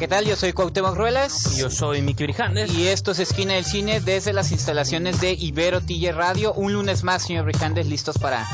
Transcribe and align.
¿Qué 0.00 0.08
tal? 0.08 0.24
Yo 0.24 0.34
soy 0.34 0.54
Cuauhtémoc 0.54 0.96
Ruelas. 0.96 1.58
Yo 1.58 1.68
soy 1.68 2.00
Miki 2.00 2.22
Brijandes. 2.24 2.72
Y 2.72 2.88
esto 2.88 3.10
es 3.10 3.18
Esquina 3.18 3.52
del 3.52 3.66
Cine 3.66 4.00
desde 4.00 4.32
las 4.32 4.50
instalaciones 4.50 5.20
de 5.20 5.34
Ibero 5.34 5.82
Tille 5.82 6.10
Radio. 6.10 6.54
Un 6.54 6.72
lunes 6.72 7.04
más, 7.04 7.22
señor 7.22 7.44
Brijandes, 7.44 7.86
listos 7.86 8.16
para 8.16 8.48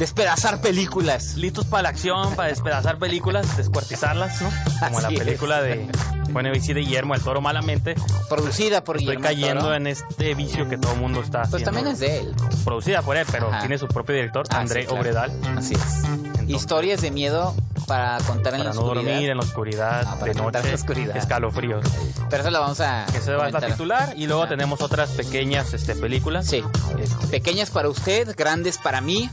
despedazar 0.00 0.60
películas. 0.60 1.36
Listos 1.36 1.66
para 1.66 1.84
la 1.84 1.88
acción, 1.90 2.34
para 2.34 2.48
despedazar 2.48 2.98
películas, 2.98 3.56
descuartizarlas, 3.56 4.42
¿no? 4.42 4.50
Como 4.80 4.98
Así 4.98 5.14
la 5.14 5.24
película 5.24 5.62
de 5.62 5.86
bueno, 6.32 6.50
de 6.50 6.58
Guillermo 6.58 7.14
el 7.14 7.20
Toro 7.22 7.40
Malamente. 7.40 7.94
Producida 8.28 8.82
por 8.84 8.96
Estoy 8.96 9.16
Guillermo 9.16 9.24
cayendo 9.24 9.62
Toro. 9.62 9.74
en 9.74 9.86
este 9.86 10.34
vicio 10.34 10.68
que 10.68 10.78
todo 10.78 10.92
el 10.92 11.00
mundo 11.00 11.20
está 11.20 11.42
Pues 11.42 11.62
haciendo. 11.62 11.70
también 11.72 11.88
es 11.94 11.98
de 12.00 12.18
él. 12.18 12.34
Producida 12.64 13.02
por 13.02 13.16
él, 13.16 13.26
pero 13.30 13.48
Ajá. 13.48 13.60
tiene 13.60 13.78
su 13.78 13.86
propio 13.88 14.14
director, 14.14 14.44
Ah, 14.50 14.58
André 14.60 14.82
sí, 14.82 14.86
claro. 14.86 15.00
Obredal. 15.00 15.32
Así 15.56 15.74
es. 15.74 16.02
Historias 16.48 17.02
de 17.02 17.10
miedo 17.10 17.54
para 17.86 18.18
contar 18.26 18.54
en 18.54 18.60
Para 18.60 18.70
la 18.70 18.74
no 18.74 18.80
oscuridad. 18.82 19.04
dormir 19.12 19.30
en 19.30 19.36
la 19.36 19.42
oscuridad, 19.42 20.02
Ah, 20.06 20.16
para 20.18 20.32
de 20.32 20.38
contar 20.38 20.64
en 20.64 20.66
noche, 20.66 20.68
la 20.68 20.74
oscuridad. 20.74 21.16
escalofríos. 21.16 21.86
Pero 22.30 22.42
eso 22.42 22.50
lo 22.50 22.60
vamos 22.60 22.80
a 22.80 23.06
Que 23.12 23.20
se 23.20 23.34
va 23.34 23.46
a 23.46 23.60
titular 23.60 24.14
y 24.16 24.26
luego 24.26 24.46
tenemos 24.48 24.80
otras 24.80 25.10
pequeñas 25.10 25.72
este, 25.74 25.94
películas. 25.94 26.46
Sí. 26.46 26.62
Este, 26.98 27.26
Pequeñas 27.28 27.70
para 27.70 27.88
usted, 27.90 28.34
grandes 28.36 28.78
para 28.78 29.00
mí. 29.02 29.28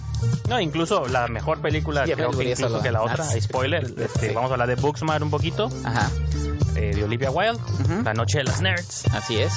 no, 0.50 0.59
incluso 0.59 1.08
la 1.08 1.28
mejor 1.28 1.62
película, 1.62 2.06
Sí, 2.06 2.12
creo 2.14 2.32
que 2.32 2.52
incluso 2.52 2.82
que 2.82 2.92
la 2.92 3.02
otra, 3.02 3.24
ah, 3.26 3.32
sí. 3.32 3.42
spoiler, 3.42 3.86
este, 3.98 4.30
Sí. 4.30 4.34
vamos 4.34 4.52
a 4.52 4.56
hablar 4.56 4.68
de 4.68 4.76
Booksmart 4.76 5.22
un 5.24 5.30
poquito, 5.32 5.70
Ajá. 5.86 6.09
Eh, 6.76 6.94
de 6.95 7.04
Olivia 7.04 7.31
Wilde. 7.31 7.59
La 8.04 8.14
Noche 8.14 8.40
de 8.40 8.44
las 8.45 8.62
Nerds. 8.62 9.06
Así 9.14 9.38
es. 9.38 9.54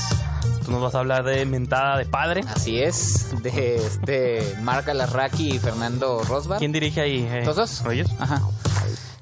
Tú 0.65 0.71
nos 0.73 0.83
vas 0.83 0.95
a 0.95 0.99
hablar 0.99 1.25
de 1.25 1.45
Mentada 1.47 1.97
de 1.97 2.05
Padre. 2.07 2.43
Así 2.49 2.81
es. 2.81 3.43
De 3.43 3.77
este 3.77 4.57
Marc 4.63 4.89
Alarraqui 4.89 5.55
y 5.55 5.59
Fernando 5.59 6.23
Rosbar. 6.25 6.59
¿Quién 6.59 6.73
dirige 6.73 7.01
ahí? 7.01 7.27
eh? 7.31 7.43
¿Los 7.45 7.57
dos? 7.57 7.83
¿Ellos? 7.91 8.09
Ajá. 8.19 8.43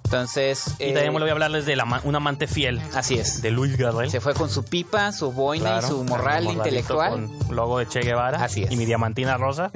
Entonces. 0.05 0.65
Y 0.79 0.85
eh, 0.85 0.93
también 0.93 1.13
le 1.15 1.21
voy 1.21 1.29
a 1.29 1.33
hablarles 1.33 1.67
de 1.67 1.75
la 1.77 1.85
Un 2.05 2.15
amante 2.15 2.47
fiel, 2.47 2.81
Así 2.95 3.19
es. 3.19 3.43
de 3.43 3.51
Luis 3.51 3.77
Gabriel. 3.77 4.11
Se 4.11 4.21
fue 4.21 4.35
con 4.35 4.49
su 4.49 4.65
pipa, 4.65 5.11
su 5.13 5.33
boina 5.33 5.65
Claro, 5.81 5.87
y 5.87 5.91
su 5.91 6.05
morral 6.05 6.45
intelectual. 6.45 7.11
Con 7.47 7.57
logo 7.57 7.79
de 7.79 7.89
Che 7.89 8.01
Guevara. 8.01 8.43
Así 8.45 8.63
es. 8.63 8.71
Y 8.71 8.77
mi 8.77 8.85
diamantina 8.87 9.37
rosa. 9.37 9.71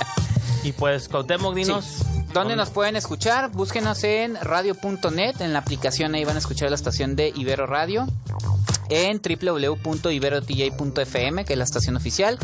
y 0.62 0.72
pues, 0.72 1.08
Cuauhtémoc, 1.08 1.54
dinos. 1.54 1.84
Sí. 1.84 2.04
¿Dónde 2.34 2.56
nos 2.56 2.70
pueden 2.70 2.96
escuchar? 2.96 3.52
Búsquenos 3.52 4.02
en 4.02 4.34
radio.net, 4.34 5.40
en 5.40 5.52
la 5.52 5.60
aplicación 5.60 6.16
ahí 6.16 6.24
van 6.24 6.34
a 6.34 6.40
escuchar 6.40 6.68
la 6.68 6.74
estación 6.74 7.14
de 7.14 7.32
Ibero 7.32 7.64
Radio, 7.64 8.08
en 8.94 9.20
www.iberotj.fm, 9.20 11.44
que 11.44 11.52
es 11.52 11.58
la 11.58 11.64
estación 11.64 11.96
oficial, 11.96 12.38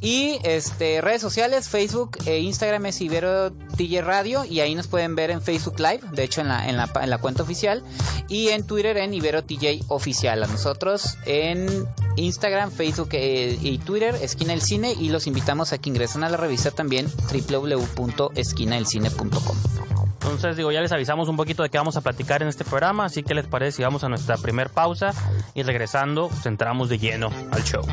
y 0.00 0.38
este 0.44 1.00
redes 1.00 1.22
sociales, 1.22 1.68
Facebook 1.68 2.18
e 2.26 2.38
Instagram 2.40 2.86
es 2.86 3.00
Ibero 3.00 3.52
TJ 3.52 4.02
Radio, 4.02 4.44
y 4.44 4.60
ahí 4.60 4.74
nos 4.74 4.88
pueden 4.88 5.14
ver 5.14 5.30
en 5.30 5.40
Facebook 5.42 5.78
Live, 5.78 6.00
de 6.12 6.24
hecho 6.24 6.42
en 6.42 6.48
la, 6.48 6.68
en 6.68 6.76
la, 6.76 6.90
en 7.00 7.10
la 7.10 7.18
cuenta 7.18 7.42
oficial, 7.42 7.82
y 8.28 8.48
en 8.48 8.66
Twitter 8.66 8.96
en 8.98 9.14
Ibero 9.14 9.44
TJ 9.44 9.84
Oficial. 9.88 10.42
A 10.42 10.46
nosotros 10.46 11.16
en 11.24 11.86
Instagram, 12.16 12.70
Facebook 12.70 13.08
eh, 13.12 13.58
y 13.60 13.78
Twitter, 13.78 14.14
Esquina 14.20 14.52
del 14.52 14.60
Cine, 14.62 14.94
y 14.98 15.08
los 15.08 15.26
invitamos 15.26 15.72
a 15.72 15.78
que 15.78 15.88
ingresen 15.90 16.22
a 16.24 16.28
la 16.28 16.36
revista 16.36 16.70
también 16.70 17.10
www.esquinadelcine.com. 17.32 20.05
Entonces, 20.22 20.56
digo, 20.56 20.72
ya 20.72 20.80
les 20.80 20.92
avisamos 20.92 21.28
un 21.28 21.36
poquito 21.36 21.62
de 21.62 21.70
qué 21.70 21.78
vamos 21.78 21.96
a 21.96 22.00
platicar 22.00 22.42
en 22.42 22.48
este 22.48 22.64
programa. 22.64 23.04
Así 23.04 23.22
que 23.22 23.34
les 23.34 23.46
parece 23.46 23.78
si 23.78 23.82
vamos 23.82 24.04
a 24.04 24.08
nuestra 24.08 24.36
primer 24.36 24.70
pausa. 24.70 25.12
Y 25.54 25.62
regresando, 25.62 26.28
pues, 26.28 26.46
entramos 26.46 26.88
de 26.88 26.98
lleno 26.98 27.30
al 27.52 27.62
show. 27.62 27.84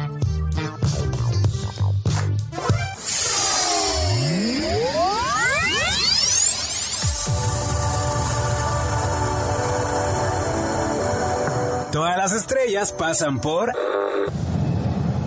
Todas 11.91 12.17
las 12.17 12.33
estrellas 12.33 12.91
pasan 12.91 13.39
por 13.39 13.71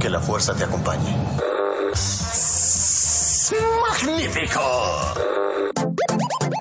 Que 0.00 0.10
la 0.10 0.18
fuerza 0.18 0.52
te 0.54 0.64
acompañe. 0.64 1.16
¡Magnífico! 3.88 4.60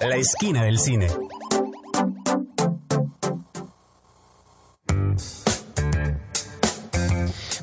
La 0.08 0.18
esquina 0.18 0.64
del 0.64 0.78
cine. 0.80 1.08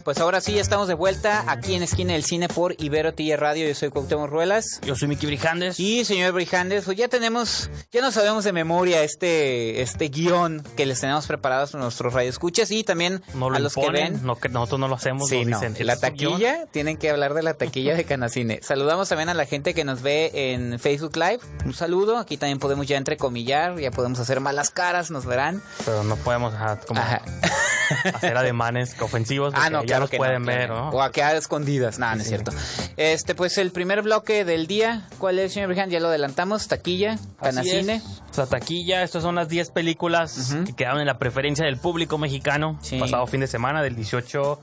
Pues 0.04 0.18
ahora 0.18 0.40
sí, 0.40 0.58
estamos 0.58 0.88
de 0.88 0.94
vuelta 0.94 1.44
aquí 1.46 1.74
en 1.74 1.82
Esquina 1.84 2.14
del 2.14 2.24
Cine 2.24 2.48
por 2.48 2.74
Ibero 2.82 3.14
TJ 3.14 3.36
Radio. 3.36 3.68
Yo 3.68 3.74
soy 3.74 3.90
Cuauhtémoc 3.90 4.28
Ruelas. 4.28 4.80
Yo 4.84 4.96
soy 4.96 5.06
Miki 5.06 5.26
Brijandes. 5.26 5.78
Y 5.78 6.04
señor 6.04 6.32
Brijandes, 6.32 6.84
pues 6.84 6.96
ya 6.96 7.06
tenemos, 7.06 7.70
ya 7.92 8.00
nos 8.00 8.14
sabemos 8.14 8.42
de 8.42 8.52
memoria 8.52 9.04
este, 9.04 9.80
este 9.80 10.08
guion 10.08 10.64
que 10.76 10.86
les 10.86 11.00
tenemos 11.00 11.26
preparados 11.28 11.74
a 11.76 11.78
nuestros 11.78 12.12
radioescuchas 12.14 12.70
y 12.72 12.82
también 12.82 13.22
no 13.34 13.48
lo 13.48 13.56
a 13.56 13.58
los 13.60 13.76
imponen, 13.76 14.04
que 14.06 14.10
ven. 14.14 14.26
no, 14.26 14.36
que 14.36 14.48
nosotros 14.48 14.80
no 14.80 14.88
lo 14.88 14.96
hacemos. 14.96 15.28
Sí, 15.28 15.44
no. 15.44 15.60
dicen, 15.60 15.86
La 15.86 15.96
taquilla, 15.96 16.66
tienen 16.72 16.96
que 16.96 17.08
hablar 17.10 17.34
de 17.34 17.42
la 17.44 17.54
taquilla 17.54 17.94
de 17.94 18.04
Canacine. 18.04 18.58
Saludamos 18.62 19.08
también 19.08 19.28
a 19.28 19.34
la 19.34 19.46
gente 19.46 19.72
que 19.72 19.84
nos 19.84 20.02
ve 20.02 20.32
en 20.34 20.80
Facebook 20.80 21.16
Live. 21.16 21.40
Un 21.64 21.74
saludo. 21.74 22.18
Aquí 22.18 22.36
también 22.36 22.58
podemos 22.58 22.88
ya 22.88 22.96
entrecomillar, 22.96 23.78
ya 23.78 23.92
podemos 23.92 24.18
hacer 24.18 24.40
malas 24.40 24.70
caras, 24.70 25.12
nos 25.12 25.26
verán. 25.26 25.62
Pero 25.84 26.02
no 26.02 26.16
podemos 26.16 26.54
ajá, 26.54 26.80
como 26.80 27.00
Ajá. 27.00 27.22
hacer 28.14 28.36
ademanes 28.36 28.96
ofensivos. 29.00 29.54
Ah, 29.56 29.70
no, 29.70 29.80
ya 29.80 29.86
claro 29.86 30.00
los 30.02 30.10
que 30.10 30.16
pueden 30.16 30.42
no, 30.42 30.46
ver. 30.46 30.68
¿no? 30.70 30.90
O 30.90 31.02
a 31.02 31.10
quedar 31.12 31.36
escondidas. 31.36 31.98
No, 31.98 32.06
no 32.10 32.16
es 32.16 32.22
Sí. 32.22 32.28
cierto. 32.28 32.52
Este, 32.96 33.34
pues 33.34 33.58
el 33.58 33.70
primer 33.72 34.02
bloque 34.02 34.44
del 34.44 34.66
día, 34.66 35.06
¿cuál 35.18 35.38
es, 35.38 35.52
señor 35.52 35.68
Brijan? 35.68 35.90
Ya 35.90 36.00
lo 36.00 36.08
adelantamos, 36.08 36.68
taquilla, 36.68 37.18
Canacine. 37.40 38.02
O 38.30 38.34
sea, 38.34 38.46
taquilla, 38.46 39.02
estas 39.02 39.22
son 39.22 39.34
las 39.34 39.48
10 39.48 39.70
películas 39.70 40.54
que 40.66 40.72
quedaron 40.74 41.00
en 41.00 41.06
la 41.06 41.18
preferencia 41.18 41.64
del 41.64 41.76
público 41.76 42.18
mexicano 42.18 42.78
Sí. 42.82 42.98
pasado 42.98 43.26
fin 43.26 43.40
de 43.40 43.46
semana 43.46 43.82
del 43.82 43.94
18 43.96 44.60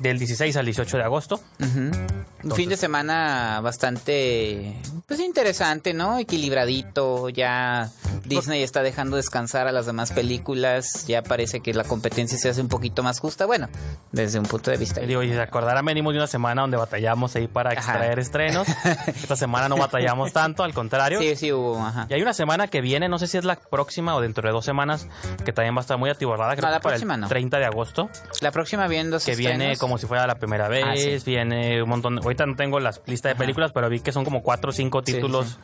del 0.00 0.18
16 0.18 0.56
al 0.56 0.64
18 0.64 0.96
de 0.96 1.02
agosto. 1.02 1.40
Un 1.60 2.52
fin 2.54 2.68
de 2.68 2.76
semana 2.76 3.60
bastante, 3.62 4.76
pues 5.06 5.20
interesante, 5.20 5.92
¿no? 5.92 6.18
Equilibradito, 6.18 7.28
ya 7.30 7.90
Disney 8.24 8.62
está 8.62 8.82
dejando 8.82 9.16
descansar 9.16 9.66
a 9.66 9.72
las 9.72 9.86
demás 9.86 10.12
películas, 10.12 11.04
ya 11.06 11.22
parece 11.22 11.60
que 11.60 11.74
la 11.74 11.84
competencia 11.84 12.38
se 12.38 12.48
hace 12.48 12.60
un 12.60 12.68
poquito 12.68 13.02
más 13.02 13.18
justa, 13.20 13.46
bueno, 13.46 13.68
desde 14.12 14.38
un 14.38 14.46
punto 14.46 14.70
de 14.70 14.76
vista. 14.76 15.02
Y 15.02 15.06
digo, 15.06 15.22
y 15.22 15.30
se 15.32 15.40
acordarán, 15.40 15.84
venimos 15.84 16.12
de 16.12 16.20
una 16.20 16.26
semana 16.28 16.62
donde 16.62 16.76
batallamos 16.76 17.34
ahí 17.36 17.48
para 17.48 17.70
Ajá. 17.70 17.78
extraer 17.80 18.18
estrenos. 18.18 18.68
Esta 19.06 19.36
semana 19.36 19.68
no 19.68 19.76
batallamos 19.76 20.32
tanto, 20.32 20.62
al 20.62 20.74
contrario. 20.74 21.18
Sí, 21.20 21.34
sí 21.36 21.52
hubo, 21.52 21.78
ajá. 21.78 22.06
Y 22.08 22.14
hay 22.14 22.22
una 22.22 22.34
semana 22.34 22.68
que 22.68 22.80
viene, 22.80 23.08
no 23.08 23.18
sé 23.18 23.26
si 23.26 23.36
es 23.38 23.44
la 23.44 23.56
próxima 23.56 24.14
o 24.14 24.20
dentro 24.20 24.46
de 24.46 24.52
dos 24.52 24.64
semanas, 24.64 25.08
que 25.44 25.52
también 25.52 25.74
va 25.74 25.80
a 25.80 25.82
estar 25.82 25.98
muy 25.98 26.10
atiborrada, 26.10 26.54
creo 26.54 26.66
No, 26.66 26.70
la 26.70 26.78
que 26.78 26.82
para 26.82 26.92
próxima 26.94 27.14
el 27.14 27.20
no. 27.22 27.28
30 27.28 27.58
de 27.58 27.64
agosto, 27.64 28.10
La 28.40 28.52
próxima 28.52 28.86
viendo 28.86 29.18
que 29.18 29.34
viene 29.34 29.76
como 29.88 29.98
si 29.98 30.06
fuera 30.06 30.26
la 30.26 30.36
primera 30.36 30.68
vez, 30.68 30.84
Ah, 30.86 30.94
sí. 30.96 31.18
viene 31.24 31.82
un 31.82 31.88
montón, 31.88 32.18
ahorita 32.22 32.46
no 32.46 32.54
tengo 32.56 32.78
la 32.80 32.92
lista 33.06 33.28
de 33.28 33.32
Ajá. 33.32 33.38
películas, 33.40 33.72
pero 33.72 33.88
vi 33.88 34.00
que 34.00 34.12
son 34.12 34.24
como 34.24 34.42
cuatro 34.42 34.70
o 34.70 34.72
cinco 34.72 35.02
Sí, 35.04 35.14
títulos 35.14 35.58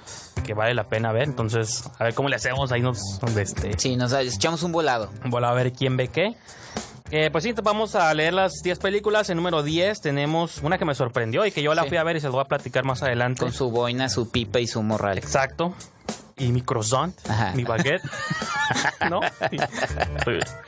que 0.45 0.55
vale 0.55 0.75
la 0.75 0.85
pena 0.85 1.13
ver, 1.13 1.25
entonces 1.25 1.89
a 1.99 2.05
ver 2.05 2.15
cómo 2.15 2.29
le 2.29 2.37
hacemos, 2.37 2.73
ahí 2.73 2.81
nos, 2.81 2.99
este, 3.37 3.79
Sí, 3.79 3.97
nos 3.97 4.13
echamos 4.13 4.63
un 4.63 4.73
volado. 4.73 5.11
Voy 5.27 5.45
a 5.45 5.53
ver 5.53 5.73
quién 5.73 5.97
ve 5.97 6.09
qué. 6.09 6.35
Eh, 7.11 7.29
pues 7.31 7.45
sí, 7.45 7.53
vamos 7.63 7.95
a 7.95 8.13
leer 8.15 8.33
las 8.33 8.55
10 8.65 8.79
películas. 8.79 9.29
En 9.31 9.37
número 9.37 9.63
10 9.63 10.01
tenemos 10.01 10.59
una 10.63 10.79
que 10.79 10.85
me 10.85 10.95
sorprendió 10.95 11.45
y 11.47 11.53
que 11.53 11.63
yo 11.63 11.75
la 11.75 11.85
fui 11.85 11.97
a 11.99 12.03
ver 12.03 12.17
y 12.17 12.21
se 12.21 12.27
las 12.27 12.33
voy 12.33 12.41
a 12.41 12.47
platicar 12.47 12.85
más 12.85 13.03
adelante. 13.03 13.41
Con 13.41 13.53
su 13.53 13.71
boina, 13.71 14.09
su 14.09 14.31
pipa 14.31 14.59
y 14.59 14.67
su 14.67 14.83
morral. 14.83 15.19
Exacto. 15.19 15.75
Y 16.37 16.51
mi 16.51 16.63
croissant, 16.63 17.15
Ajá. 17.29 17.53
mi 17.55 17.63
baguette. 17.65 18.03
¿No? 19.11 19.21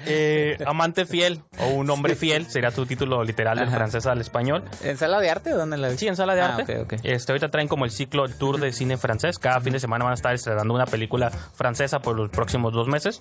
Eh, 0.06 0.56
amante 0.66 1.06
fiel 1.06 1.42
o 1.58 1.68
un 1.68 1.90
hombre 1.90 2.14
fiel 2.14 2.46
sería 2.46 2.70
tu 2.70 2.86
título 2.86 3.24
literal 3.24 3.58
del 3.58 3.68
Ajá. 3.68 3.76
francés 3.78 4.06
al 4.06 4.20
español. 4.20 4.64
¿En 4.82 4.96
sala 4.96 5.18
de 5.20 5.30
arte 5.30 5.52
o 5.54 5.56
dónde 5.56 5.76
la 5.76 5.90
Sí, 5.96 6.06
en 6.06 6.16
sala 6.16 6.34
de 6.34 6.40
Ah, 6.42 6.56
arte. 6.56 6.78
ok, 6.80 6.92
ok. 6.92 7.00
Este, 7.02 7.32
ahorita 7.32 7.48
traen 7.50 7.68
como 7.68 7.84
el 7.84 7.90
ciclo, 7.90 8.24
el 8.24 8.34
tour 8.36 8.60
de 8.60 8.72
cine 8.72 8.96
francés. 8.96 9.38
Cada 9.38 9.60
fin 9.60 9.72
de 9.72 9.80
semana 9.80 10.04
van 10.04 10.12
a 10.12 10.14
estar 10.14 10.34
estrenando 10.34 10.72
una 10.74 10.86
película 10.86 11.30
francesa 11.30 11.98
por 12.00 12.16
los 12.16 12.30
próximos 12.30 12.72
dos 12.72 12.86
meses. 12.88 13.18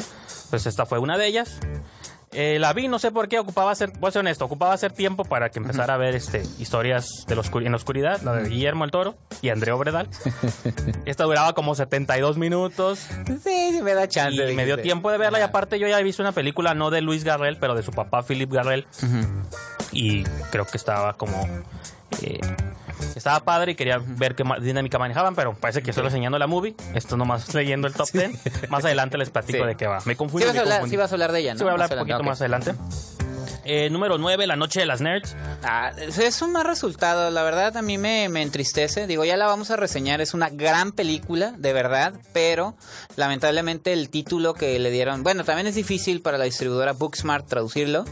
Pues 0.50 0.66
esta 0.68 0.86
fue 0.86 1.00
una 1.00 1.18
de 1.18 1.28
ellas. 1.28 1.60
Eh, 2.32 2.58
la 2.60 2.74
vi, 2.74 2.88
no 2.88 3.00
sé 3.00 3.12
por 3.12 3.28
qué, 3.30 3.40
ocupaba 3.40 3.72
hacer, 3.72 3.92
voy 4.00 4.10
a 4.10 4.12
ser 4.12 4.20
honesto, 4.22 4.46
ocupaba 4.46 4.74
hacer 4.74 4.92
tiempo 4.92 5.24
para 5.24 5.50
que 5.50 5.60
empezara 5.60 5.94
a 5.94 5.98
ver 5.98 6.16
este, 6.16 6.42
historias 6.60 7.08
de 7.28 7.34
en 7.34 7.72
la 7.72 7.78
oscuridad, 7.78 8.22
la 8.22 8.34
de 8.34 8.50
Guillermo 8.50 8.84
el 8.84 8.92
Toro 8.92 9.16
y 9.42 9.50
André 9.50 9.72
Obredal. 9.72 10.10
Esta 11.06 11.24
duraba 11.24 11.54
como 11.54 11.76
72 11.76 12.38
minutos. 12.38 13.00
Sí, 13.44 13.72
sí 13.72 13.82
me 13.82 13.94
da 13.94 14.08
chance. 14.08 14.52
y 14.52 14.56
me 14.56 14.66
dio 14.66 14.78
tiempo 14.78 15.12
de 15.12 15.18
verla 15.18 15.40
y 15.40 15.44
aparte 15.44 15.80
yo 15.80 15.88
ya 15.88 16.00
he 16.00 16.04
visto 16.04 16.24
una 16.24 16.32
película 16.32 16.74
no 16.74 16.90
de 16.90 17.02
Luis 17.02 17.24
Garrel, 17.24 17.58
pero 17.58 17.76
de 17.76 17.84
su 17.84 17.92
papá 17.92 18.24
Philip 18.24 18.52
Garrel. 18.52 18.86
Y 19.92 20.24
creo 20.52 20.66
que 20.66 20.78
estaba 20.78 21.14
como... 21.14 21.48
eh, 22.22 22.40
estaba 23.16 23.40
padre 23.44 23.74
y 23.74 23.76
quería 23.76 24.00
ver 24.04 24.36
qué 24.36 24.44
dinámica 24.62 24.98
manejaban, 25.00 25.36
pero 25.36 25.54
parece 25.54 25.82
que 25.84 25.92
estoy 25.92 26.06
enseñando 26.06 26.38
la 26.40 26.48
movie. 26.48 26.76
Esto 26.94 27.18
nomás 27.18 27.54
leyendo 27.54 27.88
el 27.88 27.94
top 27.94 28.10
10. 28.12 28.70
Más 28.70 28.84
adelante 28.86 29.18
les 29.18 29.30
platico 29.30 29.60
Sí. 29.60 29.66
de 29.68 29.76
qué 29.76 29.88
va. 29.88 30.00
Me 30.06 30.14
Sí 30.14 30.18
confundí. 30.18 30.46
vas, 30.46 30.54
me 30.54 30.60
a 30.60 30.62
hablar, 30.64 30.90
sí 30.90 30.98
vas 30.98 31.12
a 31.12 31.16
hablar 31.16 31.32
de 31.32 31.40
ella, 31.40 31.54
¿no? 31.54 31.58
Sí, 31.60 31.64
voy 31.64 31.70
a 31.70 31.74
hablar 31.74 31.90
Más 31.90 31.98
un 31.98 32.00
poquito 32.00 32.16
adelante, 32.16 32.30
más 32.30 32.76
adelante. 32.76 33.16
Eh, 33.68 33.90
número 33.90 34.20
9, 34.20 34.46
La 34.46 34.56
Noche 34.56 34.80
de 34.82 34.86
las 34.86 35.02
Nerds. 35.02 35.36
Ah, 35.64 35.92
es 35.98 36.42
un 36.44 36.52
mal 36.52 36.66
resultado, 36.66 37.32
la 37.32 37.42
verdad 37.42 37.76
a 37.78 37.82
mí 37.82 37.98
me, 37.98 38.30
me 38.30 38.44
entristece. 38.44 39.08
Digo, 39.08 39.26
ya 39.26 39.38
la 39.38 39.48
vamos 39.48 39.72
a 39.72 39.76
reseñar, 39.76 40.22
es 40.22 40.36
una 40.36 40.50
gran 40.50 40.92
película, 40.92 41.52
de 41.58 41.74
verdad, 41.74 42.14
pero 42.32 42.76
lamentablemente 43.16 43.92
el 43.92 44.12
título 44.12 44.54
que 44.54 44.78
le 44.78 44.92
dieron, 44.92 45.24
bueno, 45.24 45.44
también 45.46 45.66
es 45.66 45.74
difícil 45.74 46.22
para 46.22 46.38
la 46.38 46.44
distribuidora 46.44 46.94
Booksmart 46.94 47.48
traducirlo. 47.48 48.06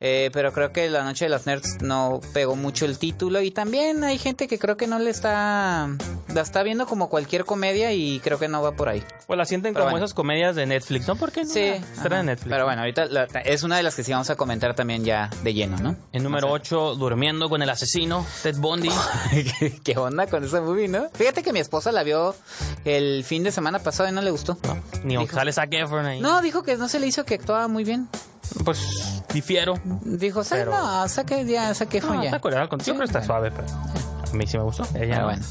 Eh, 0.00 0.30
pero 0.32 0.52
creo 0.52 0.72
que 0.72 0.88
La 0.90 1.04
Noche 1.04 1.26
de 1.26 1.28
las 1.28 1.46
Nerds 1.46 1.82
no 1.82 2.20
pegó 2.32 2.56
mucho 2.56 2.86
el 2.86 2.98
título 2.98 3.40
y 3.42 3.50
también 3.50 4.02
hay 4.02 4.18
gente 4.18 4.48
que 4.48 4.58
creo 4.58 4.76
que 4.76 4.86
no 4.86 4.98
le 4.98 5.10
está 5.10 5.88
la 6.32 6.40
está 6.40 6.62
viendo 6.62 6.86
como 6.86 7.08
cualquier 7.10 7.44
comedia 7.44 7.92
y 7.92 8.18
creo 8.20 8.38
que 8.38 8.48
no 8.48 8.62
va 8.62 8.72
por 8.72 8.88
ahí. 8.88 9.02
Pues 9.26 9.36
la 9.36 9.44
sienten 9.44 9.74
Pero 9.74 9.84
como 9.84 9.92
bueno. 9.92 10.04
esas 10.06 10.14
comedias 10.14 10.56
de 10.56 10.64
Netflix, 10.66 11.06
¿no? 11.08 11.16
¿Por 11.16 11.32
qué 11.32 11.44
no? 11.44 11.50
Sí, 11.50 11.60
en 11.60 12.26
Netflix. 12.26 12.48
Pero 12.50 12.64
bueno, 12.64 12.80
ahorita 12.82 13.06
la- 13.06 13.24
es 13.44 13.62
una 13.62 13.76
de 13.76 13.82
las 13.82 13.94
que 13.94 14.02
sí 14.04 14.12
vamos 14.12 14.30
a 14.30 14.36
comentar 14.36 14.74
también 14.74 15.04
ya 15.04 15.28
de 15.42 15.54
lleno, 15.54 15.76
¿no? 15.78 15.96
En 16.12 16.22
número 16.22 16.46
Más 16.48 16.54
8, 16.60 16.94
Durmiendo 16.94 17.48
con 17.48 17.62
el 17.62 17.68
asesino, 17.70 18.24
Ted 18.42 18.56
Bundy. 18.56 18.88
¿Qué- 19.58 19.80
¿Qué 19.84 19.96
onda 19.98 20.26
con 20.28 20.44
esa 20.44 20.60
movie, 20.60 20.88
no? 20.88 21.08
Fíjate 21.14 21.42
que 21.42 21.52
mi 21.52 21.58
esposa 21.60 21.92
la 21.92 22.02
vio 22.04 22.34
el 22.84 23.24
fin 23.24 23.42
de 23.42 23.52
semana 23.52 23.78
pasado 23.80 24.08
y 24.08 24.12
no 24.12 24.22
le 24.22 24.30
gustó. 24.30 24.56
Ni 25.04 25.16
Dijo- 25.16 25.34
sale 25.34 25.52
Zac 25.52 25.72
Efron 25.74 26.06
ahí. 26.06 26.20
No, 26.20 26.40
dijo 26.42 26.62
que 26.62 26.76
no 26.76 26.88
se 26.88 27.00
le 27.00 27.06
hizo 27.06 27.24
que 27.24 27.34
actuaba 27.34 27.68
muy 27.68 27.84
bien. 27.84 28.08
Pues 28.64 28.78
difiero. 29.32 29.74
Dijo, 30.04 30.44
"Sa- 30.44 30.56
Pero- 30.56 30.72
no, 30.72 31.08
saque 31.08 31.44
ya, 31.44 31.72
saque 31.74 32.00
No, 32.00 32.08
fue 32.08 32.16
ya. 32.18 32.36
está 32.36 32.68
contigo, 32.68 32.96
pero 32.96 33.04
está 33.04 33.22
suave. 33.22 33.50
Pero 33.50 33.66
a 33.68 34.34
mí 34.34 34.46
sí 34.46 34.56
me 34.58 34.64
gustó. 34.64 34.84
Ella 34.94 34.98
Pero 34.98 35.18
no. 35.20 35.24
bueno. 35.26 35.42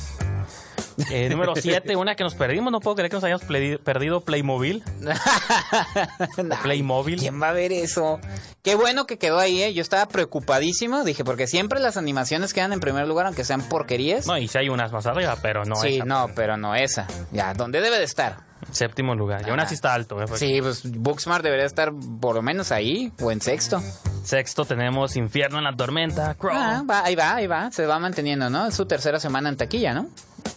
Eh, 1.12 1.30
número 1.30 1.54
7, 1.56 1.96
una 1.96 2.16
que 2.16 2.24
nos 2.24 2.36
perdimos. 2.36 2.72
No 2.72 2.80
puedo 2.80 2.96
creer 2.96 3.10
que 3.10 3.16
nos 3.18 3.24
hayamos 3.24 3.44
perdido 3.84 4.22
Playmobil. 4.22 4.84
Nah, 6.44 6.62
Playmobil. 6.62 7.20
¿Quién 7.20 7.42
va 7.42 7.50
a 7.50 7.54
ver 7.54 7.72
eso? 7.72 8.20
Qué 8.64 8.76
bueno 8.76 9.06
que 9.06 9.18
quedó 9.18 9.40
ahí, 9.40 9.62
¿eh? 9.62 9.74
Yo 9.74 9.82
estaba 9.82 10.08
preocupadísimo. 10.08 11.04
Dije, 11.04 11.24
porque 11.24 11.48
siempre 11.48 11.80
las 11.80 11.98
animaciones 11.98 12.54
quedan 12.54 12.74
en 12.74 12.80
primer 12.80 13.08
lugar, 13.08 13.26
aunque 13.26 13.44
sean 13.44 13.62
porquerías. 13.62 14.26
No, 14.28 14.38
y 14.38 14.48
si 14.48 14.58
hay 14.58 14.70
unas 14.70 14.92
más 14.92 15.06
arriba, 15.06 15.38
pero 15.42 15.66
no 15.66 15.76
sí, 15.76 15.96
esa. 15.98 16.06
no, 16.06 16.30
pero 16.36 16.58
no 16.58 16.76
esa. 16.76 17.08
Ya, 17.32 17.54
¿dónde 17.54 17.82
debe 17.82 17.98
de 17.98 18.04
estar? 18.06 18.38
Séptimo 18.72 19.16
lugar. 19.16 19.44
Y 19.48 19.50
aún 19.50 19.60
Ah. 19.60 19.64
así 19.64 19.76
está 19.76 19.94
alto. 19.94 20.16
¿eh? 20.22 20.26
Porque 20.28 20.40
Sí, 20.46 20.62
pues 20.62 20.82
Booksmart 20.84 21.44
debería 21.44 21.66
estar 21.66 21.92
por 22.20 22.36
lo 22.36 22.42
menos 22.42 22.72
ahí, 22.72 23.12
o 23.22 23.32
en 23.32 23.42
sexto. 23.42 23.82
Sexto 24.24 24.66
tenemos 24.66 25.16
Infierno 25.16 25.58
en 25.60 25.64
la 25.64 25.76
Tormenta. 25.76 26.36
Ah, 26.52 26.84
va, 26.90 27.04
ahí 27.06 27.16
va, 27.16 27.36
ahí 27.36 27.48
va. 27.48 27.72
Se 27.72 27.86
va 27.86 28.00
manteniendo, 28.00 28.50
¿no? 28.50 28.68
Es 28.68 28.76
su 28.76 28.86
tercera 28.86 29.20
semana 29.20 29.50
en 29.50 29.58
taquilla, 29.58 29.94
¿no? 29.94 30.08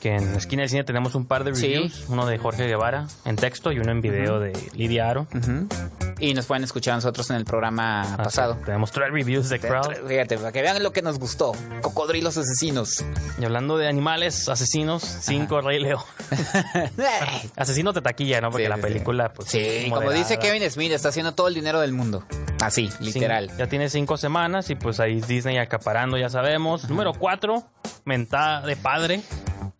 Que 0.00 0.14
en 0.17 0.32
la 0.32 0.38
esquina 0.38 0.62
del 0.62 0.70
cine 0.70 0.84
tenemos 0.84 1.14
un 1.14 1.26
par 1.26 1.44
de 1.44 1.55
Sí. 1.55 1.67
reviews. 1.67 2.05
Uno 2.08 2.26
de 2.26 2.38
Jorge 2.38 2.67
Guevara 2.67 3.06
en 3.25 3.37
texto 3.37 3.73
y 3.73 3.79
uno 3.79 3.93
en 3.93 4.00
video 4.00 4.40
de 4.40 4.52
Lidia 4.75 5.08
Aro. 5.11 5.26
Y 6.19 6.34
nos 6.34 6.46
pueden 6.46 6.62
escuchar 6.64 6.94
nosotros 6.94 7.29
en 7.31 7.37
el 7.37 7.44
programa 7.44 8.02
Así, 8.02 8.17
pasado. 8.17 8.56
Tenemos 8.64 8.93
tres 8.93 9.11
reviews 9.11 9.49
de 9.49 9.58
Crawl. 9.58 9.96
Fíjate, 10.06 10.38
para 10.38 10.52
que 10.52 10.62
vean 10.62 10.82
lo 10.82 10.93
que 10.93 11.02
nos 11.02 11.19
gustó. 11.19 11.52
Cocodrilos 11.81 12.37
asesinos. 12.37 13.05
Y 13.38 13.44
hablando 13.44 13.76
de 13.76 13.88
animales, 13.88 14.49
asesinos, 14.49 15.02
cinco 15.02 15.61
Rey 15.61 15.81
León. 15.81 16.00
Asesinos 17.56 17.94
de 17.94 18.02
taquilla, 18.02 18.40
¿no? 18.40 18.50
Porque 18.50 18.64
Sí, 18.64 18.69
la 18.69 18.76
sí, 18.76 18.82
película, 18.82 19.32
pues. 19.32 19.49
Sí, 19.49 19.87
como 19.90 20.11
dice 20.12 20.38
Kevin 20.38 20.69
Smith, 20.70 20.93
está 20.93 21.08
haciendo 21.08 21.34
todo 21.34 21.49
el 21.49 21.55
dinero 21.55 21.81
del 21.81 21.93
mundo. 21.93 22.25
Así, 22.62 22.90
literal. 23.00 23.50
Ya 23.58 23.67
tiene 23.67 23.88
cinco 23.88 24.17
semanas 24.17 24.70
y 24.70 24.76
pues 24.76 25.00
ahí 25.00 25.20
Disney 25.20 25.58
acaparando, 25.58 26.17
ya 26.17 26.29
sabemos. 26.29 26.88
Número 26.88 27.12
cuatro, 27.14 27.64
Mentada 28.05 28.64
de 28.67 28.76
Padre. 28.76 29.23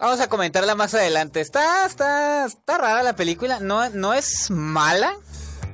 Vamos 0.03 0.19
a 0.21 0.29
comentarla 0.29 0.75
más 0.75 0.95
adelante. 0.95 1.41
Está, 1.41 1.87
está, 1.87 2.45
está 2.45 2.77
rara 2.77 3.05
la 3.05 3.15
película. 3.15 3.61
No, 3.61 3.89
no 3.91 4.15
es 4.15 4.51
mala. 4.51 5.15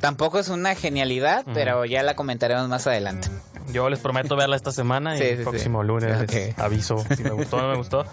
Tampoco 0.03 0.39
es 0.39 0.49
una 0.51 0.75
genialidad, 0.75 1.47
pero 1.55 1.87
ya 1.87 2.03
la 2.03 2.15
comentaremos 2.15 2.69
más 2.69 2.87
adelante. 2.87 3.31
Yo 3.73 3.89
les 3.89 3.99
prometo 4.01 4.37
verla 4.37 4.55
esta 4.57 4.71
semana 4.71 5.17
y 5.17 5.19
Sí, 5.19 5.25
el 5.25 5.39
sí, 5.39 5.43
próximo 5.45 5.81
sí. 5.81 5.89
lunes 5.89 6.31
les 6.31 6.59
aviso 6.59 7.05
si 7.17 7.23
me 7.25 7.31
gustó 7.31 7.57
o 7.57 7.63
no 7.63 7.69
me 7.71 7.77
gustó. 7.79 8.05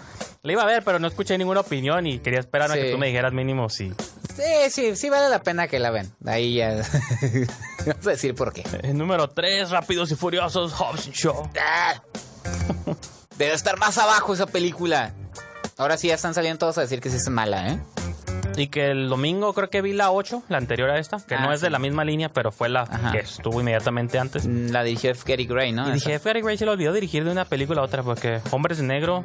La 0.42 0.52
iba 0.52 0.62
a 0.62 0.66
ver, 0.66 0.82
pero 0.84 0.98
no 0.98 1.06
escuché 1.06 1.36
ninguna 1.36 1.60
opinión 1.60 2.06
y 2.06 2.18
quería 2.18 2.40
esperar 2.40 2.72
a 2.72 2.74
que 2.74 2.92
tú 2.92 2.96
me 2.98 3.08
dijeras 3.08 3.34
mínimo 3.34 3.68
si. 3.68 3.90
Sí, 4.34 4.70
sí, 4.70 4.96
sí 4.96 5.10
vale 5.10 5.28
la 5.28 5.42
pena 5.42 5.68
que 5.68 5.78
la 5.78 5.90
ven. 5.90 6.10
Ahí 6.24 6.54
ya. 6.56 6.70
Vamos 7.86 8.06
a 8.06 8.10
decir 8.10 8.34
por 8.34 8.54
qué. 8.54 8.64
El 8.82 8.96
número 8.96 9.28
3, 9.28 9.68
Rápidos 9.70 10.10
y 10.12 10.16
Furiosos, 10.16 10.72
Hobbs 10.72 11.10
Shaw. 11.12 11.50
Ah. 11.60 12.00
Debe 13.36 13.52
estar 13.52 13.78
más 13.78 13.98
abajo 13.98 14.32
esa 14.32 14.46
película. 14.46 15.12
Ahora 15.78 15.96
sí 15.98 16.08
ya 16.08 16.14
están 16.14 16.32
saliendo 16.34 16.58
todos 16.58 16.78
a 16.78 16.80
decir 16.82 17.00
que 17.00 17.10
sí 17.10 17.16
es 17.16 17.28
mala, 17.28 17.68
¿eh? 17.72 17.78
Y 18.56 18.68
que 18.68 18.90
el 18.90 19.10
domingo 19.10 19.52
creo 19.52 19.68
que 19.68 19.82
vi 19.82 19.92
la 19.92 20.10
8, 20.10 20.44
la 20.48 20.56
anterior 20.56 20.88
a 20.88 20.98
esta, 20.98 21.18
que 21.18 21.34
Ah, 21.34 21.40
no 21.44 21.52
es 21.52 21.60
de 21.60 21.68
la 21.68 21.78
misma 21.78 22.02
línea, 22.04 22.30
pero 22.30 22.50
fue 22.50 22.70
la 22.70 22.82
Ajá. 22.82 23.12
que 23.12 23.18
estuvo 23.18 23.60
inmediatamente 23.60 24.18
antes. 24.18 24.46
Mm, 24.46 24.70
La 24.70 24.82
dirigió 24.82 25.10
F. 25.10 25.24
Gary 25.26 25.44
Gray, 25.46 25.72
¿no? 25.72 25.86
Y 25.90 25.92
dije. 25.92 26.14
F. 26.14 26.32
Gray 26.40 26.56
se 26.56 26.64
le 26.64 26.70
olvidó 26.70 26.94
dirigir 26.94 27.24
de 27.24 27.30
una 27.30 27.44
película 27.44 27.82
a 27.82 27.84
otra 27.84 28.02
porque 28.02 28.40
Hombres 28.50 28.78
de 28.78 28.84
Negro, 28.84 29.22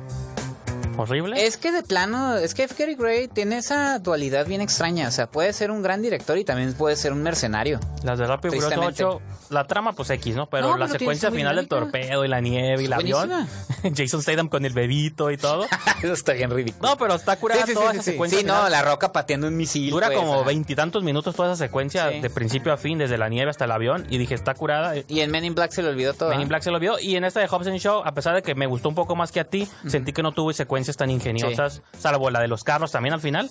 horrible. 0.97 1.45
Es 1.45 1.57
que 1.57 1.71
de 1.71 1.83
plano, 1.83 2.37
es 2.37 2.53
que 2.53 2.63
F. 2.63 2.75
Gary 2.77 2.95
Gray 2.95 3.27
tiene 3.27 3.57
esa 3.57 3.99
dualidad 3.99 4.45
bien 4.45 4.61
extraña. 4.61 5.07
O 5.07 5.11
sea, 5.11 5.27
puede 5.27 5.53
ser 5.53 5.71
un 5.71 5.81
gran 5.81 6.01
director 6.01 6.37
y 6.37 6.43
también 6.43 6.73
puede 6.73 6.95
ser 6.95 7.13
un 7.13 7.23
mercenario. 7.23 7.79
Las 8.03 8.19
de 8.19 8.27
Rápido 8.27 8.55
y 8.55 8.59
Furioso 8.59 8.81
Tristemente. 8.81 9.03
8, 9.03 9.21
la 9.51 9.67
trama 9.67 9.93
pues 9.93 10.09
X, 10.09 10.35
¿no? 10.35 10.47
Pero 10.47 10.69
No, 10.69 10.77
la 10.77 10.87
pero 10.87 10.99
secuencia 10.99 11.31
final 11.31 11.55
del 11.55 11.67
torpedo 11.67 12.25
y 12.25 12.27
la 12.27 12.39
nieve 12.41 12.83
y 12.83 12.85
el 12.85 12.93
avión. 12.93 13.29
Jason 13.95 14.21
Statham 14.21 14.47
con 14.47 14.65
el 14.65 14.73
bebito 14.73 15.31
y 15.31 15.37
todo. 15.37 15.65
Eso 16.01 16.13
está 16.13 16.33
bien 16.33 16.49
ridículo. 16.49 16.89
No, 16.89 16.97
pero 16.97 17.15
está 17.15 17.37
curada 17.37 17.61
sí, 17.65 17.69
sí, 17.69 17.73
toda 17.73 17.91
sí, 17.91 17.97
esa 17.97 18.03
secuencia. 18.03 18.39
Sí, 18.39 18.45
no, 18.45 18.69
la 18.69 18.81
roca 18.81 19.11
pateando 19.11 19.47
un 19.47 19.57
misil. 19.57 19.89
Dura 19.91 20.07
pues, 20.07 20.19
como 20.19 20.43
veintitantos 20.43 21.03
minutos 21.03 21.35
toda 21.35 21.53
esa 21.53 21.65
secuencia 21.65 22.07
de 22.07 22.29
principio 22.29 22.73
a 22.73 22.77
fin, 22.77 22.97
desde 22.97 23.17
la 23.17 23.29
nieve 23.29 23.49
hasta 23.49 23.65
el 23.65 23.71
avión. 23.71 24.05
Y 24.09 24.17
dije, 24.17 24.35
está 24.35 24.53
curada. 24.53 24.93
Y 25.07 25.19
en 25.19 25.31
Men 25.31 25.45
in 25.45 25.55
Black 25.55 25.71
se 25.71 25.81
le 25.83 25.89
olvidó 25.89 26.13
todo. 26.13 26.29
Men 26.29 26.39
in 26.39 26.45
¿eh? 26.45 26.49
Black 26.49 26.63
se 26.63 26.71
lo 26.71 26.79
vio. 26.79 26.99
Y 26.99 27.15
en 27.15 27.25
esta 27.25 27.39
de 27.39 27.47
Hobbs 27.47 27.67
and 27.67 27.77
Shaw, 27.77 28.03
a 28.05 28.13
pesar 28.13 28.35
de 28.35 28.41
que 28.41 28.55
me 28.55 28.67
gustó 28.67 28.89
un 28.89 28.95
poco 28.95 29.15
más 29.15 29.31
que 29.31 29.39
a 29.39 29.45
ti, 29.45 29.67
sentí 29.87 30.13
que 30.13 30.23
no 30.23 30.31
tuve 30.31 30.53
secuencias 30.53 30.90
tan 30.97 31.09
ingeniosas, 31.09 31.81
salvo 31.97 32.29
la 32.29 32.39
de 32.39 32.47
los 32.47 32.63
carros 32.63 32.91
también 32.91 33.13
al 33.13 33.21
final. 33.21 33.49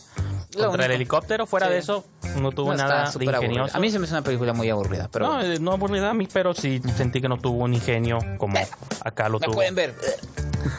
Lo 0.57 0.67
contra 0.67 0.87
el 0.87 0.93
helicóptero. 0.93 1.47
Fuera 1.47 1.67
Sí. 1.69 1.73
de 1.75 1.79
eso, 1.79 2.05
no 2.41 2.51
tuvo 2.51 2.73
No, 2.73 2.77
nada 2.79 3.03
de 3.05 3.09
aburrida. 3.11 3.37
ingenioso. 3.37 3.77
A 3.77 3.81
mí 3.81 3.89
se 3.91 3.99
me 4.01 4.05
hace 4.07 4.15
una 4.15 4.23
película 4.23 4.53
muy 4.53 4.69
aburrida, 4.69 5.09
pero 5.13 5.29
no, 5.29 5.59
no 5.61 5.73
aburrida 5.73 6.11
a 6.11 6.15
mí, 6.15 6.27
pero 6.33 6.55
sí 6.55 6.81
sentí 6.97 7.21
que 7.21 7.29
no 7.29 7.39
tuvo 7.39 7.63
un 7.65 7.73
ingenio 7.75 8.19
como 8.37 8.59
acá 9.05 9.29
lo 9.29 9.39
me 9.39 9.47
tuvo. 9.47 9.55
pueden 9.55 9.75
ver. 9.77 9.95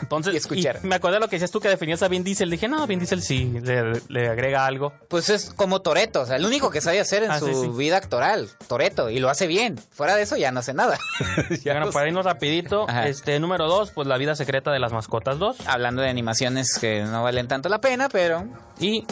Entonces, 0.01 0.33
y 0.33 0.37
escuchar. 0.37 0.79
y 0.83 0.87
me 0.87 0.95
acordé 0.95 1.15
de 1.15 1.19
lo 1.21 1.27
que 1.27 1.37
decías 1.37 1.51
tú 1.51 1.59
que 1.59 1.69
definías 1.69 2.03
a 2.03 2.07
Vin 2.07 2.23
Diesel. 2.23 2.49
Dije, 2.51 2.67
no, 2.67 2.85
Vin 2.85 2.99
Diesel 2.99 3.21
sí 3.21 3.45
le, 3.63 3.93
le 4.09 4.27
agrega 4.29 4.65
algo. 4.65 4.93
Pues 5.07 5.29
es 5.29 5.51
como 5.55 5.81
Toreto, 5.81 6.21
o 6.21 6.25
sea, 6.25 6.35
el 6.35 6.45
único 6.45 6.69
que 6.69 6.81
sabe 6.81 6.99
hacer 6.99 7.23
en 7.23 7.31
Ah, 7.31 7.39
su 7.39 7.47
sí, 7.47 7.53
sí. 7.53 7.67
vida 7.69 7.97
actoral, 7.97 8.49
Toreto, 8.67 9.09
y 9.09 9.19
lo 9.19 9.29
hace 9.29 9.47
bien. 9.47 9.77
Fuera 9.91 10.15
de 10.15 10.23
eso 10.23 10.35
ya 10.37 10.51
no 10.51 10.59
hace 10.59 10.73
nada. 10.73 10.97
Ya 11.63 11.73
bueno, 11.73 11.85
no 11.87 11.91
para 11.93 12.07
irnos 12.09 12.25
rapidito, 12.25 12.85
Ajá. 12.89 13.07
este 13.07 13.39
número 13.39 13.67
dos, 13.67 13.91
pues 13.91 14.07
La 14.07 14.17
vida 14.17 14.35
secreta 14.35 14.71
de 14.71 14.79
las 14.79 14.91
mascotas 14.91 15.39
2. 15.39 15.57
Hablando 15.67 16.01
de 16.01 16.13
animaciones 16.41 16.77
que 16.79 17.03
no 17.03 17.23
valen 17.23 17.47
tanto 17.47 17.69
la 17.69 17.79
pena, 17.79 18.09
pero 18.09 18.45
Y 18.79 19.05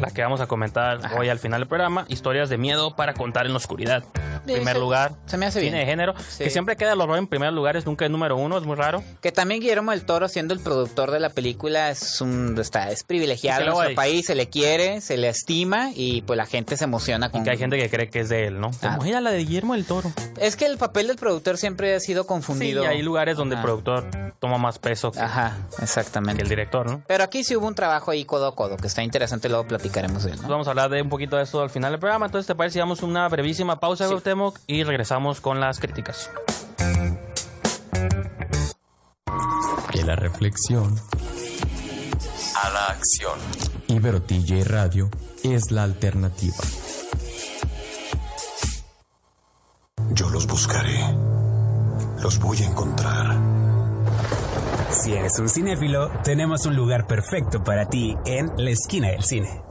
la 0.00 0.10
que 0.10 0.22
vamos 0.22 0.40
a 0.40 0.46
comentar 0.46 0.98
Ajá. 1.04 1.18
hoy 1.18 1.28
al 1.28 1.38
final 1.38 1.60
del 1.60 1.68
programa, 1.68 2.04
historias 2.08 2.48
de 2.50 2.58
miedo 2.58 2.94
para 2.94 3.14
contar 3.14 3.46
en 3.46 3.52
la 3.52 3.58
oscuridad. 3.58 4.04
Sí, 4.46 4.52
primer 4.54 4.74
se- 4.74 4.80
lugar, 4.80 5.12
se 5.26 5.36
me 5.36 5.46
hace 5.46 5.60
cine 5.60 5.72
bien. 5.72 5.80
de 5.86 5.90
género, 5.90 6.14
Sí. 6.28 6.44
que 6.44 6.50
siempre 6.50 6.76
queda 6.76 6.92
el 6.94 7.00
horror 7.00 7.18
en 7.18 7.26
primer 7.26 7.52
lugar, 7.52 7.76
es 7.76 7.86
nunca 7.86 8.04
el 8.06 8.12
número 8.12 8.36
uno, 8.36 8.58
es 8.58 8.64
muy 8.64 8.76
raro. 8.76 9.02
que 9.20 9.30
también 9.32 9.60
Guillermo 9.60 9.90
del 9.92 10.04
Toro, 10.04 10.28
siendo 10.28 10.52
el 10.54 10.60
productor 10.60 11.10
de 11.10 11.20
la 11.20 11.30
película, 11.30 11.90
es 11.90 12.20
un 12.20 12.56
está 12.58 12.90
es 12.90 13.04
privilegiado 13.04 13.60
en 13.60 13.66
nuestro 13.68 13.88
hay- 13.88 13.94
país, 13.94 14.26
se 14.26 14.34
le 14.34 14.48
quiere, 14.48 15.00
se 15.00 15.16
le 15.16 15.28
estima 15.28 15.90
y 15.94 16.22
pues 16.22 16.36
la 16.36 16.46
gente 16.46 16.76
se 16.76 16.84
emociona 16.84 17.30
con 17.30 17.40
Y 17.42 17.44
que 17.44 17.50
hay 17.50 17.58
gente 17.58 17.78
que 17.78 17.88
cree 17.88 18.08
que 18.10 18.20
es 18.20 18.28
de 18.28 18.46
él, 18.46 18.60
¿no? 18.60 18.70
Ah. 18.82 18.96
Como 18.96 19.04
era 19.04 19.20
la 19.20 19.30
de 19.30 19.38
Guillermo 19.44 19.74
del 19.74 19.84
Toro. 19.84 20.10
Es 20.40 20.56
que 20.56 20.66
el 20.66 20.76
papel 20.78 21.06
del 21.08 21.16
productor 21.16 21.56
siempre 21.58 21.94
ha 21.94 22.00
sido 22.00 22.22
Sí, 22.22 22.28
confundido. 22.28 22.82
y 22.84 22.86
hay 22.86 23.02
lugares 23.02 23.36
donde 23.36 23.54
Ajá. 23.54 23.62
el 23.62 23.66
productor 23.66 24.04
toma 24.40 24.58
más 24.58 24.78
peso 24.78 25.12
que, 25.12 25.20
Ajá, 25.20 25.56
que 25.78 25.84
exactamente. 25.84 26.42
el 26.42 26.48
director, 26.48 26.90
¿no? 26.90 27.02
Pero 27.06 27.22
aquí 27.24 27.44
sí 27.44 27.54
hubo 27.56 27.66
un 27.68 27.74
trabajo 27.74 28.10
ahí 28.10 28.24
codo 28.24 28.48
a 28.48 28.54
codo, 28.56 28.76
que 28.76 28.86
está 28.88 29.02
interesante, 29.02 29.48
luego 29.48 29.66
platicaremos 29.68 30.24
de 30.24 30.32
él, 30.32 30.42
¿no? 30.42 30.48
vamos 30.48 30.66
a 30.66 30.70
hablar 30.70 30.90
de 30.90 31.00
un 31.02 31.08
poquito 31.08 31.36
de 31.36 31.44
esto 31.44 31.62
al 31.62 31.70
final 31.70 31.92
del 31.92 32.00
programa. 32.00 32.26
Entonces, 32.26 32.46
¿te 32.48 32.54
parece 32.54 32.74
si 32.74 32.78
damos 32.80 33.02
una 33.02 33.28
brevísima 33.28 33.78
pausa, 33.78 34.04
Sí. 34.08 34.10
Cuauhtémoc, 34.32 34.60
y 34.66 34.82
regresamos 34.82 35.42
con 35.42 35.60
las 35.60 35.78
críticas? 35.78 36.30
De 39.92 40.04
la 40.04 40.16
reflexión, 40.16 40.98
A 42.56 42.70
la 42.70 42.86
acción. 42.86 43.38
Ibero 43.88 44.22
TJ 44.22 44.64
Radio 44.64 45.10
es 45.42 45.70
la 45.70 45.82
alternativa. 45.82 46.56
Yo 50.12 50.30
los 50.30 50.46
buscaré. 50.46 50.98
Los 52.22 52.38
voy 52.38 52.62
a 52.62 52.66
encontrar. 52.66 53.36
Si 54.90 55.12
eres 55.12 55.38
un 55.40 55.48
cinéfilo, 55.50 56.10
tenemos 56.24 56.64
un 56.64 56.74
lugar 56.74 57.06
perfecto 57.06 57.62
para 57.62 57.86
ti 57.86 58.16
en 58.24 58.50
la 58.56 58.70
esquina 58.70 59.08
del 59.08 59.24
cine. 59.24 59.62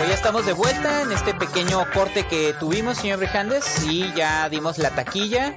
Pues 0.00 0.08
ya 0.08 0.14
estamos 0.16 0.46
de 0.46 0.54
vuelta 0.54 1.02
en 1.02 1.12
este 1.12 1.34
pequeño 1.34 1.84
corte 1.92 2.24
que 2.26 2.54
tuvimos, 2.58 2.96
señor 2.96 3.18
Brijandes, 3.18 3.82
y 3.86 4.10
ya 4.14 4.48
dimos 4.48 4.78
la 4.78 4.88
taquilla 4.88 5.54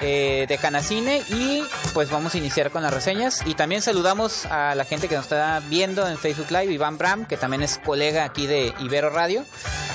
eh, 0.00 0.46
de 0.48 0.58
Canacine 0.58 1.24
y 1.28 1.64
pues 1.92 2.08
vamos 2.08 2.32
a 2.36 2.38
iniciar 2.38 2.70
con 2.70 2.84
las 2.84 2.94
reseñas. 2.94 3.40
Y 3.46 3.54
también 3.56 3.82
saludamos 3.82 4.46
a 4.46 4.76
la 4.76 4.84
gente 4.84 5.08
que 5.08 5.16
nos 5.16 5.24
está 5.24 5.60
viendo 5.68 6.06
en 6.06 6.18
Facebook 6.18 6.52
Live, 6.52 6.72
Iván 6.72 6.98
Bram, 6.98 7.26
que 7.26 7.36
también 7.36 7.64
es 7.64 7.78
colega 7.78 8.22
aquí 8.22 8.46
de 8.46 8.72
Ibero 8.78 9.10
Radio. 9.10 9.44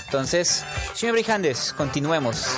Entonces, 0.03 0.65
señor 0.93 1.13
Brijandes, 1.13 1.71
continuemos. 1.71 2.49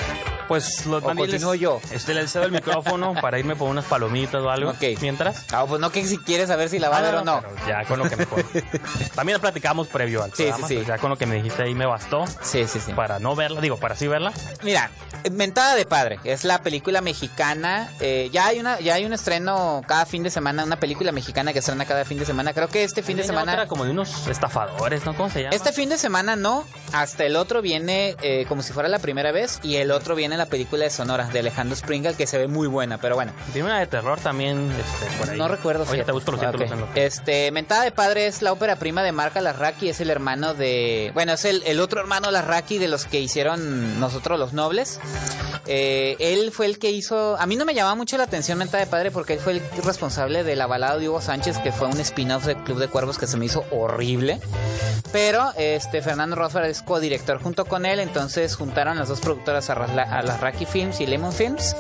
Pues 0.48 0.86
los 0.86 1.04
O 1.04 1.14
continúo 1.14 1.56
yo. 1.56 1.82
Este, 1.92 2.14
le 2.14 2.28
cedo 2.28 2.46
el 2.46 2.52
micrófono 2.52 3.14
para 3.22 3.38
irme 3.38 3.56
por 3.56 3.70
unas 3.70 3.86
palomitas 3.86 4.42
o 4.42 4.50
algo. 4.50 4.72
Ok. 4.78 4.84
Mientras. 5.02 5.46
Ah, 5.52 5.66
pues 5.68 5.80
no 5.82 5.90
que 5.92 6.06
si 6.06 6.18
quieres 6.18 6.48
saber 6.50 6.70
si 6.70 6.78
la 6.78 6.90
va 6.90 6.98
a 6.98 7.02
ver 7.02 7.16
o 7.16 7.24
no. 7.24 7.42
Ya 7.68 7.84
con 7.86 8.00
lo 8.00 8.10
que 8.10 8.16
me 8.16 8.26
También 9.16 9.40
platicamos 9.40 9.88
previo 9.88 10.24
al 10.24 10.32
Sí, 10.34 10.44
programa, 10.44 10.68
sí, 10.68 10.74
sí. 10.76 10.80
pero 10.84 10.96
Ya 10.96 11.02
con 11.02 11.10
lo 11.10 11.18
que 11.18 11.26
me 11.28 11.36
dijiste 11.36 11.64
ahí 11.64 11.76
me 11.76 11.86
bastó 11.86 12.26
Sí, 12.42 12.66
sí, 12.68 12.80
sí. 12.80 12.94
para 12.94 13.20
no 13.20 13.36
verla, 13.36 13.62
digo, 13.62 13.78
para 13.78 13.96
sí 13.96 14.08
verla. 14.08 14.32
Mira, 14.64 14.90
Mentada 15.32 15.76
de 15.76 15.86
Padre 15.86 16.20
es 16.24 16.44
la 16.46 16.62
película 16.62 17.02
mexicana. 17.02 17.90
eh, 18.00 18.30
ya 18.32 18.48
hay 18.48 18.60
una, 18.60 18.80
ya 18.80 18.96
hay 18.96 19.06
un 19.06 19.14
estreno 19.14 19.82
cada 19.88 20.06
fin 20.06 20.24
de 20.24 20.30
semana, 20.30 20.64
una 20.64 20.80
película 20.80 21.12
mexicana 21.12 21.54
que 21.54 21.60
estrena 21.60 21.86
cada 21.86 22.06
fin 22.06 22.18
de 22.20 22.26
semana. 22.26 22.54
Creo 22.54 22.68
que 22.70 22.84
este 22.84 23.04
fin 23.04 23.18
de 23.18 23.24
semana. 23.24 23.52
otra 23.54 23.68
como 23.68 23.84
de 23.86 23.92
unos 23.92 24.28
estafadores, 24.28 25.06
¿no? 25.06 25.16
¿Cómo 25.16 25.30
se 25.30 25.44
llama? 25.44 25.56
Este 25.56 25.74
fin 25.74 25.90
de 25.90 25.98
semana 25.98 26.36
no, 26.36 26.66
hasta 26.94 27.26
el 27.26 27.36
otro 27.36 27.62
viene 27.62 28.16
eh, 28.22 28.46
como 28.48 28.62
si 28.62 28.72
fuera 28.74 28.88
la 28.90 29.00
primera 29.00 29.32
vez 29.32 29.60
y 29.64 29.76
el 29.78 29.92
otro 29.92 30.16
viene 30.16 30.38
la 30.38 30.46
película 30.46 30.84
de 30.86 30.90
Sonora 30.90 31.26
de 31.28 31.40
Alejandro 31.40 31.76
Springal 31.76 32.16
que 32.16 32.28
se 32.28 32.38
ve 32.38 32.48
muy 32.48 32.68
buena, 32.68 32.98
pero 32.98 33.16
bueno, 33.16 33.34
Tiene 33.54 33.68
una 33.68 33.80
de 33.80 33.88
terror 33.88 34.20
también, 34.20 34.72
este, 34.72 35.18
por 35.18 35.30
ahí. 35.30 35.38
no 35.38 35.48
recuerdo. 35.48 35.84
Oye, 35.84 35.92
fíjate. 35.92 36.06
te 36.06 36.12
busco 36.14 36.32
los 36.32 36.42
Ah, 36.42 36.52
títulos 36.52 36.68
ok. 36.70 36.74
en 36.76 36.80
lo 36.82 36.94
que... 36.94 37.06
Este, 37.06 37.52
Mentada 37.52 37.84
de 37.84 37.92
Padre 37.92 38.28
es 38.28 38.42
la 38.42 38.52
ópera 38.54 38.76
prima 38.78 39.04
de 39.04 39.12
Marca 39.12 39.42
Larraqui, 39.42 39.90
es 39.90 40.00
el 40.00 40.10
hermano 40.10 40.54
de, 40.54 41.12
bueno, 41.18 41.34
es 41.34 41.46
el, 41.46 41.80
otro 41.80 42.00
hermano 42.00 42.30
Larraqui 42.30 42.78
de 42.78 42.88
los 42.88 43.06
que 43.06 43.20
hicieron 43.20 44.00
nosotros 44.00 44.38
los 44.38 44.54
nobles. 44.54 45.00
Eh, 45.66 46.16
él 46.20 46.52
fue 46.52 46.68
el 46.68 46.78
que 46.78 46.92
hizo, 46.92 47.36
a 47.40 47.48
mí 47.48 47.56
no 47.56 47.66
me 47.66 47.74
llamaba 47.74 47.96
mucho 47.96 48.18
la 48.18 48.26
atención 48.26 48.60
Mentada 48.60 48.86
de 48.86 48.92
Padre 48.92 49.10
porque 49.10 49.34
él 49.34 49.40
fue 49.40 49.54
el 49.54 49.62
responsable 49.84 50.44
de 50.44 50.56
la 50.56 50.68
balada 50.68 51.00
de 51.00 51.10
Hugo 51.10 51.20
Sánchez 51.20 51.58
que 51.58 51.72
fue 51.72 51.88
un 51.88 52.00
spin-off 52.02 52.46
de 52.46 52.56
Club 52.64 52.78
de 52.78 52.88
Cuervos 52.88 53.18
que 53.18 53.26
se 53.26 53.36
me 53.36 53.46
hizo 53.46 53.66
horrible. 53.72 54.40
Pero 55.12 55.52
este 55.58 56.04
Fernando 56.04 56.36
Rosfer 56.36 56.66
es 56.66 56.84
codirector 56.84 57.42
junto 57.42 57.66
con 57.66 57.88
él, 57.88 58.00
entonces 58.00 58.56
juntaron 58.56 59.00
las 59.00 59.08
dos 59.08 59.20
productoras 59.20 59.72
a, 59.72 59.74
a 59.74 60.22
las 60.22 60.40
Raki 60.40 60.68
Films 60.68 61.02
y 61.02 61.08
Lemon 61.08 61.34
Films 61.34 61.76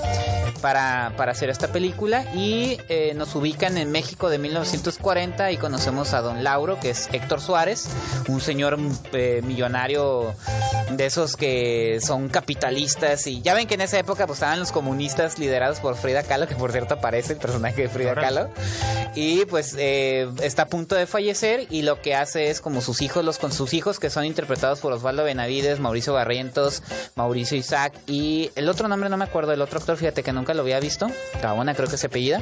para, 0.61 1.13
para 1.17 1.31
hacer 1.31 1.49
esta 1.49 1.67
película 1.71 2.25
y 2.33 2.79
eh, 2.89 3.13
nos 3.15 3.35
ubican 3.35 3.77
en 3.77 3.91
México 3.91 4.29
de 4.29 4.37
1940 4.37 5.51
y 5.51 5.57
conocemos 5.57 6.13
a 6.13 6.21
Don 6.21 6.43
Lauro, 6.43 6.79
que 6.79 6.91
es 6.91 7.09
Héctor 7.11 7.41
Suárez, 7.41 7.87
un 8.27 8.41
señor 8.41 8.77
eh, 9.13 9.26
millonario 9.43 10.33
de 10.91 11.05
esos 11.05 11.35
que 11.35 11.99
son 12.01 12.29
capitalistas 12.29 13.27
y 13.27 13.41
ya 13.41 13.53
ven 13.53 13.67
que 13.67 13.75
en 13.75 13.81
esa 13.81 13.99
época 13.99 14.27
pues 14.27 14.37
estaban 14.37 14.59
los 14.59 14.71
comunistas 14.71 15.39
liderados 15.39 15.79
por 15.79 15.95
Frida 15.95 16.23
Kahlo, 16.23 16.47
que 16.47 16.55
por 16.55 16.71
cierto 16.71 16.95
aparece 16.95 17.33
el 17.33 17.39
personaje 17.39 17.83
de 17.83 17.89
Frida. 17.89 18.15
Kahlo 18.15 18.49
y 19.15 19.45
pues 19.45 19.75
eh, 19.77 20.29
está 20.41 20.63
a 20.63 20.67
punto 20.67 20.95
de 20.95 21.07
fallecer 21.07 21.67
y 21.69 21.81
lo 21.81 22.01
que 22.01 22.15
hace 22.15 22.49
es 22.49 22.61
como 22.61 22.81
sus 22.81 23.01
hijos, 23.01 23.25
los 23.25 23.39
con 23.39 23.51
sus 23.51 23.73
hijos 23.73 23.99
que 23.99 24.09
son 24.09 24.25
interpretados 24.25 24.79
por 24.79 24.93
Osvaldo 24.93 25.23
Benavides, 25.23 25.79
Mauricio 25.79 26.13
Barrientos, 26.13 26.83
Mauricio 27.15 27.57
Isaac 27.57 27.93
y 28.05 28.51
el 28.55 28.69
otro 28.69 28.87
nombre 28.87 29.09
no 29.09 29.17
me 29.17 29.25
acuerdo, 29.25 29.53
el 29.53 29.61
otro 29.61 29.79
actor 29.79 29.97
fíjate 29.97 30.23
que 30.23 30.33
nunca 30.33 30.53
lo 30.53 30.61
había 30.61 30.79
visto, 30.79 31.07
Gaona 31.41 31.73
creo 31.73 31.89
que 31.89 31.97
se 31.97 32.07
apellida. 32.07 32.41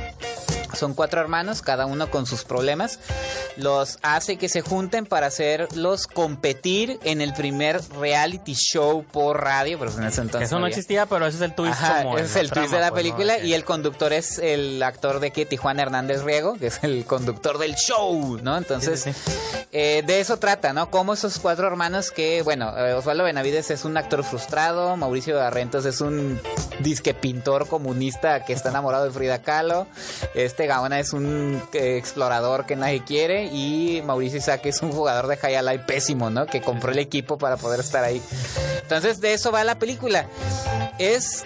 Son 0.76 0.94
cuatro 0.94 1.22
hermanos, 1.22 1.62
cada 1.62 1.86
uno 1.86 2.12
con 2.12 2.26
sus 2.26 2.44
problemas. 2.44 3.00
Los 3.56 3.98
hace 4.02 4.36
que 4.38 4.50
se 4.50 4.62
junten 4.62 5.06
para 5.06 5.28
hacerlos 5.28 6.06
competir 6.06 6.75
en 7.04 7.22
el 7.22 7.34
primer 7.34 7.80
reality 8.00 8.54
show 8.54 9.04
por 9.04 9.42
radio, 9.42 9.78
pero 9.80 9.92
en 9.92 10.04
ese 10.04 10.22
entonces 10.22 10.50
Eso 10.50 10.60
no 10.60 10.66
había. 10.66 10.76
existía, 10.76 11.06
pero 11.06 11.26
ese 11.26 11.38
es 11.38 11.42
el 11.44 11.54
twist 11.56 11.74
Ajá, 11.82 12.04
como 12.04 12.18
ese 12.18 12.26
es 12.26 12.36
el 12.36 12.52
twist 12.52 12.72
de 12.72 12.80
la 12.80 12.90
pues, 12.90 13.02
película 13.02 13.40
y 13.40 13.54
el 13.54 13.64
conductor 13.64 14.14
es 14.14 14.38
el 14.40 14.82
actor 14.84 15.20
de 15.20 15.32
que 15.32 15.46
Tijuana 15.46 15.82
Hernández 15.84 16.24
Riego, 16.24 16.56
que 16.58 16.68
es 16.68 16.84
el 16.84 17.06
conductor 17.06 17.58
del 17.58 17.76
show, 17.76 18.40
¿no? 18.42 18.58
Entonces, 18.58 19.02
Sí, 19.04 19.14
sí, 19.14 19.32
eh, 19.72 20.04
de 20.06 20.20
eso 20.20 20.38
trata, 20.38 20.74
¿no? 20.74 20.90
Como 20.90 21.14
esos 21.14 21.40
cuatro 21.40 21.68
hermanos 21.68 22.12
que, 22.12 22.42
bueno, 22.42 22.78
eh, 22.78 22.94
Osvaldo 22.94 23.24
Benavides 23.24 23.72
es 23.72 23.86
un 23.86 23.98
actor 23.98 24.24
frustrado, 24.24 24.96
Mauricio 24.98 25.36
Barrentos 25.38 25.86
es 25.86 26.02
un 26.02 26.40
disque 26.80 27.14
pintor 27.14 27.68
comunista 27.68 28.44
que 28.46 28.54
está 28.54 28.70
enamorado 28.70 29.06
de 29.06 29.12
Frida 29.12 29.42
Kahlo, 29.42 29.88
este 30.34 30.68
Gaona 30.68 31.00
es 31.00 31.14
un 31.14 31.62
eh, 31.74 31.98
explorador 31.98 32.66
que 32.66 32.76
nadie 32.76 33.04
quiere 33.04 33.46
y 33.46 34.02
Mauricio 34.06 34.40
Isaac 34.40 34.62
es 34.66 34.82
un 34.82 34.92
jugador 34.92 35.28
de 35.28 35.38
High 35.38 35.56
Alive 35.56 35.84
pésimo, 35.86 36.30
¿no? 36.30 36.46
Que 36.46 36.62
compró 36.66 36.92
el 36.92 37.00
equipo 37.00 37.38
para 37.38 37.56
poder 37.56 37.80
estar 37.80 38.04
ahí. 38.04 38.22
Entonces, 38.82 39.22
de 39.22 39.34
eso 39.34 39.52
va 39.52 39.64
la 39.64 39.80
película. 39.80 40.28
Es 41.00 41.46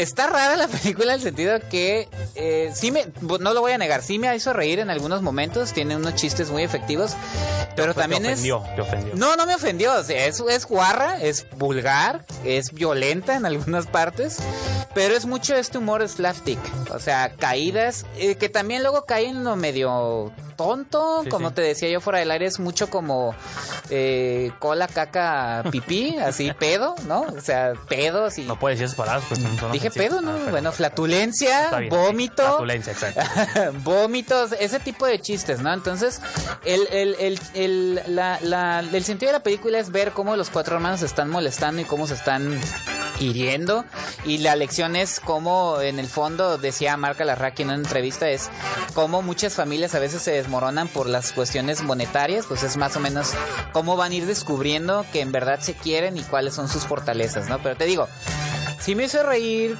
Está 0.00 0.28
rara 0.28 0.56
la 0.56 0.66
película 0.82 1.12
en 1.12 1.18
el 1.18 1.20
sentido 1.20 1.60
que 1.68 2.08
eh, 2.34 2.72
sí 2.74 2.90
me, 2.90 3.04
no 3.20 3.52
lo 3.52 3.60
voy 3.60 3.72
a 3.72 3.78
negar, 3.78 4.02
sí 4.02 4.18
me 4.18 4.34
hizo 4.34 4.54
reír 4.54 4.78
en 4.78 4.88
algunos 4.88 5.20
momentos, 5.20 5.74
tiene 5.74 5.94
unos 5.94 6.14
chistes 6.14 6.50
muy 6.50 6.62
efectivos, 6.62 7.12
pero 7.76 7.92
Te 7.92 8.00
también 8.00 8.24
es... 8.24 8.32
ofendió, 8.32 8.64
te 8.74 8.80
ofendió. 8.80 9.14
No, 9.14 9.36
no 9.36 9.44
me 9.44 9.54
ofendió, 9.54 9.92
o 9.92 10.02
sea, 10.02 10.24
es, 10.24 10.40
es 10.40 10.64
guarra, 10.64 11.20
es 11.20 11.46
vulgar, 11.58 12.24
es 12.46 12.72
violenta 12.72 13.36
en 13.36 13.44
algunas 13.44 13.86
partes, 13.88 14.38
pero 14.94 15.14
es 15.14 15.26
mucho 15.26 15.54
este 15.54 15.76
humor 15.76 16.08
slapstick, 16.08 16.58
o 16.94 16.98
sea, 16.98 17.34
caídas, 17.36 18.06
eh, 18.16 18.36
que 18.36 18.48
también 18.48 18.80
luego 18.80 19.04
caen 19.04 19.36
en 19.36 19.44
lo 19.44 19.54
medio 19.56 20.32
tonto, 20.64 21.22
Sí, 21.24 21.30
como 21.30 21.48
sí. 21.48 21.54
te 21.54 21.62
decía 21.62 21.88
yo 21.88 22.00
fuera 22.02 22.18
del 22.18 22.30
aire, 22.30 22.44
es 22.46 22.60
mucho 22.60 22.90
como 22.90 23.34
eh, 23.88 24.52
cola, 24.58 24.86
caca, 24.88 25.64
pipí, 25.70 26.18
así 26.22 26.52
pedo, 26.52 26.94
¿no? 27.06 27.22
O 27.22 27.40
sea, 27.40 27.72
pedos 27.88 28.36
y... 28.36 28.42
No 28.42 28.58
puedes 28.58 28.78
decir 28.78 28.86
esas 28.86 28.96
palabras, 28.96 29.24
pues 29.28 29.40
son 29.40 29.72
Dije 29.72 29.88
ofensivas. 29.88 29.94
pedo, 29.94 30.20
¿no? 30.20 30.32
Ah, 30.32 30.50
bueno, 30.50 30.70
flatulencia, 30.72 31.70
bien, 31.78 31.88
vómito. 31.90 32.42
Flatulencia, 32.42 32.92
exacto. 32.92 33.22
vómitos, 33.84 34.52
ese 34.60 34.80
tipo 34.80 35.06
de 35.06 35.18
chistes, 35.20 35.60
¿no? 35.60 35.72
Entonces, 35.72 36.20
el, 36.64 36.86
el, 36.92 37.16
el, 37.18 37.40
el, 37.54 38.02
la- 38.14 38.38
la- 38.42 38.80
el 38.80 39.04
sentido 39.04 39.32
de 39.32 39.38
la 39.38 39.42
película 39.42 39.78
es 39.78 39.90
ver 39.90 40.12
cómo 40.12 40.36
los 40.36 40.50
cuatro 40.50 40.76
hermanos 40.76 41.00
se 41.00 41.06
están 41.06 41.30
molestando 41.30 41.80
y 41.80 41.84
cómo 41.84 42.06
se 42.06 42.14
están 42.14 42.60
hiriendo. 43.18 43.84
Y 44.24 44.38
la 44.38 44.56
lección 44.56 44.96
es 44.96 45.20
cómo, 45.20 45.80
en 45.80 45.98
el 45.98 46.08
fondo, 46.08 46.58
decía 46.58 46.96
Marca 46.96 47.24
Larraqui 47.24 47.62
en 47.62 47.68
una 47.68 47.76
entrevista, 47.78 48.28
es 48.28 48.48
cómo 48.94 49.22
muchas 49.22 49.54
familias 49.54 49.94
a 49.94 49.98
veces 49.98 50.22
se 50.22 50.32
desmoronan 50.50 50.88
por 50.88 51.08
las 51.08 51.32
cuestiones 51.32 51.80
monetarias, 51.84 52.44
pues 52.46 52.64
es 52.64 52.76
más 52.76 52.96
o 52.96 53.00
menos 53.00 53.34
cómo 53.72 53.96
van 53.96 54.10
a 54.10 54.14
ir 54.16 54.26
descubriendo 54.26 55.06
que 55.12 55.20
en 55.20 55.30
verdad 55.30 55.60
se 55.60 55.74
quieren 55.74 56.16
y 56.16 56.22
cuáles 56.22 56.54
son 56.54 56.68
sus 56.68 56.86
fortalezas, 56.86 57.48
¿no? 57.48 57.60
Pero 57.60 57.76
te 57.76 57.84
digo, 57.84 58.08
sí 58.80 58.96
me 58.96 59.04
hizo 59.04 59.22
reír. 59.22 59.76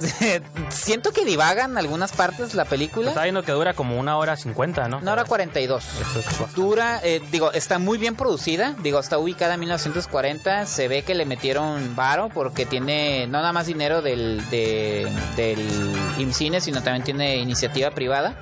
Siento 0.70 1.12
que 1.12 1.24
divagan 1.24 1.76
algunas 1.78 2.12
partes 2.12 2.54
la 2.54 2.64
película. 2.64 3.08
Está 3.10 3.22
viendo 3.24 3.42
que 3.42 3.52
dura 3.52 3.74
como 3.74 3.98
una 3.98 4.16
hora 4.16 4.36
cincuenta, 4.36 4.88
¿no? 4.88 4.98
Una 4.98 5.12
hora 5.12 5.24
42. 5.24 5.84
Eso 5.84 6.18
es 6.18 6.24
bastante. 6.26 6.52
Dura, 6.54 7.00
eh, 7.02 7.20
digo, 7.30 7.52
está 7.52 7.78
muy 7.78 7.98
bien 7.98 8.14
producida. 8.16 8.74
Digo, 8.82 8.98
está 9.00 9.18
ubicada 9.18 9.54
en 9.54 9.60
1940. 9.60 10.66
Se 10.66 10.88
ve 10.88 11.02
que 11.02 11.14
le 11.14 11.24
metieron 11.24 11.94
varo 11.96 12.28
porque 12.32 12.66
tiene 12.66 13.26
no 13.26 13.38
nada 13.38 13.52
más 13.52 13.66
dinero 13.66 14.02
del, 14.02 14.42
de- 14.50 15.08
del 15.36 15.58
IMCINE, 16.18 16.60
sino 16.60 16.82
también 16.82 17.04
tiene 17.04 17.36
iniciativa 17.36 17.90
privada. 17.90 18.40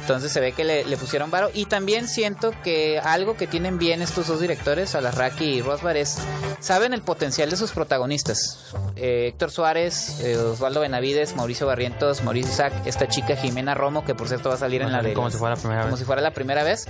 Entonces 0.00 0.32
se 0.32 0.40
ve 0.40 0.52
que 0.52 0.64
le, 0.64 0.84
le 0.84 0.96
pusieron 0.96 1.30
varo. 1.30 1.50
Y 1.52 1.66
también 1.66 2.08
siento 2.08 2.52
que 2.62 2.98
algo 3.00 3.36
que 3.36 3.46
tienen 3.46 3.78
bien 3.78 4.02
estos 4.02 4.28
dos 4.28 4.40
directores, 4.40 4.94
Alarraqui 4.94 5.44
y 5.44 5.62
Rosbar, 5.62 5.96
es 5.96 6.18
saben 6.60 6.92
el 6.92 7.02
potencial 7.02 7.50
de 7.50 7.56
sus 7.56 7.72
protagonistas. 7.72 8.72
Eh, 8.96 9.26
Héctor 9.28 9.50
Suárez, 9.50 10.20
eh, 10.20 10.36
Osvaldo 10.36 10.80
Benavides, 10.96 11.36
Mauricio 11.36 11.66
Barrientos, 11.66 12.22
Mauricio 12.22 12.50
Isaac, 12.50 12.72
esta 12.86 13.06
chica 13.06 13.36
Jimena 13.36 13.74
Romo, 13.74 14.02
que 14.02 14.14
por 14.14 14.28
cierto 14.28 14.48
va 14.48 14.54
a 14.54 14.58
salir 14.58 14.80
en 14.80 14.92
la 14.92 15.02
de 15.02 15.12
Como 15.12 15.30
si 15.30 15.36
fuera 15.36 15.54
la 15.54 15.60
primera 15.60 15.82
como 15.82 15.90
vez. 15.92 15.98
si 15.98 16.06
fuera 16.06 16.22
la 16.22 16.30
primera 16.30 16.64
vez. 16.64 16.86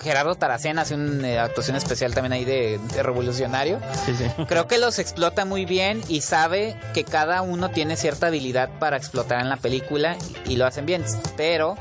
Gerardo 0.00 0.34
Taracena 0.34 0.82
hace 0.82 0.94
una 0.94 1.28
eh, 1.28 1.38
actuación 1.38 1.76
especial 1.76 2.14
también 2.14 2.32
ahí 2.32 2.44
de, 2.44 2.78
de 2.94 3.02
revolucionario. 3.02 3.80
Sí, 4.06 4.14
sí. 4.14 4.26
Creo 4.48 4.66
que 4.66 4.78
los 4.78 4.98
explota 4.98 5.44
muy 5.44 5.64
bien 5.64 6.02
y 6.08 6.20
sabe 6.20 6.76
que 6.94 7.04
cada 7.04 7.42
uno 7.42 7.70
tiene 7.70 7.96
cierta 7.96 8.28
habilidad 8.28 8.70
para 8.78 8.96
explotar 8.96 9.40
en 9.40 9.48
la 9.48 9.56
película 9.56 10.16
y, 10.46 10.52
y 10.52 10.56
lo 10.56 10.66
hacen 10.66 10.86
bien. 10.86 11.04
Pero 11.36 11.76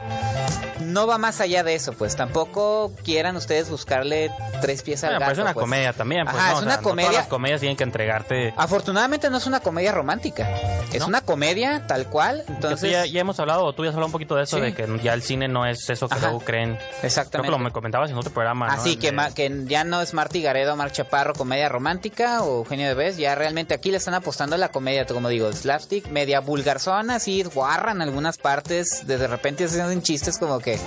no 0.82 1.08
va 1.08 1.18
más 1.18 1.42
allá 1.42 1.64
de 1.64 1.76
eso, 1.76 1.94
pues 1.94 2.16
tampoco 2.16 2.92
quieran 3.04 3.36
ustedes 3.36 3.70
buscarle 3.70 4.32
tres 4.62 4.84
pies 4.84 5.04
al 5.04 5.12
Bueno, 5.12 5.20
gato. 5.20 5.30
pues 5.30 5.38
es 5.38 5.44
una 5.44 5.54
pues. 5.54 5.64
comedia 5.64 5.94
también. 5.94 6.26
Pues, 6.26 6.38
Ajá, 6.38 6.48
¿no? 6.52 6.52
es 6.52 6.60
O 6.60 6.66
una 6.66 6.76
no 6.76 6.82
todas 6.82 6.84
comedia. 6.92 7.12
las 7.12 7.28
comedias 7.28 7.60
tienen 7.60 7.78
que 7.78 7.84
entregarte. 7.84 8.54
Afortunadamente 8.58 9.30
no 9.30 9.38
es 9.38 9.48
una 9.48 9.60
comedia 9.60 9.92
romántica, 9.92 10.48
es 10.94 11.00
¿No? 11.02 11.08
una 11.08 11.22
comedia 11.22 11.86
tal 11.88 12.08
cual, 12.08 12.44
entonces 12.48 12.92
ya, 12.92 13.06
ya 13.06 13.22
hemos 13.22 13.40
hablado, 13.40 13.74
tú 13.74 13.84
ya 13.84 13.90
has 13.90 13.96
hablado 13.96 14.08
un 14.08 14.12
poquito 14.12 14.36
de 14.36 14.44
eso, 14.44 14.58
Sí. 14.58 14.62
de 14.64 14.74
que 14.74 14.88
ya 15.04 15.14
el 15.14 15.22
cine 15.24 15.48
no 15.48 15.66
es 15.66 15.90
eso 15.90 16.08
que 16.08 16.16
Ajá. 16.16 16.28
luego 16.28 16.40
creen. 16.46 16.76
Creo 16.78 16.90
exactamente. 17.04 17.48
que 17.48 17.52
lo 17.52 17.60
me 17.60 17.72
comentabas 17.72 18.07
en 18.12 18.18
otro 18.18 18.32
programa. 18.34 18.68
¿no? 18.68 18.74
Así 18.74 18.96
que, 18.98 19.12
de- 19.12 19.34
que 19.36 19.64
ya 19.68 19.84
no 19.84 20.02
es 20.02 20.14
Marty 20.14 20.42
Garedo, 20.42 20.76
Mar 20.76 20.92
Chaparro, 20.92 21.34
comedia 21.34 21.70
romántica 21.70 22.42
o 22.44 22.60
Eugenio 22.60 22.88
Derbez, 22.88 23.18
ya 23.18 23.36
realmente 23.36 23.74
aquí 23.74 23.92
le 23.92 23.98
están 23.98 24.14
apostando 24.14 24.56
a 24.56 24.58
la 24.60 24.70
comedia, 24.70 25.06
como 25.06 25.30
digo, 25.30 25.52
slapstick, 25.52 26.08
media 26.10 26.40
vulgarzona, 26.40 27.16
así 27.16 27.44
guarran 27.44 28.02
algunas 28.02 28.38
partes, 28.38 29.06
de, 29.08 29.18
de 29.18 29.28
repente 29.28 29.68
se 29.68 29.82
hacen 29.82 30.02
chistes 30.02 30.38
como 30.38 30.60
que 30.60 30.80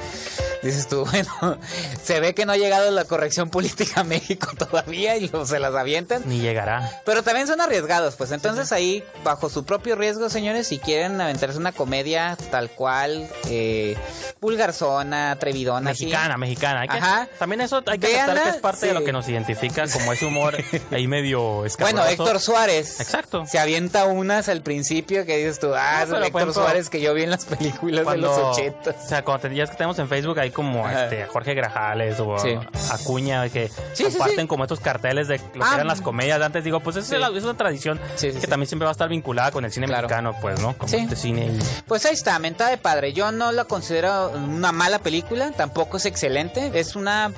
dices 0.63 0.89
tú, 0.89 1.05
bueno, 1.11 1.59
se 2.03 2.21
ve 2.21 2.35
que 2.35 2.47
no 2.47 2.53
ha 2.53 2.57
llegado 2.57 2.91
la 2.91 3.05
corrección 3.05 3.51
política 3.51 4.01
a 4.01 4.05
México 4.05 4.49
todavía 4.59 5.17
y 5.17 5.29
lo- 5.29 5.47
se 5.47 5.59
las 5.59 5.75
avientan. 5.75 6.23
Ni 6.27 6.41
llegará. 6.41 7.01
Pero 7.05 7.23
también 7.23 7.47
son 7.47 7.61
arriesgados, 7.61 8.17
pues 8.17 8.31
entonces 8.33 8.73
ahí, 8.73 9.05
bajo 9.25 9.49
su 9.51 9.65
propio 9.65 9.97
riesgo, 9.97 10.29
señores, 10.31 10.67
si 10.67 10.79
quieren 10.79 11.21
aventarse 11.21 11.59
una 11.59 11.73
comedia 11.73 12.37
tal 12.51 12.71
cual, 12.71 13.29
eh, 13.49 13.97
vulgarzona, 14.41 15.33
atrevidona, 15.33 15.91
así. 15.91 16.05
Mexicana, 16.07 16.37
mexicana. 16.37 16.81
Hay 16.83 16.89
que- 16.89 16.97
Ajá. 16.99 17.29
También 17.39 17.61
eso 17.61 17.83
hay 17.87 17.99
que 17.99 18.07
Véanla, 18.09 18.33
aceptar 18.33 18.43
que 18.53 18.57
es 18.57 18.63
parte 18.63 18.87
de 18.87 18.95
lo 18.95 19.05
que 19.05 19.13
nos 19.13 19.29
identifica 19.29 19.85
como 19.89 20.13
ese 20.13 20.25
humor 20.27 20.57
ahí 20.91 21.07
medio 21.07 21.65
escabroso. 21.65 21.97
Bueno, 21.97 22.11
Héctor 22.11 22.41
Suárez. 22.41 23.01
Exacto. 23.01 23.45
Se 23.47 23.59
avienta 23.59 24.05
unas 24.07 24.49
al 24.49 24.63
principio 24.63 25.25
que 25.27 25.37
dices 25.39 25.59
tú, 25.61 25.75
ah, 25.75 26.05
No, 26.09 26.17
es 26.17 26.27
Héctor 26.27 26.43
ejemplo, 26.43 26.53
Suárez 26.55 26.91
que 26.91 27.01
yo 27.01 27.15
vi 27.15 27.23
en 27.25 27.31
las 27.31 27.45
películas 27.45 28.05
Cuando, 28.05 28.35
de 28.35 28.43
los 28.43 28.59
ochentas. 28.59 28.97
O 29.05 29.09
sea, 29.09 29.23
cuando 29.25 29.49
te- 29.49 29.55
ya 29.55 29.65
es 29.65 29.71
que 29.71 29.77
tenemos 29.77 29.99
en 29.99 30.09
Facebook 30.09 30.39
ahí 30.39 30.50
como 30.51 30.87
Ajá. 30.87 31.05
este, 31.05 31.25
Jorge 31.27 31.55
Grajales 31.55 32.19
o 32.21 32.39
Sí. 32.39 32.57
Acuña 32.91 33.49
que 33.49 33.71
Sí, 33.93 34.05
comparten 34.05 34.41
sí. 34.43 34.47
como 34.47 34.65
estos 34.65 34.81
carteles 34.81 35.29
de 35.29 35.39
lo 35.39 35.53
que 35.53 35.59
Ah, 35.63 35.75
eran 35.75 35.87
las 35.87 36.01
comedias 36.01 36.39
de 36.39 36.45
antes. 36.45 36.65
Digo, 36.65 36.81
pues 36.81 36.97
es, 36.97 37.11
la- 37.11 37.29
es 37.29 37.45
una 37.45 37.57
tradición 37.57 38.01
que 38.21 38.33
también 38.47 38.67
siempre 38.69 38.85
va 38.85 38.91
a 38.91 38.93
estar 38.93 39.09
vinculada 39.09 39.51
con 39.51 39.65
el 39.65 39.73
cine 39.73 39.87
Claro. 39.87 40.09
mexicano, 40.09 40.35
pues, 40.41 40.61
¿no? 40.61 40.77
Como 40.77 40.93
este 40.95 41.17
cine 41.17 41.47
y- 41.47 41.59
Pues 41.87 42.05
ahí 42.07 42.15
está, 42.15 42.39
mentada 42.39 42.71
de 42.71 42.79
padre. 42.79 43.13
Yo 43.13 43.33
no 43.33 43.53
la 43.53 43.65
considero 43.65 44.31
una 44.31 44.73
mala 44.73 44.99
película, 45.01 45.51
tampoco 45.53 45.97
es 45.99 46.07
excelente. 46.07 46.71
Es 46.75 46.97
una, 46.97 47.33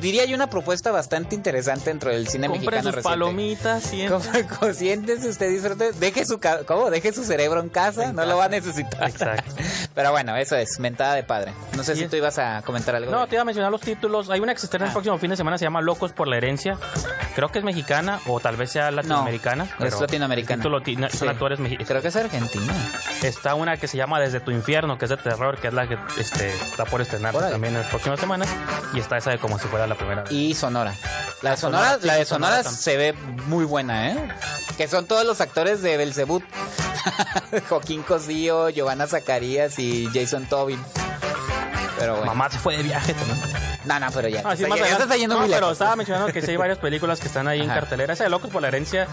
diría 0.00 0.24
yo, 0.24 0.34
una 0.34 0.48
propuesta 0.48 0.90
bastante 0.90 1.34
interesante 1.34 1.90
dentro 1.90 2.10
del 2.10 2.26
cine 2.28 2.48
Compre 2.48 2.66
mexicano 2.66 2.82
sus 2.88 2.94
reciente. 2.96 3.08
palomitas 3.10 3.82
Siéntese 4.76 5.28
usted 5.28 5.48
disfrute, 5.50 5.92
deje 5.92 6.24
su 6.24 6.40
¿cómo? 6.66 6.90
deje 6.90 7.12
su 7.12 7.24
cerebro 7.24 7.60
en 7.60 7.68
casa, 7.68 8.12
no 8.12 8.24
lo 8.24 8.36
va 8.36 8.46
a 8.46 8.48
necesitar. 8.48 9.08
Exacto. 9.08 9.54
Pero 9.94 10.10
bueno, 10.12 10.36
eso 10.36 10.56
es, 10.56 10.78
mentada 10.80 11.14
de 11.14 11.22
padre. 11.24 11.52
No 11.76 11.82
sé 11.84 11.94
si 11.96 12.04
es- 12.04 12.10
tú 12.10 12.16
ibas 12.16 12.38
a 12.38 12.62
comentar 12.62 12.94
algo. 12.94 13.10
No, 13.10 13.20
de- 13.22 13.26
te 13.28 13.34
iba 13.36 13.42
a 13.42 13.44
mencionar 13.44 13.70
los 13.72 13.80
títulos. 13.80 14.30
Hay 14.30 14.40
una 14.40 14.54
que 14.54 14.60
se 14.60 14.66
estrena 14.66 14.86
el 14.86 14.90
Ah. 14.90 14.94
próximo 14.94 15.18
fin 15.18 15.30
de 15.30 15.36
semana, 15.36 15.58
se 15.58 15.64
llama 15.64 15.80
Locos 15.80 16.12
por 16.12 16.28
la 16.28 16.36
Herencia. 16.36 16.76
Creo 17.34 17.48
que 17.50 17.58
es 17.58 17.64
mexicana 17.64 18.20
o 18.26 18.40
tal 18.40 18.56
vez 18.56 18.70
sea 18.70 18.90
latinoamericana. 18.90 19.64
es 19.64 19.70
pero 19.78 20.00
latinoamericana. 20.00 20.62
el 20.64 20.70
no, 20.70 21.08
Son 21.10 21.18
Sí. 21.20 21.26
actores 21.28 21.58
mexicanos. 21.60 21.88
Creo 21.88 22.02
que 22.02 22.08
es 22.08 22.16
Argentina. 22.16 22.72
Está 23.22 23.54
una 23.54 23.76
que 23.76 23.86
se 23.88 23.96
llama 23.96 24.20
Desde 24.20 24.40
tu 24.40 24.50
infierno, 24.50 24.98
que 24.98 25.04
es 25.06 25.10
de 25.10 25.16
terror, 25.16 25.58
que 25.58 25.68
es 25.68 25.74
la 25.74 25.86
que 25.88 25.96
este, 26.18 26.48
está 26.50 26.84
por 26.84 27.00
estrenarse 27.00 27.38
Órale. 27.38 27.52
también 27.52 27.74
en 27.74 27.80
las 27.80 27.88
próximas 27.90 28.18
semanas. 28.20 28.48
Y 28.94 28.98
está 29.00 29.16
esa 29.18 29.30
de 29.30 29.38
como 29.38 29.58
si 29.58 29.66
fuera 29.68 29.86
la 29.90 29.94
primera 29.96 30.22
vez. 30.22 30.32
Y 30.32 30.54
Sonora. 30.54 30.94
La 31.42 31.50
de 31.52 31.56
Sonora, 31.56 31.84
Sonora, 31.84 32.00
sí, 32.00 32.06
la 32.06 32.14
de 32.16 32.24
Sonora 32.24 32.64
se 32.64 32.96
ve 32.96 33.12
muy 33.46 33.64
buena, 33.64 34.10
¿eh? 34.10 34.16
Que 34.76 34.88
son 34.88 35.06
todos 35.06 35.24
los 35.26 35.40
actores 35.40 35.82
de 35.82 35.96
Belzebut. 35.98 36.42
Joaquín 37.68 38.02
Cosío, 38.02 38.68
Giovanna 38.70 39.06
Zacarías 39.06 39.78
y 39.78 40.08
Jason 40.12 40.46
Tobin. 40.46 40.82
Pero 41.98 42.12
bueno. 42.16 42.26
Mamá 42.26 42.50
se 42.50 42.58
fue 42.58 42.76
de 42.76 42.82
viaje 42.82 43.12
también. 43.14 43.38
No, 43.84 43.98
no, 44.00 44.06
pero 44.12 44.28
ya. 44.28 44.42
Ah, 44.44 44.56
sí, 44.56 44.62
está, 44.64 44.68
más 44.68 44.78
ya- 44.78 44.84
ya 44.84 44.90
adelante. 44.94 45.02
está 45.04 45.16
yendo 45.16 45.34
No, 45.34 45.40
muy 45.42 45.48
pero 45.50 45.60
lejos. 45.60 45.72
estaba 45.72 45.96
mencionando 45.96 46.32
que 46.32 46.42
sí 46.42 46.50
hay 46.50 46.56
varias 46.56 46.78
películas 46.78 47.20
que 47.20 47.26
están 47.28 47.48
ahí 47.48 47.60
en 47.60 47.68
cartelera. 47.68 48.12
Esa 48.12 48.24
de 48.24 48.30
Locos 48.30 48.50
por 48.50 48.60
la 48.62 48.68
Herencia 48.68 49.06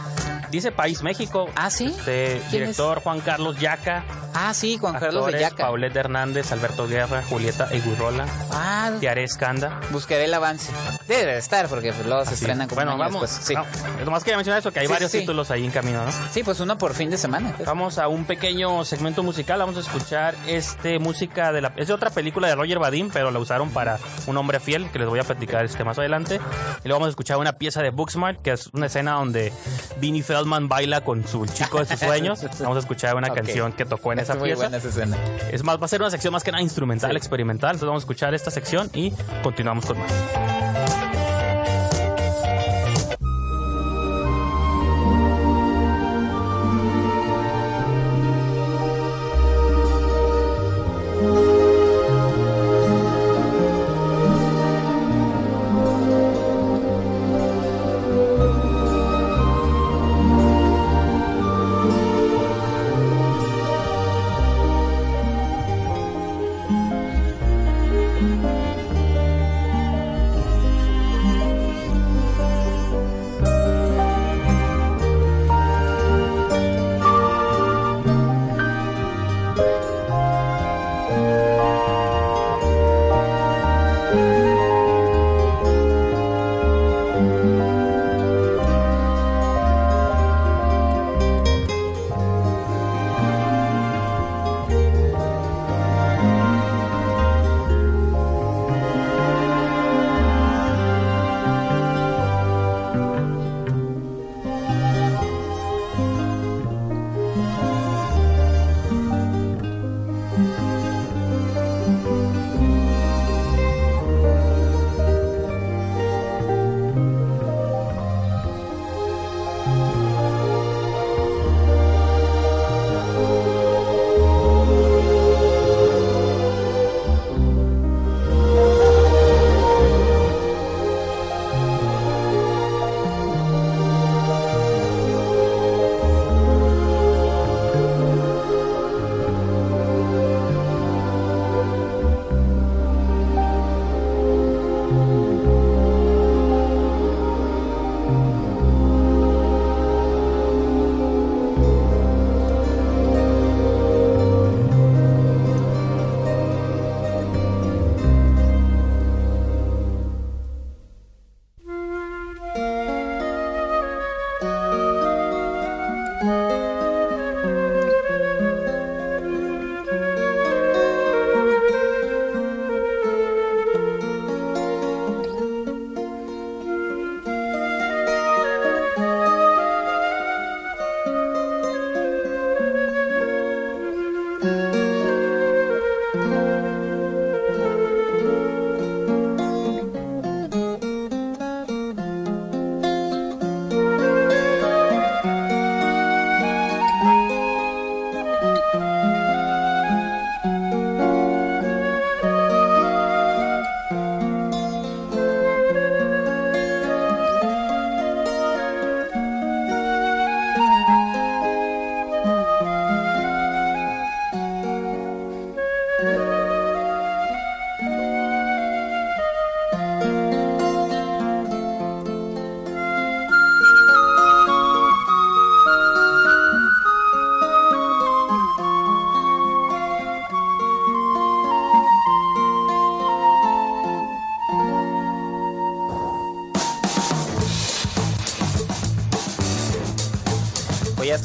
dice 0.52 0.72
País 0.72 1.02
México. 1.04 1.50
Ah, 1.56 1.70
¿sí? 1.70 1.88
Este, 1.98 2.42
¿Quién 2.50 2.64
director 2.64 3.02
Juan 3.02 3.22
Carlos 3.22 3.58
Yaca. 3.60 4.04
Ah, 4.40 4.54
sí, 4.54 4.78
Juan 4.78 4.94
Carlos 4.94 5.14
de 5.14 5.20
actores 5.32 5.42
Yaca. 5.42 5.64
Paulette 5.64 5.96
Hernández, 5.96 6.52
Alberto 6.52 6.88
Guerra, 6.88 7.24
Julieta 7.28 7.68
Egurrola, 7.72 8.28
Ah, 8.52 8.92
Tiare 9.00 9.24
Escanda. 9.24 9.80
buscaré 9.90 10.26
el 10.26 10.34
avance. 10.34 10.72
Debe 11.08 11.26
de 11.34 11.38
estar 11.40 11.68
porque 11.68 11.92
pues, 11.92 12.06
luego 12.06 12.24
se 12.24 12.30
Sí. 12.30 12.36
estrenan 12.44 12.68
como 12.68 12.76
Bueno, 12.84 12.98
vamos. 12.98 13.30
Sí. 13.30 13.56
no, 13.56 13.66
nomás 14.06 14.24
quería 14.24 14.38
mencionar 14.38 14.60
eso, 14.60 14.72
que 14.72 14.80
hay 14.82 14.86
Sí, 14.88 14.94
varios 14.94 15.12
sí. 15.12 15.20
títulos 15.22 15.50
ahí 15.50 15.66
en 15.66 15.72
camino, 15.72 16.06
¿no? 16.06 16.12
sí, 16.32 16.44
pues 16.44 16.60
uno 16.60 16.78
por 16.78 16.94
fin 16.94 17.10
de 17.10 17.18
semana. 17.18 17.54
pues. 17.56 17.66
Vamos 17.66 17.98
a 17.98 18.08
un 18.08 18.26
pequeño 18.26 18.86
segmento 18.86 19.24
musical. 19.24 19.58
Vamos 19.60 19.78
a 19.78 19.80
escuchar 19.80 20.36
este 20.46 21.00
música 21.00 21.52
de 21.52 21.62
la 21.62 21.74
es 21.76 21.88
de 21.88 21.94
otra 21.94 22.12
película 22.12 22.48
de 22.48 22.56
Roger 22.56 22.78
Vadim, 22.78 23.10
pero 23.12 23.32
la 23.32 23.40
usaron 23.40 23.70
para 23.72 23.98
un 24.28 24.38
hombre 24.38 24.60
fiel 24.60 24.90
que 24.92 25.00
les 25.00 25.08
voy 25.08 25.20
a 25.20 25.24
platicar 25.24 25.66
este 25.66 25.84
más 25.84 25.98
adelante. 25.98 26.36
Y 26.36 26.88
luego 26.88 27.00
vamos 27.00 27.08
a 27.08 27.10
escuchar 27.10 27.38
una 27.38 27.54
pieza 27.54 27.82
de 27.82 27.90
Booksmart, 27.90 28.42
que 28.42 28.52
es 28.52 28.68
una 28.74 28.86
escena 28.86 29.14
donde 29.14 29.52
Vinnie 30.00 30.22
Feldman 30.22 30.68
baila 30.68 31.02
con 31.02 31.28
su 31.28 31.46
chico 31.48 31.80
de 31.80 31.86
sus 31.86 32.00
sueños. 32.00 32.42
Vamos 32.60 32.76
a 32.78 32.80
escuchar 32.82 33.16
una 33.16 33.30
canción 33.34 33.72
que 33.74 33.86
tocó 33.86 34.14
en 34.14 34.20
esa 34.34 34.40
muy 34.40 34.50
pieza. 34.50 34.62
buena 34.64 34.78
esa 34.78 34.88
escena. 34.90 35.18
Es 35.52 35.64
más, 35.64 35.80
va 35.82 35.86
a 35.86 35.88
ser 35.88 36.02
una 36.02 36.10
sección 36.12 36.32
más 36.34 36.44
que 36.44 36.52
nada 36.52 36.62
instrumental, 36.62 37.12
Sí. 37.12 37.18
experimental. 37.18 37.72
Entonces 37.72 37.88
vamos 37.88 38.02
a 38.02 38.06
escuchar 38.06 38.34
esta 38.34 38.52
sección 38.52 38.90
y 38.94 39.12
continuamos 39.44 39.86
con 39.86 39.98
más. 40.00 41.07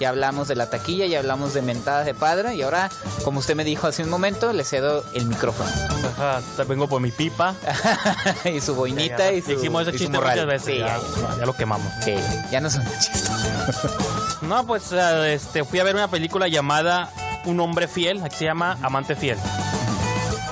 Ya 0.02 0.08
hablamos 0.08 0.48
de 0.48 0.56
la 0.56 0.68
taquilla, 0.68 1.06
ya 1.06 1.20
hablamos 1.20 1.54
de 1.54 1.62
mentadas 1.62 2.04
de 2.04 2.12
padre 2.12 2.56
y 2.56 2.62
ahora, 2.62 2.90
como 3.22 3.38
usted 3.38 3.54
me 3.54 3.62
dijo 3.62 3.86
hace 3.86 4.02
un 4.02 4.10
momento, 4.10 4.52
le 4.52 4.64
cedo 4.64 5.04
el 5.14 5.26
micrófono. 5.26 5.70
Ajá, 6.18 6.40
vengo 6.64 6.88
por 6.88 7.00
mi 7.00 7.12
pipa. 7.12 7.54
y 8.44 8.60
su 8.60 8.74
boinita 8.74 9.30
Ya, 9.30 9.32
y 9.32 9.42
su 9.42 9.52
Hicimos 9.52 9.86
ese 9.86 9.96
chiste 9.96 10.18
muchas 10.18 10.44
veces. 10.44 10.74
Sí, 10.74 10.78
ya, 10.78 11.46
lo 11.46 11.52
quemamos. 11.54 11.86
sí, 12.00 12.16
ya 12.50 12.60
no 12.60 12.68
son 12.68 12.84
chistes. 12.98 13.30
No, 14.42 14.66
pues 14.66 14.90
eh, 14.90 15.34
este, 15.34 15.62
fui 15.62 15.78
a 15.78 15.84
ver 15.84 15.94
una 15.94 16.08
película 16.08 16.48
llamada 16.48 17.08
Un 17.44 17.60
hombre 17.60 17.86
fiel. 17.86 18.24
Aquí 18.24 18.34
se 18.34 18.44
llama 18.44 18.76
Amante 18.82 19.14
fiel. 19.14 19.38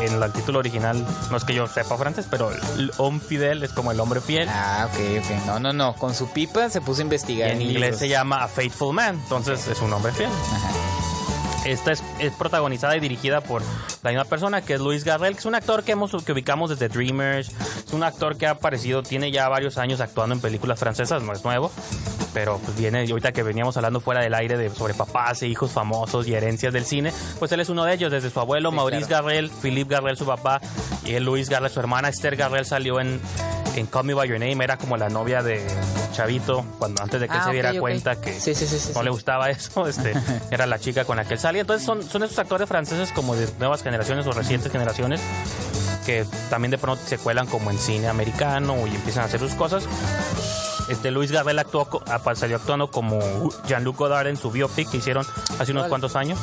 En 0.00 0.22
el 0.22 0.32
título 0.32 0.58
original, 0.60 1.04
no 1.30 1.36
es 1.36 1.44
que 1.44 1.54
yo 1.54 1.66
sepa 1.66 1.96
francés, 1.98 2.26
pero 2.30 2.50
el 2.76 2.90
homme 2.96 3.20
fidel 3.20 3.62
es 3.62 3.72
como 3.72 3.92
el 3.92 4.00
hombre 4.00 4.20
fiel. 4.20 4.48
Ah, 4.50 4.88
ok, 4.90 4.98
ok. 5.22 5.46
No, 5.46 5.60
no, 5.60 5.72
no. 5.72 5.94
Con 5.94 6.14
su 6.14 6.28
pipa 6.30 6.70
se 6.70 6.80
puso 6.80 7.00
a 7.00 7.02
Y 7.02 7.04
investigar. 7.04 7.50
en 7.50 7.60
inglés 7.62 7.74
libros. 7.82 7.98
se 7.98 8.08
llama 8.08 8.42
A 8.42 8.48
Faithful 8.48 8.94
Man, 8.94 9.16
entonces 9.22 9.66
es 9.68 9.80
un 9.80 9.92
hombre 9.92 10.12
fiel. 10.12 10.30
Ajá. 10.30 10.70
Esta 11.64 11.92
es, 11.92 12.02
es 12.18 12.32
protagonizada 12.32 12.96
y 12.96 13.00
dirigida 13.00 13.40
por 13.42 13.62
la 14.02 14.10
misma 14.10 14.24
persona 14.24 14.62
que 14.62 14.74
es 14.74 14.80
Luis 14.80 15.04
Garrel, 15.04 15.34
que 15.34 15.40
es 15.40 15.46
un 15.46 15.54
actor 15.54 15.84
que 15.84 15.92
hemos 15.92 16.10
que 16.24 16.32
ubicamos 16.32 16.70
desde 16.70 16.88
Dreamers. 16.88 17.50
Es 17.86 17.92
un 17.92 18.02
actor 18.02 18.36
que 18.36 18.46
ha 18.46 18.52
aparecido, 18.52 19.02
tiene 19.02 19.30
ya 19.30 19.48
varios 19.48 19.78
años 19.78 20.00
actuando 20.00 20.34
en 20.34 20.40
películas 20.40 20.78
francesas, 20.80 21.22
no 21.22 21.32
es 21.32 21.44
nuevo, 21.44 21.70
pero 22.32 22.58
pues 22.64 22.76
viene, 22.78 23.04
y 23.04 23.10
ahorita 23.10 23.32
que 23.32 23.42
veníamos 23.42 23.76
hablando 23.76 24.00
fuera 24.00 24.22
del 24.22 24.34
aire 24.34 24.56
de 24.56 24.70
sobre 24.70 24.94
papás 24.94 25.42
e 25.42 25.48
hijos 25.48 25.70
famosos 25.70 26.26
y 26.26 26.34
herencias 26.34 26.72
del 26.72 26.84
cine, 26.84 27.12
pues 27.38 27.52
él 27.52 27.60
es 27.60 27.68
uno 27.68 27.84
de 27.84 27.94
ellos, 27.94 28.10
desde 28.10 28.30
su 28.30 28.40
abuelo 28.40 28.70
Sí, 28.70 28.76
Maurice 28.76 29.06
claro. 29.06 29.26
Garrel, 29.26 29.50
Philippe 29.50 29.94
Garrel 29.94 30.16
su 30.16 30.26
papá, 30.26 30.60
y 31.04 31.14
él 31.14 31.24
Luis 31.24 31.48
Garrel 31.48 31.70
su 31.70 31.80
hermana, 31.80 32.08
Esther 32.08 32.36
Garrel 32.36 32.64
salió 32.64 33.00
en, 33.00 33.20
en 33.76 33.86
Call 33.86 34.04
Me 34.04 34.14
By 34.14 34.28
Your 34.28 34.38
Name, 34.38 34.62
era 34.62 34.76
como 34.76 34.96
la 34.96 35.08
novia 35.08 35.42
de 35.42 35.66
Chavito, 36.12 36.64
cuando 36.78 37.02
antes 37.02 37.20
de 37.20 37.28
que 37.28 37.34
él 37.34 37.40
Ah, 37.42 37.46
se 37.46 37.52
diera 37.52 37.78
cuenta 37.78 38.20
que 38.20 38.38
Sí, 38.38 38.54
sí, 38.54 38.66
sí, 38.66 38.78
sí, 38.78 38.92
no 38.94 39.02
le 39.02 39.10
gustaba 39.10 39.50
eso, 39.50 39.86
este, 39.88 40.14
era 40.50 40.66
la 40.66 40.78
chica 40.78 41.04
con 41.04 41.16
la 41.16 41.24
que 41.24 41.34
él 41.34 41.40
salía. 41.40 41.60
Entonces 41.62 41.86
son, 41.86 42.02
son 42.02 42.22
esos 42.22 42.38
actores 42.38 42.68
franceses 42.68 43.12
como 43.12 43.34
de 43.36 43.48
nuevas 43.58 43.82
generaciones 43.82 44.26
o 44.26 44.32
recientes 44.32 44.70
generaciones 44.72 45.20
que 46.06 46.26
también 46.48 46.70
de 46.70 46.78
pronto 46.78 47.02
se 47.06 47.18
cuelan 47.18 47.46
como 47.46 47.70
en 47.70 47.78
cine 47.78 48.08
americano 48.08 48.86
y 48.86 48.94
empiezan 48.94 49.24
a 49.24 49.26
hacer 49.26 49.40
sus 49.40 49.52
cosas. 49.54 49.84
Este 50.88 51.10
Luis 51.10 51.30
Garrel 51.30 51.58
actuó, 51.58 52.02
salió 52.34 52.56
actuando 52.56 52.90
como 52.90 53.20
Jean-Luc 53.68 53.96
Godard 53.96 54.26
en 54.26 54.36
su 54.36 54.50
biopic 54.50 54.90
que 54.90 54.96
hicieron 54.96 55.24
hace 55.58 55.72
unos 55.72 55.86
cuantos 55.86 56.16
años. 56.16 56.38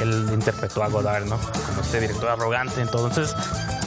Él 0.00 0.26
interpretó 0.32 0.82
a 0.82 0.88
Godard, 0.88 1.26
¿no? 1.26 1.38
Como 1.38 1.82
este 1.82 2.00
director 2.00 2.30
arrogante. 2.30 2.80
Entonces, 2.80 3.34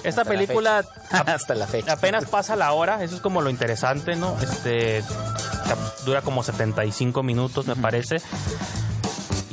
esta 0.10 0.22
Hasta 0.22 0.34
la 0.34 0.40
película 0.40 0.86
Hasta 1.12 1.56
la 1.56 1.68
fecha. 1.68 1.94
apenas 1.94 2.26
pasa 2.26 2.56
la 2.56 2.72
hora, 2.72 3.04
eso 3.04 3.16
es 3.16 3.22
como 3.22 3.42
lo 3.42 3.50
interesante, 3.50 4.16
¿no? 4.16 4.36
Este 4.42 5.04
dura 6.06 6.22
como 6.22 6.44
75 6.44 7.24
minutos, 7.24 7.66
me 7.68 7.76
parece. 7.76 8.18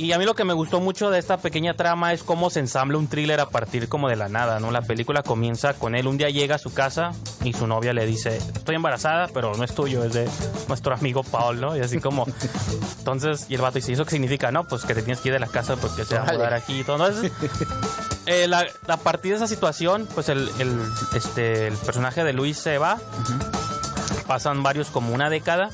Y 0.03 0.11
a 0.11 0.17
mí 0.19 0.25
lo 0.25 0.35
que 0.35 0.43
me 0.43 0.51
gustó 0.51 0.81
mucho 0.81 1.09
de 1.09 1.17
esta 1.17 1.37
pequeña 1.37 1.75
trama 1.75 2.11
es 2.11 2.23
cómo 2.23 2.49
se 2.49 2.59
ensambla 2.59 2.97
un 2.97 3.07
thriller 3.07 3.39
a 3.39 3.49
partir 3.49 3.87
como 3.87 4.09
de 4.09 4.17
la 4.17 4.27
nada, 4.27 4.59
¿no? 4.59 4.69
La 4.69 4.81
película 4.81 5.23
comienza 5.23 5.73
con 5.75 5.95
él, 5.95 6.07
un 6.07 6.17
día 6.17 6.29
llega 6.29 6.55
a 6.55 6.57
su 6.59 6.73
casa 6.73 7.13
y 7.45 7.53
su 7.53 7.67
novia 7.67 7.93
le 7.93 8.05
dice, 8.05 8.35
estoy 8.35 8.75
embarazada, 8.75 9.29
pero 9.33 9.55
no 9.55 9.63
es 9.63 9.73
tuyo, 9.73 10.03
es 10.03 10.11
de 10.11 10.27
nuestro 10.67 10.93
amigo 10.93 11.23
Paul, 11.23 11.61
¿no? 11.61 11.77
Y 11.77 11.79
así 11.79 11.99
como, 12.01 12.25
entonces, 12.99 13.45
y 13.47 13.55
el 13.55 13.61
vato 13.61 13.75
dice, 13.75 13.91
¿y 13.91 13.93
eso 13.93 14.03
qué 14.03 14.11
significa? 14.11 14.51
No, 14.51 14.65
pues 14.65 14.83
que 14.83 14.93
te 14.93 15.03
tienes 15.03 15.21
que 15.21 15.29
ir 15.29 15.33
de 15.35 15.39
la 15.39 15.47
casa 15.47 15.77
porque 15.77 16.03
se 16.03 16.15
va 16.17 16.23
a 16.23 16.33
mudar 16.33 16.53
aquí 16.53 16.81
y 16.81 16.83
todo. 16.83 17.07
Entonces, 17.07 17.31
eh, 18.25 18.47
la- 18.49 18.67
a 18.89 18.97
partir 18.97 19.31
de 19.31 19.37
esa 19.37 19.47
situación, 19.47 20.09
pues 20.13 20.27
el, 20.27 20.49
el, 20.59 20.81
este, 21.15 21.67
el 21.67 21.77
personaje 21.77 22.25
de 22.25 22.33
Luis 22.33 22.57
se 22.57 22.77
va, 22.77 22.97
pasan 24.27 24.63
varios 24.63 24.89
como 24.89 25.13
una 25.13 25.29
década, 25.29 25.69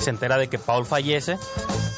se 0.00 0.10
entera 0.10 0.36
de 0.36 0.48
que 0.48 0.58
Paul 0.58 0.84
fallece, 0.84 1.38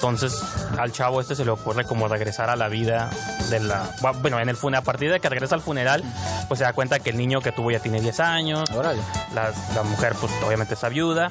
entonces 0.09 0.39
al 0.79 0.93
chavo 0.93 1.21
este 1.23 1.35
se 1.35 1.47
le 1.47 1.51
ocurre 1.51 1.85
como 1.85 2.09
regresar 2.09 2.51
a 2.51 2.57
la 2.57 2.69
vida 2.69 3.09
de 3.49 3.59
la... 3.61 3.89
Bueno, 4.21 4.39
en 4.39 4.51
el 4.51 4.57
funeral, 4.57 4.83
a 4.83 4.85
partir 4.85 5.11
de 5.11 5.19
que 5.19 5.31
regresa 5.31 5.55
al 5.55 5.63
funeral, 5.63 6.05
pues 6.47 6.59
se 6.59 6.65
da 6.65 6.75
cuenta 6.75 6.99
que 6.99 7.09
el 7.11 7.17
niño 7.17 7.41
que 7.41 7.53
tuvo 7.53 7.71
ya 7.71 7.79
tiene 7.79 8.03
10 8.03 8.21
años, 8.21 8.71
la, 9.35 9.51
la 9.75 9.83
mujer 9.83 10.15
pues 10.21 10.31
obviamente 10.47 10.75
está 10.75 10.91
viuda. 10.91 11.31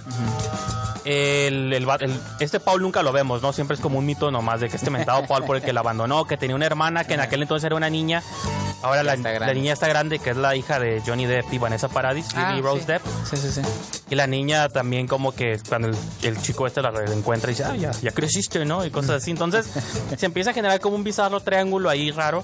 El, 1.06 1.72
el 1.74 1.88
va- 1.88 1.98
el- 2.00 2.20
este 2.40 2.60
Paul 2.60 2.82
nunca 2.82 3.04
lo 3.04 3.12
vemos, 3.12 3.42
¿no? 3.42 3.52
Siempre 3.54 3.76
es 3.76 3.82
como 3.82 4.00
un 4.00 4.06
mito 4.06 4.32
nomás 4.32 4.62
de 4.62 4.70
que 4.70 4.78
este 4.78 4.90
mentado 4.90 5.26
Paul 5.28 5.44
por 5.44 5.58
el 5.58 5.62
que 5.62 5.74
la 5.74 5.82
abandonó, 5.82 6.26
que 6.26 6.38
tenía 6.38 6.56
una 6.56 6.66
hermana 6.66 7.04
que 7.04 7.14
en 7.14 7.20
aquel 7.20 7.42
entonces 7.44 7.66
era 7.66 7.76
una 7.76 7.90
niña. 7.90 8.24
Ahora 8.84 9.02
la, 9.02 9.16
la 9.16 9.54
niña 9.54 9.74
está 9.74 9.88
grande, 9.88 10.20
que 10.20 10.32
es 10.32 10.38
la 10.38 10.56
hija 10.56 10.78
de 10.80 11.02
Johnny 11.06 11.26
Depp 11.26 11.52
y 11.54 11.58
Vanessa 11.58 11.88
Paradis, 11.88 12.28
Ah, 12.36 12.52
Lily 12.52 12.62
Rose 12.62 12.82
sí. 12.82 12.88
Depp. 12.88 13.02
Sí, 13.30 13.38
sí, 13.38 13.50
sí. 13.52 13.62
Y 14.10 14.16
la 14.16 14.28
niña 14.28 14.70
también 14.70 15.08
como 15.08 15.34
que 15.34 15.60
cuando 15.70 15.88
el, 15.88 15.96
el 16.22 16.42
chico 16.42 16.68
este 16.68 16.82
la 16.82 16.92
encuentra 17.12 17.50
y 17.50 17.54
dice, 17.54 17.64
ah, 17.64 17.76
ya, 17.76 17.92
ya 17.92 18.12
creciste, 18.12 18.66
¿no? 18.66 18.86
Y 18.86 18.92
cosas 18.92 19.22
así. 19.22 19.32
Entonces 19.32 19.66
se 20.18 20.26
empieza 20.26 20.52
a 20.52 20.54
generar 20.54 20.80
como 20.82 20.96
un 20.98 21.04
bizarro 21.04 21.40
triángulo 21.40 21.90
ahí 21.90 22.12
raro, 22.12 22.44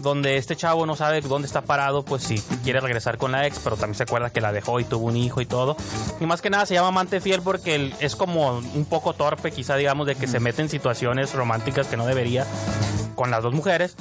donde 0.00 0.36
este 0.36 0.54
chavo 0.56 0.86
no 0.86 0.96
sabe 0.96 1.20
dónde 1.22 1.46
está 1.46 1.62
parado, 1.62 2.04
pues 2.04 2.22
si 2.24 2.38
quiere 2.62 2.80
regresar 2.80 3.18
con 3.18 3.32
la 3.32 3.46
ex, 3.46 3.58
pero 3.64 3.76
también 3.76 3.96
se 3.96 4.02
acuerda 4.04 4.30
que 4.30 4.40
la 4.40 4.52
dejó 4.52 4.80
y 4.80 4.84
tuvo 4.84 5.06
un 5.06 5.16
hijo 5.16 5.40
y 5.40 5.46
todo. 5.46 5.76
Y 6.20 6.26
más 6.26 6.40
que 6.42 6.50
nada 6.50 6.64
se 6.66 6.74
llama 6.74 6.88
amante 6.88 7.20
fiel 7.20 7.42
porque 7.42 7.74
él 7.74 7.94
es 8.00 8.16
como 8.16 8.58
un 8.58 8.84
poco 8.84 9.12
torpe, 9.14 9.50
quizá 9.50 9.76
digamos, 9.76 10.06
de 10.06 10.14
que 10.14 10.26
se 10.26 10.40
mete 10.40 10.62
en 10.62 10.68
situaciones 10.68 11.32
románticas 11.34 11.86
que 11.86 11.96
no 11.96 12.06
debería 12.06 12.46
con 13.14 13.30
las 13.30 13.42
dos 13.42 13.52
mujeres. 13.54 13.94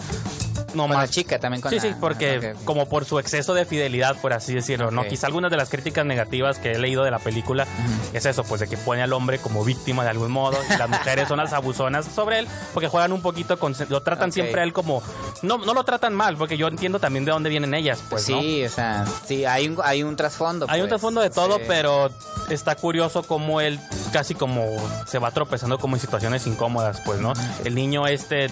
No 0.74 0.84
Con 0.84 0.91
la 0.91 0.98
más 1.00 1.10
chica 1.10 1.39
también 1.39 1.62
con 1.62 1.69
Sí, 1.72 1.78
la- 1.78 1.82
sí, 1.82 1.95
porque 2.00 2.54
como 2.65 2.88
por 2.88 3.06
su 3.06 3.17
exceso 3.19 3.54
de 3.54 3.65
fidelidad, 3.65 4.15
por 4.22 4.34
así 4.34 4.54
decirlo, 4.54 4.91
¿no? 4.91 5.04
Quizá 5.06 5.28
algunas 5.28 5.50
de 5.52 5.58
las 5.58 5.69
críticas 5.69 6.06
negativas 6.06 6.60
que 6.60 6.72
he 6.74 6.78
leído 6.80 7.04
de 7.04 7.12
la 7.12 7.19
película 7.19 7.65
es 8.13 8.26
eso, 8.26 8.43
pues 8.43 8.62
de 8.62 8.67
que 8.67 8.78
pone 8.78 9.02
al 9.02 9.13
hombre 9.13 9.39
como 9.39 9.63
víctima 9.65 10.04
de 10.04 10.10
algún 10.12 10.32
modo 10.32 10.58
y 10.74 10.78
las 10.78 10.89
mujeres 10.89 11.28
son 11.28 11.38
las 11.38 11.54
abusonas 11.54 12.06
sobre 12.06 12.39
él 12.39 12.48
porque 12.74 12.88
juegan 12.88 13.12
un 13.12 13.22
poquito 13.22 13.58
con... 13.58 13.76
Lo 13.89 14.02
tratan 14.04 14.32
siempre 14.32 14.62
a 14.62 14.63
él 14.63 14.74
como... 14.74 15.02
No, 15.41 15.58
no 15.58 15.74
lo 15.74 15.84
tratan 15.84 16.13
mal, 16.13 16.38
porque 16.38 16.58
yo 16.58 16.67
entiendo 16.67 17.00
también 17.00 17.26
de 17.26 17.32
dónde 17.32 17.50
vienen 17.50 17.74
ellas, 17.74 18.04
pues, 18.10 18.30
¿no? 18.30 18.39
sí, 18.41 18.63
o 18.65 18.69
sea, 18.69 19.06
sí, 19.26 19.45
hay 19.45 19.67
un, 19.69 19.78
hay 19.84 20.04
un 20.04 20.15
trasfondo. 20.15 20.65
Hay 20.69 20.82
un 20.82 20.86
pues. 20.88 20.89
trasfondo 20.89 21.22
de 21.22 21.30
todo, 21.30 21.58
Sí. 21.58 21.63
pero 21.67 22.10
está 22.50 22.76
curioso 22.76 23.24
como 23.24 23.62
él 23.62 23.80
casi 24.13 24.36
como 24.36 24.65
se 25.08 25.17
va 25.19 25.32
tropezando 25.32 25.78
como 25.80 25.95
en 25.95 26.02
situaciones 26.02 26.45
incómodas, 26.48 27.02
pues, 27.06 27.19
¿no? 27.19 27.34
El 27.63 27.76
niño 27.76 28.06
este 28.08 28.50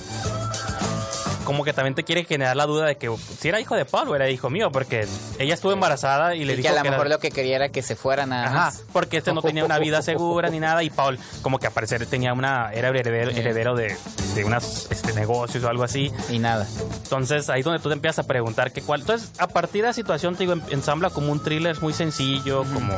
como 1.47 1.63
que 1.63 1.71
también 1.71 1.95
te 1.95 2.03
quiere 2.03 2.25
generar 2.25 2.57
la 2.57 2.65
duda 2.65 2.85
de 2.87 2.97
que 2.97 3.09
si 3.39 3.47
era 3.47 3.61
hijo 3.61 3.73
de 3.77 3.85
Paul 3.85 4.09
o 4.09 4.15
era 4.17 4.29
hijo 4.29 4.49
mío, 4.49 4.69
porque 4.69 5.07
ella 5.39 5.53
estuvo 5.53 5.71
embarazada 5.71 6.35
y 6.35 6.43
le 6.43 6.53
Y 6.53 6.55
dijo 6.57 6.63
que 6.63 6.67
a 6.67 6.71
lo 6.73 6.81
que 6.81 6.87
era- 6.89 6.97
mejor 6.97 7.09
lo 7.09 7.19
que 7.19 7.31
quería 7.31 7.55
era 7.55 7.69
que 7.69 7.81
se 7.81 7.95
fueran 7.95 8.33
a... 8.33 8.47
Ajá, 8.47 8.73
porque 8.91 9.17
este 9.19 9.33
no 9.33 9.41
tenía 9.41 9.63
una 9.63 9.79
vida 9.79 10.01
segura 10.01 10.49
ni 10.49 10.59
nada 10.59 10.83
y 10.83 10.89
Paul 10.89 11.17
como 11.41 11.57
que 11.57 11.67
al 11.67 11.71
parecer 11.73 12.05
tenía 12.05 12.33
una 12.33 12.69
era 12.73 12.89
heredero, 12.89 13.31
heredero 13.31 13.75
de, 13.75 13.95
de 14.35 14.43
unos 14.43 14.87
este, 14.91 15.13
negocios 15.13 15.63
o 15.63 15.69
algo 15.69 15.83
así. 15.85 16.11
Y 16.29 16.39
nada. 16.39 16.67
Entonces 17.03 17.49
ahí 17.49 17.59
es 17.61 17.65
donde 17.65 17.79
tú 17.81 17.87
te 17.87 17.93
empiezas 17.95 18.25
a 18.25 18.27
preguntar 18.27 18.73
qué 18.73 18.81
cuál. 18.81 18.99
Entonces 18.99 19.31
a 19.39 19.47
partir 19.47 19.83
de 19.83 19.87
la 19.87 19.93
situación 19.93 20.35
te 20.35 20.39
digo 20.43 20.51
en- 20.53 20.63
ensambla 20.69 21.09
como 21.11 21.31
un 21.31 21.41
thriller 21.41 21.81
muy 21.81 21.93
sencillo, 21.93 22.65
como 22.73 22.93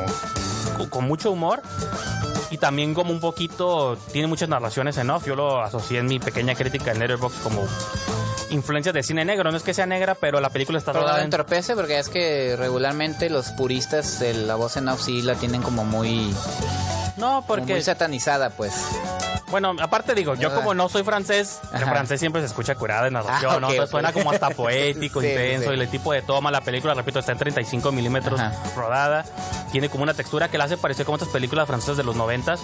con, 0.76 0.88
con 0.88 1.04
mucho 1.06 1.30
humor 1.30 1.62
y 2.50 2.58
también 2.58 2.94
como 2.94 3.12
un 3.12 3.20
poquito 3.20 3.96
tiene 4.12 4.26
muchas 4.26 4.48
narraciones 4.48 4.96
en 4.98 5.08
off. 5.10 5.24
Yo 5.24 5.36
lo 5.36 5.62
asocié 5.62 6.00
en 6.00 6.06
mi 6.06 6.18
pequeña 6.18 6.56
crítica 6.56 6.90
en 6.90 6.98
Letterboxd 6.98 7.42
como 7.44 7.62
influencias 8.50 8.94
de 8.94 9.02
cine 9.02 9.24
negro. 9.24 9.50
No 9.50 9.56
es 9.56 9.62
que 9.62 9.74
sea 9.74 9.86
negra, 9.86 10.14
pero 10.14 10.40
la 10.40 10.50
película 10.50 10.78
está 10.78 10.92
Pero 10.92 11.06
no 11.06 11.16
en 11.16 11.24
entorpece 11.24 11.74
porque 11.74 11.98
es 11.98 12.08
que 12.08 12.56
regularmente 12.56 13.30
los 13.30 13.50
puristas 13.52 14.20
de 14.20 14.34
la 14.34 14.54
voz 14.54 14.76
en 14.76 14.88
off 14.88 15.02
sí 15.02 15.22
la 15.22 15.34
tienen 15.34 15.62
como 15.62 15.84
muy, 15.84 16.34
no 17.20 17.26
como 17.36 17.46
porque 17.46 17.72
muy 17.74 17.82
satanizada, 17.82 18.50
pues. 18.50 18.72
Bueno, 19.50 19.74
aparte 19.80 20.14
digo, 20.14 20.36
yo 20.36 20.48
Ah. 20.50 20.54
como 20.54 20.74
no 20.74 20.88
soy 20.88 21.02
francés, 21.02 21.58
el 21.74 21.80
francés 21.84 22.20
siempre 22.20 22.40
se 22.40 22.46
escucha 22.46 22.76
curada 22.76 23.08
en 23.08 23.14
narración, 23.14 23.52
Ah, 23.56 23.60
¿no? 23.60 23.68
Entonces 23.70 23.90
suena 23.90 24.12
como 24.12 24.30
hasta 24.30 24.50
poético, 24.56 25.20
Sí, 25.20 25.26
intenso, 25.26 25.70
sí. 25.72 25.76
y 25.76 25.80
el 25.80 25.88
tipo 25.88 26.12
de 26.12 26.22
toma, 26.22 26.50
la 26.52 26.60
película, 26.60 26.94
repito, 26.94 27.18
está 27.18 27.32
en 27.32 27.38
35 27.38 27.90
milímetros 27.90 28.40
rodada, 28.76 29.24
tiene 29.72 29.88
como 29.88 30.04
una 30.04 30.14
textura 30.14 30.48
que 30.48 30.56
la 30.58 30.64
hace 30.64 30.76
parecer 30.76 31.04
como 31.04 31.16
estas 31.16 31.30
películas 31.30 31.66
francesas 31.66 31.96
de 31.96 32.04
los 32.04 32.14
noventas, 32.14 32.60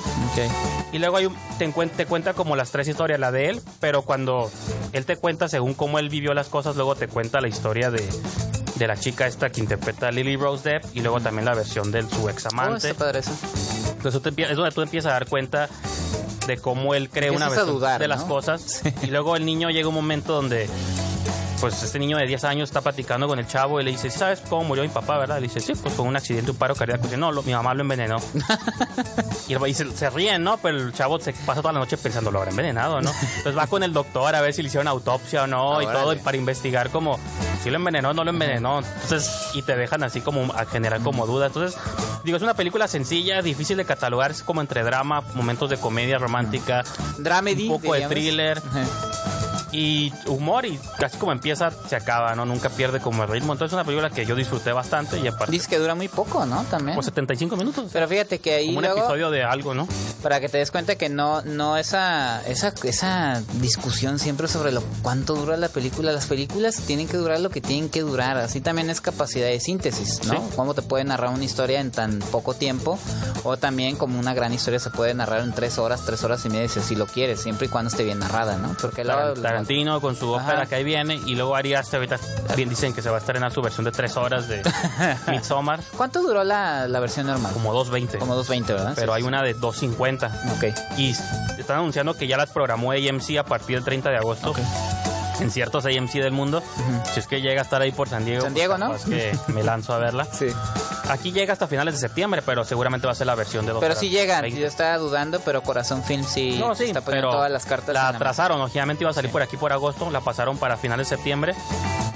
y 0.93 0.99
luego 1.01 1.17
hay 1.17 1.27
un, 1.27 1.37
te, 1.59 1.67
te 1.89 2.07
cuenta 2.07 2.35
como 2.35 2.55
las 2.55 2.71
tres 2.71 2.87
historias, 2.87 3.19
la 3.19 3.33
de 3.33 3.49
él, 3.51 3.63
pero 3.81 4.03
cuando 4.03 4.49
él 4.93 5.05
te 5.07 5.17
cuenta 5.17 5.49
según 5.49 5.75
cómo 5.75 5.99
él 5.99 6.09
vivió 6.09 6.35
las 6.35 6.49
cosas, 6.49 6.77
luego 6.77 6.95
te 6.95 7.09
cuenta 7.09 7.41
la 7.41 7.49
historia 7.49 7.91
de, 7.91 8.09
de 8.77 8.87
la 8.87 8.97
chica 8.97 9.27
esta 9.27 9.51
que 9.51 9.61
interpreta 9.61 10.09
a 10.09 10.11
Lily 10.13 10.37
Rose 10.37 10.69
Depp, 10.69 10.85
y 10.95 11.01
luego 11.01 11.21
también 11.21 11.45
la 11.45 11.55
versión 11.55 11.91
de 11.91 12.03
su 12.09 12.29
ex 12.29 12.45
Oh, 12.47 12.49
amante. 12.53 12.91
está 12.91 13.05
padre 13.05 13.21
eso. 13.21 13.33
Entonces 13.97 14.23
te 14.23 14.43
es 14.43 14.57
donde 14.57 14.71
tú 14.73 14.83
empiezas 14.83 15.11
a 15.11 15.15
dar 15.15 15.27
cuenta 15.27 15.69
de 16.47 16.59
cómo 16.59 16.95
él 16.95 17.09
cree 17.11 17.31
una 17.31 17.47
Empiezas 17.47 17.67
dudar, 17.67 18.01
de 18.01 18.09
las 18.09 18.25
cosas. 18.25 18.83
Y 19.03 19.07
luego 19.09 19.35
el 19.37 19.45
niño 19.45 19.71
llega 19.71 19.89
un 19.89 19.95
momento 19.95 20.35
donde 20.35 20.69
pues 21.61 21.83
este 21.83 21.99
niño 21.99 22.17
de 22.19 22.27
10 22.27 22.45
años 22.45 22.69
está 22.69 22.81
platicando 22.81 23.27
con 23.29 23.39
el 23.39 23.47
chavo 23.47 23.81
y 23.81 23.85
le 23.85 23.91
dice, 23.93 24.11
¿sabes 24.11 24.43
cómo 24.49 24.65
murió 24.65 24.83
mi 24.83 24.89
papá, 24.91 25.19
verdad? 25.19 25.37
Le 25.37 25.43
dice, 25.49 25.61
sí, 25.61 25.73
pues 25.81 25.95
con 25.95 26.07
un 26.07 26.17
accidente, 26.17 26.51
un 26.51 26.57
paro 26.57 26.75
cardíaco. 26.75 27.05
Dice, 27.05 27.17
no, 27.17 27.33
lo- 27.33 27.43
mi 27.43 27.53
mamá 27.53 27.75
lo 27.75 27.83
envenenó. 27.83 28.17
y 29.49 29.55
el- 29.55 29.67
y 29.67 29.75
se, 29.75 29.91
se 29.97 30.11
ríen, 30.11 30.43
¿no? 30.45 30.59
Pero 30.59 30.79
el 30.79 30.93
chavo 30.93 31.19
se 31.21 31.33
pasa 31.33 31.63
toda 31.63 31.73
la 31.73 31.81
noche 31.81 31.97
pensando, 31.97 32.31
lo 32.31 32.39
habrá 32.39 32.51
envenenado, 32.51 33.01
¿no? 33.01 33.11
Entonces 33.11 33.57
va 33.57 33.67
con 33.67 33.83
el 33.83 33.93
doctor 33.93 34.35
a 34.35 34.41
ver 34.41 34.53
si 34.53 34.63
le 34.63 34.69
hicieron 34.69 34.89
autopsia 34.89 35.45
o 35.45 35.47
no 35.47 35.81
y 35.81 35.87
Órale. 35.87 36.01
todo 36.01 36.13
y 36.15 36.17
para 36.19 36.37
investigar 36.37 36.91
como 36.91 37.19
si 37.63 37.71
lo 37.71 37.77
envenenó 37.77 38.11
o 38.11 38.15
no 38.15 38.23
lo 38.25 38.31
envenenó. 38.31 38.79
Entonces, 38.81 39.31
y 39.55 39.63
te 39.63 39.77
dejan 39.77 40.03
así 40.05 40.21
como 40.21 40.53
a 40.55 40.67
generar 40.67 41.01
como 41.01 41.27
dudas. 41.27 41.49
Entonces, 41.49 41.81
digo, 42.25 42.37
es 42.37 42.43
una 42.43 42.55
película 42.55 42.87
sencilla, 42.89 43.41
difícil 43.43 43.77
de 43.77 43.85
catalogar, 43.85 44.31
es 44.31 44.43
como 44.43 44.61
entre 44.61 44.83
drama, 44.83 45.23
momentos 45.35 45.71
de 45.71 45.77
comedia 45.79 46.19
romántica, 46.19 46.85
Dramedy. 47.19 47.69
un 47.69 47.81
poco 47.81 47.95
de 47.95 48.07
thriller. 48.07 48.61
Y 49.73 50.13
humor 50.27 50.65
y 50.67 50.79
casi 50.99 51.19
como 51.19 51.33
empieza 51.33 51.71
se 51.89 51.97
acaba, 51.97 52.35
¿no? 52.35 52.45
Nunca 52.47 52.69
pierde 52.71 53.01
como 53.01 53.23
el 53.25 53.29
ritmo. 53.29 53.53
Entonces 53.53 53.73
es 53.73 53.75
una 53.75 53.85
película 53.85 54.11
que 54.11 54.25
yo 54.25 54.35
disfruté 54.35 54.73
bastante 54.73 55.19
y 55.19 55.27
aparte 55.27 55.53
Dice 55.53 55.69
que 55.69 55.79
dura 55.79 55.95
muy 55.95 56.09
poco, 56.09 56.47
¿no? 56.47 56.65
También. 56.65 56.95
pues 56.95 57.07
75 57.07 57.57
minutos. 57.57 57.91
Pero 57.93 58.07
fíjate 58.09 58.39
que 58.39 58.55
ahí 58.55 58.67
como 58.67 58.79
un 58.79 58.85
luego, 58.85 58.99
episodio 59.01 59.31
de 59.31 59.43
algo, 59.45 59.75
¿no? 59.75 59.89
para 60.23 60.41
que 60.41 60.49
te 60.49 60.59
des 60.59 60.71
cuenta 60.71 60.97
que 60.97 61.09
no, 61.09 61.43
no 61.43 61.77
esa, 61.77 62.43
esa, 62.47 62.73
esa 62.85 63.43
discusión 63.55 64.19
siempre 64.19 64.49
sobre 64.49 64.73
lo 64.73 64.83
cuánto 65.03 65.35
dura 65.35 65.57
la 65.57 65.69
película. 65.69 66.13
Las 66.13 66.27
películas 66.27 66.77
tienen 66.87 67.07
que 67.09 67.17
durar 67.17 67.41
lo 67.41 67.51
que 67.51 67.61
tienen 67.61 67.89
que 67.89 68.01
durar. 68.01 68.37
Así 68.37 68.61
también 68.61 68.91
es 68.91 69.01
capacidad 69.01 69.47
de 69.47 69.61
síntesis, 69.61 70.25
¿no? 70.27 70.35
Sí. 70.35 70.39
Cómo 70.57 70.75
te 70.75 70.83
puede 70.83 71.05
narrar 71.05 71.31
una 71.31 71.45
historia 71.45 71.81
en 71.81 71.91
tan 71.91 72.19
poco 72.19 72.55
tiempo. 72.55 72.99
O 73.45 73.57
también 73.57 73.97
como 73.97 74.19
una 74.19 74.35
gran 74.35 74.53
historia 74.53 74.79
se 74.81 74.91
puede 74.91 75.15
narrar 75.15 75.41
en 75.41 75.53
tres 75.53 75.79
horas, 75.79 76.03
tres 76.05 76.23
horas 76.25 76.45
y 76.45 76.49
media 76.49 76.69
si 76.69 76.95
lo 76.95 77.07
quieres, 77.07 77.41
siempre 77.41 77.67
y 77.67 77.71
cuando 77.71 77.91
esté 77.91 78.05
bien 78.05 78.19
narrada, 78.19 78.57
¿no? 78.59 78.77
Porque 78.81 79.05
luego- 79.05 79.35
Tarantino 79.65 80.01
con 80.01 80.17
su 80.17 80.31
ópera 80.33 80.53
Ajá. 80.63 80.67
que 80.67 80.75
ahí 80.77 80.85
viene 80.85 81.21
y 81.27 81.35
luego 81.35 81.57
haría 81.57 81.81
hasta 81.81 81.97
ahorita 81.97 82.19
bien 82.57 82.69
dicen 82.69 82.93
que 82.95 83.03
se 83.03 83.09
va 83.11 83.17
a 83.17 83.21
estrenar 83.21 83.53
su 83.53 83.61
versión 83.63 83.85
de 83.85 83.93
3 83.93 84.17
horas 84.17 84.49
de 84.49 84.63
Midsommar 85.31 85.81
¿Cuánto 85.97 86.23
duró 86.23 86.45
la, 86.45 86.87
la 86.89 87.01
versión 87.01 87.27
normal? 87.27 87.53
como 87.53 87.73
2.20 87.85 88.19
Como 88.19 88.37
2.20, 88.43 88.67
¿verdad? 88.67 88.93
pero 88.95 89.13
Sí, 89.13 89.17
hay 89.17 89.23
sí. 89.23 89.29
una 89.29 89.43
de 89.43 89.57
2.50 89.57 90.31
Ok. 90.57 90.99
y 90.99 91.11
están 91.59 91.79
anunciando 91.79 92.15
que 92.15 92.27
ya 92.27 92.37
las 92.37 92.51
programó 92.51 92.93
AMC 92.93 93.39
a 93.39 93.45
partir 93.45 93.77
del 93.77 93.85
30 93.85 94.11
de 94.11 94.17
agosto 94.17 94.51
Ok. 94.51 94.59
En 95.41 95.51
ciertos 95.51 95.85
AMC 95.87 96.13
del 96.15 96.33
mundo 96.33 96.63
si 97.13 97.21
es 97.21 97.27
que 97.27 97.41
llega 97.41 97.61
a 97.61 97.65
estar 97.65 97.81
ahí 97.83 97.93
por 97.93 98.09
San 98.09 98.25
Diego 98.25 98.43
San 98.43 98.53
pues 98.53 98.61
Diego, 98.61 98.79
¿no? 98.79 98.87
capaz 98.93 99.05
que 99.05 99.37
me 99.53 99.63
lanzo 99.63 99.93
a 99.95 99.99
verla 99.99 100.27
Sí. 100.33 100.47
Aquí 101.09 101.31
llega 101.31 101.53
hasta 101.53 101.69
finales 101.69 101.95
de 101.95 102.01
septiembre, 102.01 102.43
pero 102.45 102.65
seguramente 102.65 103.07
va 103.07 103.13
a 103.13 103.17
ser 103.17 103.29
la 103.29 103.37
versión 103.37 103.65
de 103.65 103.71
dos 103.73 103.81
Pero 103.81 103.95
sí 103.95 104.09
llegan, 104.11 104.43
20. 104.43 104.61
yo 104.61 104.67
estaba 104.67 104.99
dudando, 104.99 105.39
pero 105.41 105.63
Corazón 105.63 106.03
Film 106.03 106.25
sí, 106.25 106.57
No, 106.59 106.75
sí, 106.75 106.85
está 106.87 107.01
poniendo 107.01 107.29
pero 107.29 107.37
todas 107.39 107.51
las 107.51 107.65
cartas. 107.65 107.95
la 107.95 108.09
atrasaron. 108.09 108.59
Lógicamente 108.59 109.05
iba 109.05 109.11
a 109.11 109.15
salir 109.15 109.31
por 109.31 109.41
aquí 109.41 109.57
por 109.57 109.73
agosto, 109.73 110.11
la 110.11 110.21
pasaron 110.21 110.59
para 110.59 110.77
finales 110.77 111.09
de 111.09 111.17
septiembre, 111.17 111.55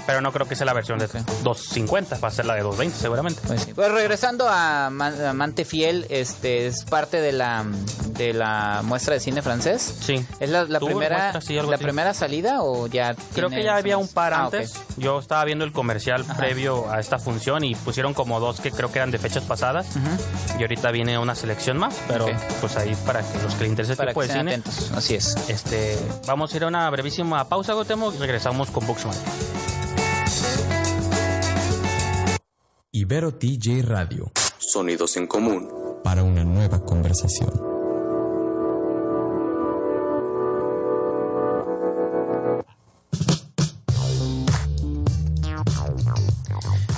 pero 0.07 0.21
no 0.21 0.33
creo 0.33 0.49
que 0.49 0.57
sea 0.57 0.67
la 0.67 0.73
versión 0.73 0.99
de 0.99 1.07
250, 1.07 2.19
va 2.19 2.29
a 2.29 2.31
ser 2.33 2.47
la 2.47 2.55
de 2.55 2.63
220 2.63 2.99
seguramente. 2.99 3.41
Pues, 3.47 3.63
sí. 3.63 3.75
Pues 3.75 3.93
regresando 3.93 4.49
a 4.49 4.91
Man- 4.91 5.25
Amante 5.25 5.65
Fiel, 5.65 6.07
este 6.11 6.67
es 6.67 6.85
parte 6.85 7.21
de 7.21 7.31
la 7.33 7.65
de 8.17 8.35
la 8.35 8.81
muestra 8.83 9.15
de 9.15 9.21
cine 9.21 9.41
francés. 9.41 9.95
Sí. 10.01 10.27
¿Es 10.41 10.51
la, 10.51 10.65
la 10.65 10.81
primera 10.81 11.31
muestra, 11.33 11.41
sí, 11.41 11.55
la 11.55 11.75
así. 11.77 11.85
primera 11.85 12.13
salida 12.13 12.63
o 12.63 12.87
ya 12.89 13.10
Creo 13.35 13.49
que 13.51 13.63
ya 13.63 13.77
había 13.77 13.97
un 13.99 14.09
par 14.09 14.33
Ah, 14.33 14.45
antes. 14.45 14.75
Yo 14.97 15.19
estaba 15.19 15.45
viendo 15.45 15.65
el 15.65 15.73
comercial 15.73 16.25
previo 16.37 16.91
a 16.91 17.01
esta 17.01 17.19
función 17.19 17.65
y 17.65 17.75
pusieron 17.75 18.15
como 18.15 18.41
dos 18.41 18.61
que 18.61 18.71
creo 18.71 18.91
que 18.93 18.99
eran 18.99 19.11
de 19.11 19.19
fechas 19.19 19.45
pasadas. 19.45 19.87
Y 20.59 20.63
ahorita 20.63 20.91
viene 20.91 21.19
una 21.19 21.35
selección 21.35 21.79
más, 21.79 21.95
pero 22.09 22.27
pues 22.61 22.77
ahí 22.77 22.95
para 23.07 23.21
que 23.23 23.39
los 23.43 23.55
que 23.55 23.61
les 23.63 23.71
interese 23.71 23.93
este 23.93 24.03
Para 24.05 24.13
tipo 24.13 24.21
que 24.21 24.27
de 24.27 24.33
estén 24.33 24.47
cine. 24.47 24.53
atentos. 24.53 24.93
Así 24.97 25.15
es. 25.15 25.37
Este, 25.49 25.99
vamos 26.27 26.53
a 26.53 26.57
ir 26.57 26.65
a 26.65 26.69
una 26.69 26.89
brevísima 26.91 27.49
pausa, 27.49 27.73
Gotemo, 27.75 28.13
y 28.13 28.19
regresamos 28.19 28.71
con 28.71 28.87
Boxman. 28.87 29.17
Ibero 32.93 33.35
TJ 33.35 33.83
Radio. 33.83 34.33
Sonidos 34.59 35.17
en 35.17 35.27
común. 35.27 35.69
Para 36.03 36.23
una 36.23 36.45
nueva 36.45 36.85
conversación. 36.85 37.51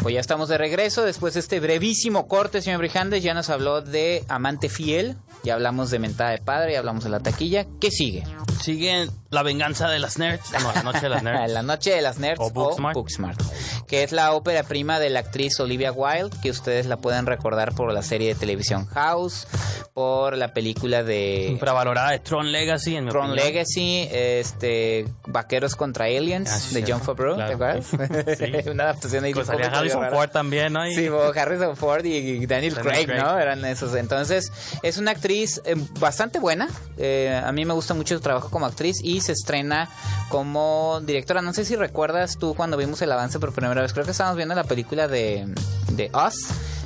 Pues 0.03 0.15
ya 0.15 0.21
estamos 0.21 0.49
de 0.49 0.59
regreso 0.59 1.05
después 1.05 1.35
de 1.35 1.41
este 1.41 1.61
brevísimo 1.61 2.27
corte, 2.27 2.61
señor 2.61 2.81
Brijandes. 2.81 3.23
Ya 3.23 3.35
nos 3.35 3.51
habló 3.51 3.83
de 3.83 4.25
Amante 4.27 4.69
Fiel, 4.69 5.17
ya 5.45 5.55
hablamos 5.55 5.91
de 5.93 6.01
Mentada 6.01 6.31
de 6.31 6.39
Padre, 6.39 6.73
ya 6.73 6.81
hablamos 6.81 7.05
de 7.05 7.11
la 7.11 7.21
taquilla. 7.21 7.67
¿Qué 7.81 7.93
sigue? 7.93 8.25
Sigue 8.61 9.09
La 9.33 9.43
venganza 9.43 9.89
de 9.89 9.99
las 9.99 10.19
nerds. 10.19 10.53
No, 10.53 10.73
La 10.75 10.83
noche 10.83 11.01
de 11.01 11.09
las 11.09 11.23
nerds. 11.25 11.51
La 11.53 11.63
Noche 11.63 11.91
de 11.95 12.03
las 12.03 12.19
Nerds 12.19 12.39
O 12.41 12.51
Booksmart. 12.51 12.95
Booksmart, 12.95 13.41
que 13.89 14.03
es 14.03 14.13
la 14.13 14.33
ópera 14.35 14.63
prima 14.63 15.01
de 15.01 15.09
la 15.09 15.21
actriz 15.21 15.59
Olivia 15.59 15.91
Wilde, 15.91 16.37
que 16.43 16.51
ustedes 16.51 16.85
la 16.87 16.99
pueden 16.99 17.25
recordar 17.27 17.75
por 17.75 17.91
la 17.93 18.03
serie 18.03 18.29
de 18.29 18.35
televisión 18.39 18.87
House, 18.89 19.47
por 19.95 20.37
la 20.37 20.53
película 20.53 21.03
de 21.03 21.47
Infravalorada 21.49 22.11
de 22.11 22.19
Tron 22.19 22.53
Legacy, 22.53 22.97
en 22.97 23.07
mi 23.07 23.11
Tron 23.11 23.31
opinión. 23.31 23.47
Legacy, 23.47 24.09
este 24.13 25.07
Vaqueros 25.27 25.77
contra 25.77 26.05
Aliens 26.07 26.51
Ah, 26.53 26.59
sí, 26.59 26.75
de. 26.83 26.93
John 26.93 27.01
Favreau, 27.01 27.35
Claro. 27.37 27.49
¿te 27.49 27.55
acuerdas? 27.55 28.37
Sí. 28.39 28.69
Una 28.71 28.85
adaptación 28.85 29.25
ahí 29.25 29.33
Pues 29.33 29.47
salía 29.47 29.67
Harrison. 29.69 30.11
Ford 30.11 30.29
también, 30.31 30.75
¿no? 30.75 30.87
Y- 30.87 30.95
Sí, 30.95 31.09
bo- 31.09 31.33
Harrison 31.35 31.75
Ford 31.77 32.05
y 32.05 32.45
Daniel, 32.47 32.75
Daniel 32.75 32.75
Craig, 32.77 33.07
Craig. 33.07 33.23
¿no? 33.23 33.39
Eran 33.39 33.65
esos. 33.65 33.95
Entonces, 33.95 34.53
es 34.83 34.99
una 34.99 35.13
actriz 35.13 35.63
eh, 35.65 35.75
bastante 35.99 36.39
buena. 36.39 36.69
Eh, 36.99 37.41
a 37.43 37.51
mí 37.53 37.65
me 37.65 37.73
gusta 37.73 37.95
mucho 37.95 38.15
su 38.15 38.21
trabajo 38.21 38.51
como 38.51 38.67
actriz 38.67 38.99
y 39.03 39.22
se 39.23 39.33
estrena 39.33 39.89
como 40.29 41.01
directora. 41.03 41.43
No 41.43 41.53
sé 41.53 41.65
si 41.65 41.77
recuerdas 41.77 42.37
tú 42.39 42.55
cuando 42.55 42.77
vimos 42.77 43.01
el 43.03 43.13
avance 43.13 43.39
por 43.39 43.53
primera 43.53 43.81
vez. 43.81 43.93
Creo 43.93 44.05
que 44.05 44.11
estábamos 44.11 44.37
viendo 44.37 44.55
la 44.55 44.65
película 44.65 45.09
de, 45.09 45.47
de 45.93 46.11
Us. 46.15 46.35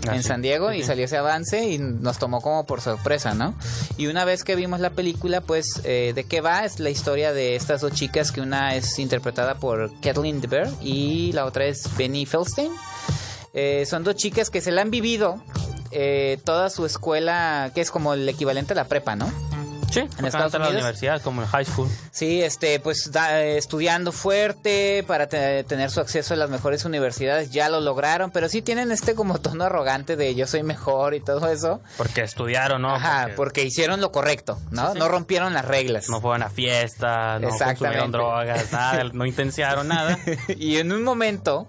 Ah, 0.08 0.14
en 0.14 0.22
sí. 0.22 0.28
San 0.28 0.42
Diego 0.42 0.72
y 0.72 0.82
salió 0.84 1.04
ese 1.04 1.16
avance 1.16 1.64
y 1.64 1.78
nos 1.78 2.18
tomó 2.18 2.40
como 2.40 2.64
por 2.64 2.80
sorpresa, 2.80 3.34
¿no? 3.34 3.54
Y 3.96 4.06
una 4.06 4.24
vez 4.24 4.44
que 4.44 4.54
vimos 4.54 4.78
la 4.80 4.90
película, 4.90 5.40
pues, 5.40 5.80
eh, 5.84 6.12
¿de 6.14 6.24
qué 6.24 6.40
va? 6.40 6.64
Es 6.64 6.78
la 6.78 6.90
historia 6.90 7.32
de 7.32 7.56
estas 7.56 7.80
dos 7.80 7.92
chicas 7.92 8.30
que 8.30 8.40
una 8.40 8.76
es 8.76 8.98
interpretada 8.98 9.56
por 9.56 9.90
Kathleen 10.00 10.40
DeBeer 10.40 10.68
y 10.80 11.32
la 11.32 11.44
otra 11.44 11.64
es 11.64 11.88
Benny 11.96 12.24
Feldstein. 12.24 12.70
Eh, 13.52 13.84
son 13.86 14.04
dos 14.04 14.16
chicas 14.16 14.50
que 14.50 14.60
se 14.60 14.70
la 14.70 14.82
han 14.82 14.90
vivido 14.90 15.42
eh, 15.90 16.38
toda 16.44 16.68
su 16.70 16.84
escuela, 16.84 17.70
que 17.74 17.80
es 17.80 17.90
como 17.90 18.14
el 18.14 18.28
equivalente 18.28 18.74
a 18.74 18.76
la 18.76 18.84
prepa, 18.84 19.16
¿no? 19.16 19.32
Sí, 19.90 20.00
en 20.00 20.26
Estados 20.26 20.52
la 20.52 20.58
Unidos. 20.58 20.74
universidad, 20.74 21.22
como 21.22 21.42
en 21.42 21.48
high 21.48 21.64
school. 21.64 21.88
Sí, 22.10 22.42
este, 22.42 22.80
pues 22.80 23.10
da- 23.12 23.42
estudiando 23.42 24.12
fuerte 24.12 25.04
para 25.06 25.26
te- 25.28 25.64
tener 25.64 25.90
su 25.90 26.00
acceso 26.00 26.34
a 26.34 26.36
las 26.36 26.50
mejores 26.50 26.84
universidades, 26.84 27.50
ya 27.50 27.68
lo 27.68 27.80
lograron, 27.80 28.30
pero 28.30 28.48
sí 28.48 28.62
tienen 28.62 28.90
este 28.92 29.14
como 29.14 29.38
tono 29.38 29.64
arrogante 29.64 30.16
de 30.16 30.34
yo 30.34 30.46
soy 30.46 30.62
mejor 30.62 31.14
y 31.14 31.20
todo 31.20 31.48
eso. 31.50 31.80
Porque 31.96 32.22
estudiaron, 32.22 32.82
¿no? 32.82 32.94
Ajá, 32.94 33.22
Porque 33.22 33.36
porque 33.36 33.64
hicieron 33.64 34.00
lo 34.00 34.12
correcto, 34.12 34.58
¿no? 34.70 34.88
Sí, 34.88 34.92
sí. 34.94 34.98
No 34.98 35.08
rompieron 35.08 35.54
las 35.54 35.64
reglas. 35.64 36.08
no 36.10 36.20
fueron 36.20 36.42
a 36.42 36.50
fiestas, 36.50 37.40
no 37.40 37.48
consumieron 37.48 38.10
drogas, 38.12 38.72
nada, 38.72 39.04
no 39.12 39.24
intensiaron 39.24 39.88
nada. 39.88 40.18
y 40.58 40.76
en 40.76 40.92
un 40.92 41.02
momento, 41.04 41.68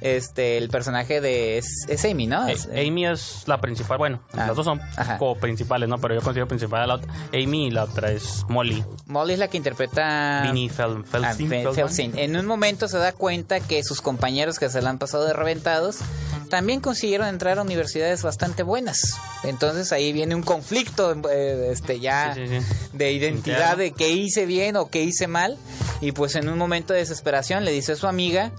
este, 0.00 0.58
el 0.58 0.68
personaje 0.68 1.20
de 1.20 1.58
es, 1.58 1.84
es 1.88 2.04
Amy, 2.04 2.26
¿no? 2.26 2.46
Eh, 2.48 2.52
Es- 2.52 2.66
Amy 2.66 3.06
es 3.06 3.42
la 3.46 3.60
principal, 3.60 3.98
bueno, 3.98 4.20
Ah, 4.32 4.46
las 4.48 4.56
dos 4.56 4.64
son 4.64 4.80
ajá. 4.96 5.18
como 5.18 5.36
principales, 5.36 5.88
¿no? 5.88 5.98
Pero 5.98 6.14
yo 6.14 6.20
considero 6.22 6.46
principal 6.48 6.82
a 6.82 6.86
la 6.86 6.94
otra. 6.96 7.12
Amy 7.32 7.66
y 7.66 7.70
la 7.70 7.84
otra 7.84 8.10
es 8.12 8.44
Molly. 8.48 8.84
Molly 9.06 9.32
es 9.34 9.38
la 9.38 9.48
que 9.48 9.56
interpreta 9.56 10.42
Vinnie 10.44 10.68
Fel- 10.70 11.04
Feldstein. 11.04 11.48
Fe- 11.48 11.54
Feldman. 11.56 11.74
Feldstein. 11.74 12.18
En 12.18 12.36
un 12.36 12.46
momento 12.46 12.88
se 12.88 12.98
da 12.98 13.12
cuenta 13.12 13.60
que 13.60 13.82
sus 13.82 14.00
compañeros 14.00 14.58
que 14.58 14.68
se 14.68 14.80
la 14.82 14.90
han 14.90 14.98
pasado 14.98 15.24
de 15.24 15.32
reventados 15.32 15.98
también 16.48 16.80
consiguieron 16.80 17.28
entrar 17.28 17.58
a 17.58 17.62
universidades 17.62 18.22
bastante 18.22 18.62
buenas. 18.62 19.18
Entonces 19.44 19.92
ahí 19.92 20.12
viene 20.12 20.34
un 20.34 20.42
conflicto 20.42 21.14
eh, 21.30 21.68
este 21.72 22.00
ya 22.00 22.32
Sí, 22.34 22.46
sí, 22.48 22.60
sí. 22.60 22.66
de 22.94 23.12
identidad 23.12 23.76
de 23.76 23.92
qué 23.92 24.10
hice 24.12 24.46
bien 24.46 24.76
o 24.76 24.88
qué 24.88 25.02
hice 25.02 25.26
mal 25.26 25.58
y 26.00 26.12
pues 26.12 26.36
en 26.36 26.48
un 26.48 26.56
momento 26.56 26.92
de 26.94 27.00
desesperación 27.00 27.64
le 27.66 27.72
dice 27.72 27.92
a 27.92 27.96
su 27.96 28.06
amiga 28.06 28.50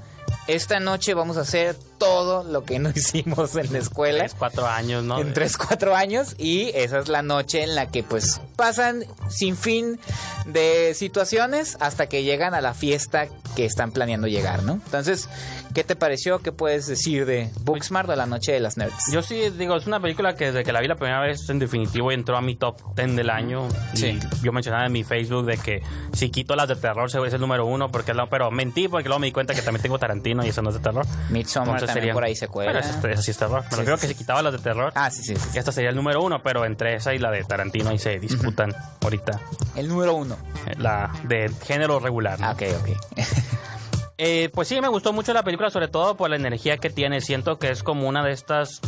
esta 0.49 0.79
noche 0.79 1.13
vamos 1.13 1.37
a 1.37 1.41
hacer 1.41 1.75
todo 1.99 2.43
lo 2.43 2.63
que 2.63 2.79
no 2.79 2.89
hicimos 2.95 3.55
en 3.55 3.71
la 3.73 3.77
escuela 3.79 4.19
Tres, 4.19 4.35
cuatro 4.37 4.67
años, 4.67 5.03
¿no? 5.03 5.19
en 5.19 5.33
3, 5.33 5.57
4 5.57 5.95
años 5.95 6.35
y 6.39 6.69
esa 6.73 6.99
es 6.99 7.07
la 7.09 7.21
noche 7.21 7.61
en 7.63 7.75
la 7.75 7.87
que 7.91 8.01
pues 8.03 8.41
pasan 8.55 9.05
sin 9.29 9.55
fin 9.55 9.99
de 10.45 10.93
situaciones 10.95 11.77
hasta 11.79 12.07
que 12.07 12.23
llegan 12.23 12.53
a 12.53 12.61
la 12.61 12.73
fiesta 12.73 13.27
que 13.55 13.65
están 13.65 13.91
planeando 13.91 14.27
llegar, 14.27 14.63
¿no? 14.63 14.73
Entonces, 14.73 15.27
¿qué 15.73 15.83
te 15.83 15.95
pareció? 15.95 16.39
¿Qué 16.39 16.51
puedes 16.51 16.87
decir 16.87 17.25
de 17.25 17.49
Booksmart 17.61 18.07
o 18.09 18.15
la 18.15 18.25
noche 18.25 18.51
de 18.51 18.59
las 18.59 18.77
nerds? 18.77 19.11
Yo 19.11 19.21
sí 19.21 19.49
digo, 19.51 19.75
es 19.75 19.87
una 19.87 19.99
película 19.99 20.35
que 20.35 20.45
desde 20.45 20.63
que 20.63 20.71
la 20.71 20.79
vi 20.81 20.87
la 20.87 20.95
primera 20.95 21.19
vez, 21.21 21.49
en 21.49 21.59
definitivo 21.59 22.11
entró 22.11 22.37
a 22.37 22.41
mi 22.41 22.55
top 22.55 22.77
10 22.95 23.15
del 23.15 23.29
año. 23.29 23.67
Sí. 23.93 24.19
Y 24.41 24.45
yo 24.45 24.51
mencionaba 24.51 24.85
en 24.85 24.91
mi 24.93 25.03
Facebook 25.03 25.45
de 25.45 25.57
que 25.57 25.81
si 26.13 26.29
quito 26.29 26.55
las 26.55 26.67
de 26.67 26.75
terror, 26.75 27.09
se 27.11 27.19
es 27.19 27.33
el 27.33 27.41
número 27.41 27.65
uno, 27.65 27.89
porque 27.91 28.11
es 28.11 28.17
la- 28.17 28.29
pero 28.29 28.49
mentí 28.51 28.87
porque 28.87 29.09
luego 29.09 29.19
me 29.19 29.27
di 29.27 29.33
cuenta 29.33 29.53
que 29.53 29.61
también 29.61 29.81
tengo 29.81 29.99
Tarantino 29.99 30.45
y 30.45 30.49
eso 30.49 30.61
no 30.61 30.69
es 30.69 30.75
de 30.75 30.81
terror. 30.81 31.05
Midsommar 31.29 31.75
Entonces 31.75 31.88
sería- 31.93 32.13
por 32.13 32.23
ahí 32.23 32.35
se 32.35 32.47
cuela. 32.47 32.71
Pero 32.71 32.79
esa, 32.85 33.07
esa 33.11 33.21
sí 33.21 33.31
es 33.31 33.37
terror. 33.37 33.63
Me 33.63 33.69
Sí, 33.69 33.75
refiero 33.77 33.97
sí, 33.97 34.01
que 34.01 34.07
si 34.07 34.15
quitaba 34.15 34.41
las 34.41 34.53
de 34.53 34.59
terror, 34.59 34.91
Ah, 34.95 35.09
sí, 35.11 35.23
sí, 35.23 35.35
sí. 35.35 35.57
esta 35.57 35.71
sería 35.71 35.89
el 35.89 35.95
número 35.95 36.21
uno, 36.21 36.41
pero 36.43 36.65
entre 36.65 36.95
esa 36.95 37.13
y 37.13 37.19
la 37.19 37.31
de 37.31 37.43
Tarantino 37.43 37.89
ahí 37.89 37.99
se 37.99 38.19
disputan 38.19 38.73
ahorita. 39.01 39.39
El 39.75 39.87
número 39.87 40.15
uno. 40.15 40.37
eh, 40.67 40.75
La 40.77 41.11
de 41.23 41.51
género 41.65 41.99
regular. 41.99 42.39
¿no? 42.39 42.51
Ok, 42.51 42.63
ok. 42.81 42.89
Eh, 44.21 44.49
pues 44.53 44.67
sí, 44.67 44.81
me 44.81 44.89
gustó 44.89 45.13
mucho 45.13 45.31
la 45.31 45.43
película, 45.43 45.69
sobre 45.69 45.87
todo 45.87 46.17
por 46.17 46.29
la 46.29 46.35
energía 46.35 46.77
que 46.77 46.89
tiene. 46.89 47.21
Siento 47.21 47.57
que 47.57 47.71
es 47.71 47.83
como 47.83 48.05
una 48.05 48.21
de 48.21 48.33
estas 48.33 48.81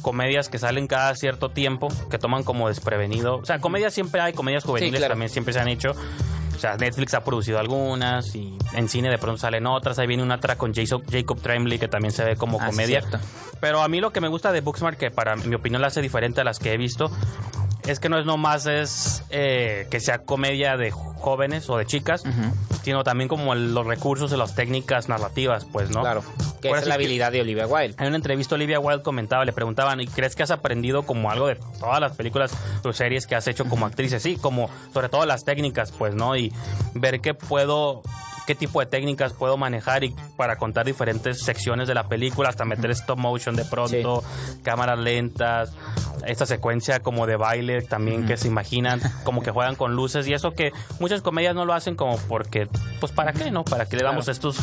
comedias 0.00 0.48
que 0.48 0.58
salen 0.58 0.88
cada 0.88 1.14
cierto 1.14 1.50
tiempo, 1.50 1.86
que 2.10 2.18
toman 2.18 2.42
como 2.42 2.66
desprevenido. 2.66 3.36
O 3.36 3.44
sea, 3.44 3.60
comedias 3.60 3.94
siempre 3.94 4.20
hay, 4.20 4.32
comedias 4.32 4.64
juveniles 4.64 4.98
claro. 4.98 5.12
también 5.12 5.28
siempre 5.30 5.54
se 5.54 5.60
han 5.60 5.68
hecho. 5.68 5.92
Sea, 6.62 6.76
Netflix 6.76 7.12
ha 7.14 7.24
producido 7.24 7.58
algunas 7.58 8.36
y 8.36 8.56
en 8.74 8.88
cine 8.88 9.10
de 9.10 9.18
pronto 9.18 9.36
salen 9.38 9.66
otras. 9.66 9.98
Ahí 9.98 10.06
viene 10.06 10.22
una 10.22 10.36
otra 10.36 10.54
con 10.56 10.72
Jason- 10.72 11.02
Jacob 11.10 11.40
Tremblay 11.40 11.78
que 11.80 11.88
también 11.88 12.12
se 12.12 12.22
ve 12.24 12.36
como 12.36 12.60
Ah, 12.60 12.66
comedia. 12.66 13.00
cierto. 13.00 13.18
Pero 13.60 13.82
a 13.82 13.88
mí 13.88 14.00
lo 14.00 14.12
que 14.12 14.20
me 14.20 14.28
gusta 14.28 14.52
de 14.52 14.60
Booksmart, 14.60 14.96
que 14.96 15.10
para 15.10 15.34
mi 15.34 15.54
opinión 15.56 15.82
la 15.82 15.88
hace 15.88 16.00
diferente 16.00 16.40
a 16.40 16.44
las 16.44 16.60
que 16.60 16.72
he 16.72 16.76
visto, 16.76 17.10
es 17.86 17.98
que 18.00 18.08
no 18.08 18.18
es 18.18 18.26
nomás 18.26 18.66
es 18.66 19.22
eh, 19.30 19.86
que 19.90 20.00
sea 20.00 20.18
comedia 20.18 20.76
de 20.76 20.90
jóvenes 20.90 21.68
o 21.70 21.76
de 21.76 21.86
chicas, 21.86 22.22
sino 22.82 23.04
también 23.04 23.28
como 23.28 23.52
el- 23.52 23.74
los 23.74 23.86
recursos 23.86 24.32
y 24.32 24.36
las 24.36 24.54
técnicas 24.54 25.08
narrativas, 25.08 25.64
pues, 25.64 25.90
¿no? 25.90 26.00
Claro. 26.00 26.22
Que 26.60 26.68
Por 26.68 26.78
es 26.78 26.84
la 26.86 26.90
que- 26.96 27.02
habilidad 27.04 27.32
de 27.32 27.40
Olivia 27.40 27.66
Wilde. 27.66 27.96
En 27.98 28.06
una 28.08 28.16
entrevista 28.16 28.54
Olivia 28.54 28.78
Wilde 28.78 29.02
comentaba, 29.02 29.44
le 29.44 29.52
preguntaban, 29.52 30.00
¿y 30.00 30.06
crees 30.06 30.36
que 30.36 30.42
has 30.44 30.50
aprendido 30.52 31.02
como 31.04 31.30
algo 31.30 31.48
de 31.48 31.56
todas 31.80 32.00
las 32.00 32.12
películas 32.16 32.52
o 32.84 32.92
series 32.92 33.26
que 33.26 33.34
has 33.34 33.46
hecho 33.48 33.64
como 33.66 33.84
actrices? 33.86 34.22
Sí, 34.22 34.36
como 34.36 34.70
sobre 34.92 35.08
todo 35.08 35.26
las 35.26 35.44
técnicas, 35.44 35.90
pues, 35.92 36.14
¿no? 36.14 36.36
Y 36.36 36.52
ver 36.94 37.20
qué 37.20 37.34
puedo, 37.34 38.02
qué 38.46 38.54
tipo 38.54 38.80
de 38.80 38.86
técnicas 38.86 39.32
puedo 39.32 39.56
manejar 39.56 40.04
y 40.04 40.14
para 40.36 40.56
contar 40.56 40.84
diferentes 40.86 41.42
secciones 41.42 41.88
de 41.88 41.94
la 41.94 42.08
película, 42.08 42.48
hasta 42.48 42.64
meter 42.64 42.90
stop 42.92 43.18
motion 43.18 43.54
de 43.56 43.64
pronto, 43.64 44.22
cámaras 44.62 44.98
lentas, 44.98 45.72
esta 46.26 46.46
secuencia 46.46 47.00
como 47.00 47.26
de 47.26 47.36
baile 47.36 47.82
también 47.82 48.26
que 48.26 48.36
se 48.36 48.48
imaginan, 48.48 49.00
como 49.24 49.42
que 49.42 49.50
juegan 49.50 49.74
con 49.76 49.94
luces 49.94 50.26
y 50.28 50.32
eso 50.34 50.52
que 50.52 50.72
muchas 51.00 51.20
comedias 51.22 51.54
no 51.54 51.64
lo 51.64 51.74
hacen 51.74 51.96
como 51.96 52.16
porque, 52.28 52.68
pues, 53.00 53.12
¿para 53.12 53.32
qué, 53.32 53.50
no? 53.50 53.64
¿Para 53.64 53.86
qué 53.86 53.96
le 53.96 54.02
damos 54.04 54.24
Claro. 54.26 54.32
estos 54.32 54.56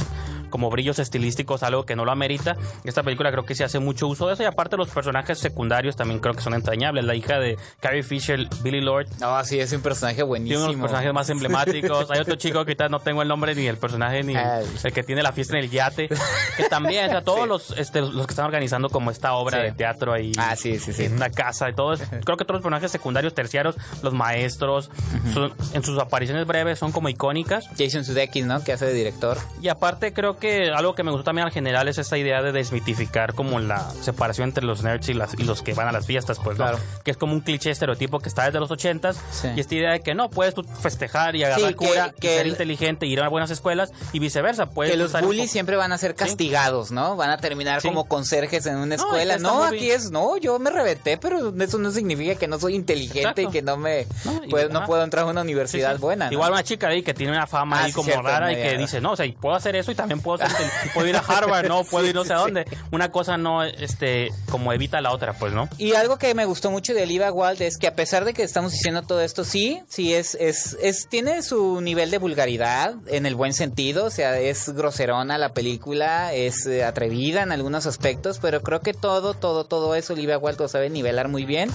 como 0.49 0.69
brillos 0.69 0.99
estilísticos, 0.99 1.63
algo 1.63 1.85
que 1.85 1.95
no 1.95 2.05
lo 2.05 2.11
amerita. 2.11 2.55
Esta 2.83 3.03
película 3.03 3.31
creo 3.31 3.45
que 3.45 3.55
se 3.55 3.63
hace 3.63 3.79
mucho 3.79 4.07
uso 4.07 4.27
de 4.27 4.33
eso 4.33 4.43
y 4.43 4.45
aparte 4.45 4.77
los 4.77 4.89
personajes 4.89 5.39
secundarios 5.39 5.95
también 5.95 6.19
creo 6.19 6.33
que 6.33 6.41
son 6.41 6.53
entrañables. 6.53 7.05
La 7.05 7.15
hija 7.15 7.39
de 7.39 7.57
Carrie 7.79 8.03
Fisher, 8.03 8.47
Billy 8.61 8.81
Lord, 8.81 9.07
No, 9.19 9.43
sí, 9.43 9.59
es 9.59 9.71
un 9.73 9.81
personaje 9.81 10.15
tiene 10.15 10.27
buenísimo. 10.27 10.59
uno 10.59 10.67
de 10.67 10.73
los 10.73 10.81
personajes 10.81 11.13
más 11.13 11.29
emblemáticos. 11.29 12.09
Hay 12.11 12.19
otro 12.19 12.35
chico 12.35 12.53
que 12.65 12.71
ahorita 12.71 12.89
no 12.89 12.99
tengo 12.99 13.21
el 13.21 13.27
nombre 13.27 13.55
ni 13.55 13.67
el 13.67 13.77
personaje 13.77 14.23
ni 14.23 14.35
Ay. 14.35 14.65
el 14.83 14.93
que 14.93 15.03
tiene 15.03 15.23
la 15.23 15.31
fiesta 15.31 15.57
en 15.57 15.63
el 15.65 15.69
yate. 15.69 16.09
Que 16.57 16.63
también, 16.69 17.07
o 17.07 17.11
sea, 17.11 17.21
todos 17.23 17.47
los, 17.47 17.71
este, 17.77 18.01
los 18.01 18.25
que 18.25 18.31
están 18.31 18.45
organizando 18.45 18.89
como 18.89 19.11
esta 19.11 19.33
obra 19.33 19.57
Sí. 19.59 19.63
de 19.63 19.71
teatro 19.73 20.13
ahí. 20.13 20.31
Ah, 20.37 20.55
sí, 20.55 20.79
sí, 20.79 20.93
sí. 20.93 21.05
En 21.05 21.13
una 21.13 21.29
casa 21.29 21.69
y 21.69 21.73
todo. 21.73 21.93
eso. 21.93 22.03
Creo 22.25 22.37
que 22.37 22.45
todos 22.45 22.55
los 22.55 22.61
personajes 22.61 22.91
secundarios, 22.91 23.33
terciarios, 23.33 23.75
los 24.03 24.13
maestros, 24.13 24.89
son- 25.33 25.53
en 25.73 25.83
sus 25.83 25.97
apariciones 25.99 26.45
breves 26.47 26.79
son 26.79 26.91
como 26.91 27.09
icónicas. 27.09 27.67
Jason 27.77 28.03
Sudeikis, 28.03 28.45
¿no? 28.45 28.63
Que 28.63 28.73
hace 28.73 28.85
de 28.85 28.93
director. 28.93 29.37
Y 29.61 29.67
aparte 29.67 30.13
creo 30.13 30.37
que 30.39 30.69
algo 30.71 30.95
que 30.95 31.03
me 31.03 31.11
gustó 31.11 31.23
también 31.25 31.45
al 31.47 31.53
general 31.53 31.87
es 31.87 31.97
esta 31.97 32.17
idea 32.17 32.41
de 32.41 32.51
desmitificar 32.51 33.33
como 33.33 33.59
la 33.59 33.89
separación 34.01 34.49
entre 34.49 34.63
los 34.65 34.83
nerds 34.83 35.09
y, 35.09 35.13
las, 35.13 35.33
y 35.37 35.43
los 35.43 35.61
que 35.61 35.73
van 35.73 35.87
a 35.87 35.91
las 35.91 36.05
fiestas, 36.05 36.39
pues, 36.43 36.57
¿no? 36.57 36.63
Claro. 36.65 36.79
Que 37.03 37.11
es 37.11 37.17
como 37.17 37.33
un 37.33 37.41
cliché 37.41 37.69
estereotipo 37.71 38.19
que 38.19 38.29
está 38.29 38.45
desde 38.45 38.59
los 38.59 38.71
ochentas 38.71 39.19
Sí. 39.31 39.49
y 39.55 39.59
esta 39.59 39.75
idea 39.75 39.91
de 39.91 40.01
que 40.01 40.15
no, 40.15 40.29
puedes 40.29 40.53
tú 40.53 40.63
festejar 40.63 41.35
y 41.35 41.43
agarrar 41.43 41.69
Sí, 41.69 41.75
que- 41.75 41.87
cura 41.87 42.13
y 42.15 42.19
que 42.19 42.29
ser 42.29 42.41
el- 42.45 42.51
inteligente 42.51 43.05
y 43.05 43.13
ir 43.13 43.21
a 43.21 43.27
buenas 43.29 43.51
escuelas 43.51 43.91
y 44.13 44.19
viceversa. 44.19 44.67
Puedes 44.67 44.91
que 44.93 44.97
los 44.97 45.11
bullies 45.11 45.43
poco- 45.43 45.51
siempre 45.51 45.75
van 45.75 45.91
a 45.91 45.97
ser 45.97 46.15
castigados, 46.15 46.91
¿no? 46.91 47.15
Van 47.15 47.29
a 47.29 47.37
terminar 47.37 47.81
como 47.81 48.07
conserjes 48.07 48.65
en 48.65 48.77
una 48.77 48.95
escuela. 48.95 49.37
No, 49.37 49.63
aquí 49.63 49.77
bien. 49.79 49.97
es, 49.97 50.11
no, 50.11 50.37
yo 50.37 50.57
me 50.59 50.69
reventé, 50.69 51.17
pero 51.17 51.53
eso 51.61 51.77
no 51.77 51.91
significa 51.91 52.35
que 52.35 52.47
no 52.47 52.59
soy 52.59 52.75
inteligente 52.75 53.19
Exacto. 53.19 53.41
y 53.41 53.47
que 53.47 53.61
no 53.61 53.77
me 53.77 54.07
No, 54.25 54.43
y- 54.45 54.49
puedo- 54.49 54.69
no 54.69 54.79
ajá. 54.79 54.87
puedo 54.87 55.03
entrar 55.03 55.25
a 55.25 55.27
una 55.27 55.41
universidad 55.41 55.97
buena. 55.99 56.29
Igual 56.31 56.51
una 56.51 56.63
chica 56.63 56.87
ahí 56.87 57.03
que 57.03 57.13
tiene 57.13 57.33
una 57.33 57.47
fama 57.47 57.79
Ah, 57.81 57.83
ahí 57.85 57.91
como 57.91 58.05
cierto, 58.05 58.23
rara 58.23 58.51
y 58.51 58.55
que 58.55 58.77
dice, 58.77 59.01
no, 59.01 59.11
o 59.11 59.15
sea, 59.15 59.25
puedo 59.39 59.55
hacer 59.55 59.75
eso 59.75 59.91
y 59.91 59.95
también 59.95 60.21
puedo, 60.21 60.28
ser 60.37 60.47
inte- 60.47 60.69
puedo 60.93 61.07
ir 61.07 61.15
a 61.15 61.19
Harvard, 61.19 61.67
no, 61.67 61.83
puedo 61.83 62.05
ir 62.05 62.15
no 62.15 62.25
sé 62.25 62.33
a 62.33 62.37
dónde. 62.37 62.65
Una 62.91 63.11
cosa 63.11 63.37
no, 63.37 63.63
este, 63.63 64.29
como 64.49 64.73
evita 64.73 65.01
la 65.01 65.11
otra, 65.11 65.33
pues, 65.33 65.53
¿no? 65.53 65.69
Y 65.77 65.93
algo 65.93 66.17
que 66.17 66.33
me 66.35 66.45
gustó 66.45 66.71
mucho 66.71 66.93
de 66.93 67.03
Olivia 67.03 67.31
Wilde 67.31 67.67
es 67.67 67.77
que 67.77 67.87
a 67.87 67.95
pesar 67.95 68.25
de 68.25 68.33
que 68.33 68.43
estamos 68.43 68.71
diciendo 68.71 69.01
todo 69.03 69.21
esto, 69.21 69.43
sí, 69.43 69.81
sí 69.87 70.13
es, 70.13 70.35
es, 70.35 70.77
es, 70.81 71.07
tiene 71.07 71.41
su 71.41 71.81
nivel 71.81 72.11
de 72.11 72.17
vulgaridad 72.17 72.95
en 73.07 73.25
el 73.25 73.35
buen 73.35 73.53
sentido, 73.53 74.05
o 74.05 74.09
sea, 74.09 74.39
es 74.39 74.69
groserona 74.69 75.37
la 75.37 75.53
película, 75.53 76.33
es 76.33 76.65
eh, 76.65 76.83
atrevida 76.83 77.43
en 77.43 77.51
algunos 77.51 77.85
aspectos, 77.85 78.39
pero 78.39 78.61
creo 78.61 78.81
que 78.81 78.93
todo, 78.93 79.33
todo, 79.33 79.65
todo 79.65 79.95
eso 79.95 80.13
Olivia 80.13 80.37
Wilde 80.37 80.63
lo 80.63 80.67
sabe 80.67 80.89
nivelar 80.89 81.27
muy 81.27 81.45
bien 81.45 81.69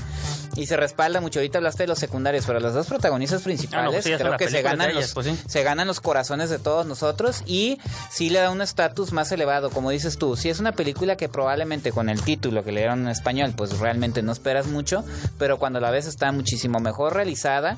y 0.56 0.66
se 0.66 0.76
respalda 0.76 1.20
mucho. 1.20 1.40
Ahorita 1.40 1.58
hablaste 1.58 1.84
de 1.84 1.88
los 1.88 1.98
secundarios, 1.98 2.46
pero 2.46 2.60
las 2.60 2.74
dos 2.74 2.86
protagonistas 2.86 3.42
principales 3.42 3.90
pues 3.92 4.04
sí, 4.04 4.10
ya 4.10 4.18
son 4.18 4.26
creo 4.28 4.38
que 4.38 4.48
se 4.48 4.62
ganan 4.62 4.90
ellas, 4.90 5.02
los, 5.02 5.14
pues 5.14 5.26
sí. 5.26 5.38
se 5.46 5.62
ganan 5.62 5.86
los 5.86 6.00
corazones 6.00 6.50
de 6.50 6.58
todos 6.58 6.86
nosotros 6.86 7.42
y 7.46 7.78
sí 8.10 8.30
le 8.30 8.40
da 8.44 8.50
un 8.50 8.62
estatus 8.62 9.12
más 9.12 9.30
elevado, 9.32 9.70
como 9.70 9.90
dices 9.90 10.16
tú. 10.18 10.36
Si 10.36 10.48
es 10.48 10.60
una 10.60 10.72
película 10.72 11.16
que 11.16 11.28
probablemente 11.28 11.92
con 11.92 12.08
el 12.08 12.22
título 12.22 12.62
que 12.64 12.72
le 12.72 12.80
dieron 12.80 13.02
en 13.02 13.08
español, 13.08 13.52
pues 13.56 13.78
realmente 13.78 14.22
no 14.22 14.32
esperas 14.32 14.66
mucho, 14.66 15.04
pero 15.38 15.58
cuando 15.58 15.80
la 15.80 15.90
ves 15.90 16.06
está 16.06 16.30
muchísimo 16.32 16.80
mejor 16.80 17.14
realizada 17.14 17.76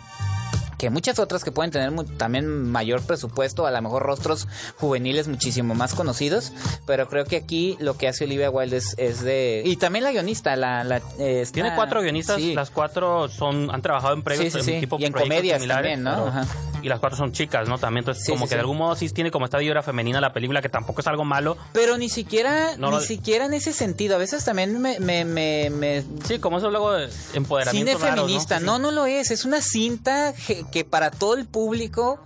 que 0.79 0.91
muchas 0.91 1.19
otras 1.19 1.43
que 1.43 1.53
pueden 1.53 1.71
tener 1.71 1.91
también 2.19 2.47
mayor 2.71 3.01
presupuesto, 3.01 3.67
a 3.67 3.71
lo 3.71 3.81
mejor 3.81 4.03
rostros 4.03 4.47
juveniles 4.77 5.27
muchísimo 5.27 5.75
más 5.75 5.95
conocidos, 5.95 6.53
pero 6.87 7.09
creo 7.09 7.25
que 7.25 7.37
aquí 7.37 7.79
lo 7.81 7.97
que 7.97 8.09
hace 8.09 8.25
Olivia 8.25 8.51
Wilde 8.51 8.77
es, 8.77 8.95
es 8.99 9.23
de... 9.23 9.63
Y 9.65 9.77
también 9.77 10.05
la 10.05 10.13
guionista, 10.13 10.55
la... 10.55 10.85
la 10.85 11.01
eh, 11.19 11.47
Tiene 11.51 11.75
cuatro 11.75 12.03
guionistas, 12.03 12.37
sí. 12.37 12.55
las 12.55 12.69
cuatro 12.71 13.29
son 13.29 13.71
han 13.71 13.81
trabajado 13.81 14.13
en 14.13 14.23
previos 14.23 14.53
Sí, 14.53 14.61
sí, 14.61 14.71
en 14.71 14.75
sí. 14.77 14.81
tipo 14.81 14.99
Y 15.01 15.07
en 15.07 15.15
comedias 15.15 15.67
también, 15.67 16.03
¿no? 16.03 16.11
pero- 16.11 16.27
Ajá. 16.29 16.47
Y 16.87 16.89
las 16.89 17.01
cuatro 17.01 17.17
son 17.17 17.33
chicas, 17.33 17.69
¿no? 17.69 17.79
También, 17.79 18.03
entonces 18.03 18.23
Sí, 18.25 18.31
como 18.31 18.45
sí, 18.45 18.51
que 18.51 18.55
de 18.55 18.61
algún 18.61 18.77
modo 18.77 18.95
sí 18.95 19.09
tiene 19.09 19.33
como 19.33 19.45
esta 19.47 19.59
vibra 19.59 19.83
femenina 19.83 20.21
la 20.21 20.33
película, 20.33 20.63
que 20.63 20.69
tampoco 20.69 21.01
es 21.01 21.07
algo 21.09 21.25
malo. 21.25 21.57
Pero 21.73 21.99
ni 21.99 22.09
siquiera, 22.09 22.77
No 22.77 22.91
ni 22.91 22.97
lo- 22.97 23.01
siquiera 23.01 23.47
en 23.47 23.55
ese 23.55 23.73
sentido. 23.73 24.15
A 24.15 24.19
veces 24.19 24.45
también 24.45 24.81
me, 24.81 25.01
me, 25.01 25.25
me, 25.25 25.69
me- 25.71 26.05
Sí, 26.29 26.39
como 26.39 26.59
eso 26.59 26.71
luego 26.71 26.93
de 26.93 27.09
empoderamiento 27.35 27.91
Cine 27.99 28.09
raro, 28.09 28.23
feminista, 28.23 28.61
no, 28.61 28.79
no 28.79 28.93
lo 28.93 29.07
es. 29.07 29.33
Es 29.33 29.45
una 29.45 29.61
cinta 29.63 30.33
que, 30.71 30.85
para 30.85 31.11
todo 31.11 31.35
el 31.35 31.47
público, 31.47 32.21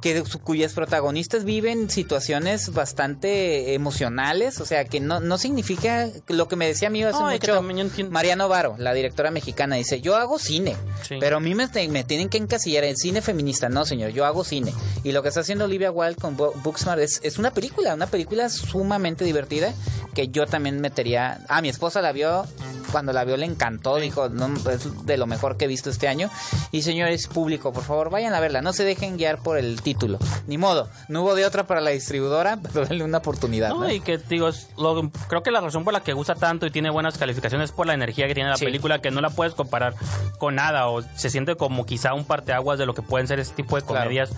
que 0.00 0.22
cuyas 0.44 0.74
protagonistas 0.74 1.42
viven 1.44 1.90
situaciones 1.90 2.72
bastante 2.72 3.74
emocionales, 3.74 4.60
o 4.60 4.66
sea, 4.66 4.84
que 4.84 5.00
no, 5.00 5.18
no 5.18 5.38
significa 5.38 6.08
lo 6.28 6.46
que 6.46 6.54
me 6.56 6.66
decía 6.68 6.86
a 6.86 6.90
mí 6.92 7.02
hace 7.02 7.18
No, 7.18 7.30
mucho 7.30 8.10
Mariano 8.10 8.48
Varo, 8.48 8.76
la 8.78 8.92
directora 8.94 9.30
mexicana, 9.30 9.74
dice, 9.76 10.00
yo 10.00 10.14
hago 10.16 10.38
cine, 10.38 10.76
Sí. 11.02 11.16
pero 11.18 11.38
a 11.38 11.40
mí 11.40 11.54
me, 11.54 11.68
me 11.88 12.04
tienen 12.04 12.28
que 12.28 12.38
encasillar 12.38 12.84
en 12.84 12.96
cine 12.96 13.22
feminista. 13.22 13.68
No, 13.68 13.84
señor, 13.84 14.03
yo 14.08 14.24
hago 14.24 14.44
cine. 14.44 14.72
Y 15.02 15.12
lo 15.12 15.22
que 15.22 15.28
está 15.28 15.40
haciendo 15.40 15.64
Olivia 15.64 15.90
Wilde 15.90 16.16
con 16.20 16.36
Bo- 16.36 16.52
Booksmart 16.62 17.00
es, 17.00 17.20
es 17.22 17.38
una 17.38 17.50
película, 17.52 17.94
una 17.94 18.06
película 18.06 18.48
sumamente 18.48 19.24
divertida 19.24 19.72
que 20.14 20.28
yo 20.28 20.46
también 20.46 20.80
metería. 20.80 21.40
Ah, 21.48 21.60
mi 21.60 21.68
esposa 21.68 22.00
la 22.00 22.12
vio, 22.12 22.46
cuando 22.92 23.12
la 23.12 23.24
vio 23.24 23.36
le 23.36 23.46
encantó, 23.46 23.96
dijo, 23.96 24.28
no, 24.28 24.46
es 24.70 25.06
de 25.06 25.16
lo 25.16 25.26
mejor 25.26 25.56
que 25.56 25.64
he 25.64 25.68
visto 25.68 25.90
este 25.90 26.06
año. 26.08 26.30
Y 26.70 26.82
señores 26.82 27.26
público, 27.26 27.72
por 27.72 27.82
favor, 27.82 28.10
vayan 28.10 28.32
a 28.34 28.40
verla, 28.40 28.62
no 28.62 28.72
se 28.72 28.84
dejen 28.84 29.16
guiar 29.16 29.38
por 29.38 29.58
el 29.58 29.82
título. 29.82 30.18
Ni 30.46 30.56
modo, 30.58 30.88
no 31.08 31.22
hubo 31.22 31.34
de 31.34 31.44
otra 31.46 31.64
para 31.66 31.80
la 31.80 31.90
distribuidora, 31.90 32.58
pero 32.72 32.86
denle 32.86 33.02
una 33.04 33.18
oportunidad. 33.18 33.70
No, 33.70 33.80
¿no? 33.80 33.90
y 33.90 34.00
que 34.00 34.18
digo, 34.18 34.50
lo- 34.78 35.10
creo 35.28 35.42
que 35.42 35.50
la 35.50 35.60
razón 35.60 35.82
por 35.84 35.92
la 35.92 36.02
que 36.02 36.12
gusta 36.12 36.34
tanto 36.36 36.66
y 36.66 36.70
tiene 36.70 36.90
buenas 36.90 37.18
calificaciones 37.18 37.70
es 37.70 37.76
por 37.76 37.86
la 37.86 37.94
energía 37.94 38.28
que 38.28 38.34
tiene 38.34 38.50
la 38.50 38.56
Sí. 38.56 38.64
película, 38.64 39.00
que 39.00 39.10
no 39.10 39.20
la 39.20 39.30
puedes 39.30 39.54
comparar 39.54 39.94
con 40.38 40.54
nada, 40.54 40.88
o 40.88 41.02
se 41.16 41.30
siente 41.30 41.56
como 41.56 41.84
quizá 41.86 42.14
un 42.14 42.24
parteaguas 42.24 42.78
de 42.78 42.86
lo 42.86 42.94
que 42.94 43.02
pueden 43.02 43.26
ser 43.26 43.40
este 43.40 43.56
tipo 43.56 43.74
de 43.76 43.82
Claro. 43.84 44.04
comedias. 44.04 44.32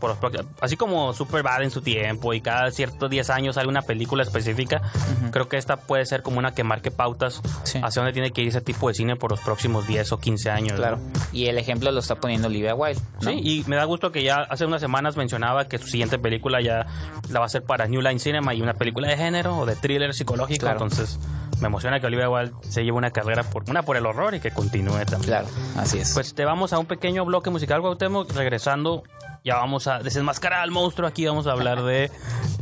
Por 0.00 0.10
los 0.22 0.46
así 0.60 0.76
como 0.76 1.14
Superbad 1.14 1.62
en 1.62 1.70
su 1.70 1.80
tiempo 1.80 2.34
y 2.34 2.42
cada 2.42 2.70
ciertos 2.70 3.08
10 3.08 3.30
años 3.30 3.54
sale 3.54 3.66
una 3.68 3.80
película 3.80 4.22
específica, 4.24 4.82
creo 5.30 5.48
que 5.48 5.56
esta 5.56 5.78
puede 5.78 6.04
ser 6.04 6.22
como 6.22 6.38
una 6.38 6.52
que 6.52 6.62
marque 6.64 6.90
pautas 6.90 7.40
Sí. 7.62 7.80
hacia 7.82 8.02
dónde 8.02 8.12
tiene 8.12 8.30
que 8.30 8.42
ir 8.42 8.48
ese 8.48 8.60
tipo 8.60 8.88
de 8.88 8.94
cine 8.94 9.16
por 9.16 9.30
los 9.30 9.40
próximos 9.40 9.86
10 9.86 10.12
o 10.12 10.18
15 10.18 10.50
años. 10.50 10.72
¿no? 10.72 10.76
Claro. 10.76 10.98
Y 11.32 11.46
el 11.46 11.56
ejemplo 11.56 11.90
lo 11.92 12.00
está 12.00 12.16
poniendo 12.16 12.48
Olivia 12.48 12.74
Wilde. 12.74 13.00
¿no? 13.22 13.30
Sí, 13.30 13.40
y 13.42 13.64
me 13.68 13.76
da 13.76 13.84
gusto 13.84 14.12
que 14.12 14.22
ya 14.22 14.42
hace 14.50 14.66
unas 14.66 14.82
semanas 14.82 15.16
mencionaba 15.16 15.66
que 15.66 15.78
su 15.78 15.86
siguiente 15.88 16.18
película 16.18 16.60
ya 16.60 16.86
la 17.30 17.38
va 17.40 17.46
a 17.46 17.46
hacer 17.46 17.62
para 17.62 17.86
New 17.86 18.02
Line 18.02 18.18
Cinema 18.18 18.52
y 18.52 18.60
una 18.60 18.74
película 18.74 19.08
de 19.08 19.16
género 19.16 19.56
o 19.60 19.64
de 19.64 19.76
thriller 19.76 20.12
psicológico. 20.12 20.60
Claro. 20.60 20.74
Entonces, 20.82 21.18
me 21.60 21.68
emociona 21.68 22.00
que 22.00 22.06
Olivia 22.06 22.28
Wilde 22.28 22.52
se 22.68 22.84
lleve 22.84 22.96
una 22.96 23.10
carrera 23.10 23.42
por 23.42 23.68
una 23.68 23.82
por 23.82 23.96
el 23.96 24.06
horror 24.06 24.34
y 24.34 24.40
que 24.40 24.50
continúe 24.50 25.04
también. 25.06 25.22
Claro, 25.22 25.48
así 25.76 25.98
es. 25.98 26.12
Pues 26.14 26.34
te 26.34 26.44
vamos 26.44 26.72
a 26.72 26.78
un 26.78 26.86
pequeño 26.86 27.24
bloque 27.24 27.50
musical, 27.50 27.80
Cuauhtémoc. 27.80 28.32
Regresando, 28.32 29.02
ya 29.44 29.56
vamos 29.56 29.86
a 29.86 30.00
desenmascarar 30.00 30.60
al 30.60 30.70
monstruo. 30.70 31.08
Aquí 31.08 31.24
vamos 31.26 31.46
a 31.46 31.52
hablar 31.52 31.82
de 31.82 32.10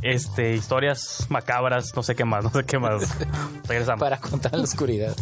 este 0.02 0.54
historias 0.54 1.26
macabras, 1.28 1.94
no 1.96 2.02
sé 2.02 2.14
qué 2.14 2.24
más, 2.24 2.44
no 2.44 2.50
sé 2.50 2.64
qué 2.64 2.78
más. 2.78 3.16
Regresamos. 3.68 4.00
para 4.00 4.18
contar 4.18 4.54
la 4.56 4.64
oscuridad. 4.64 5.14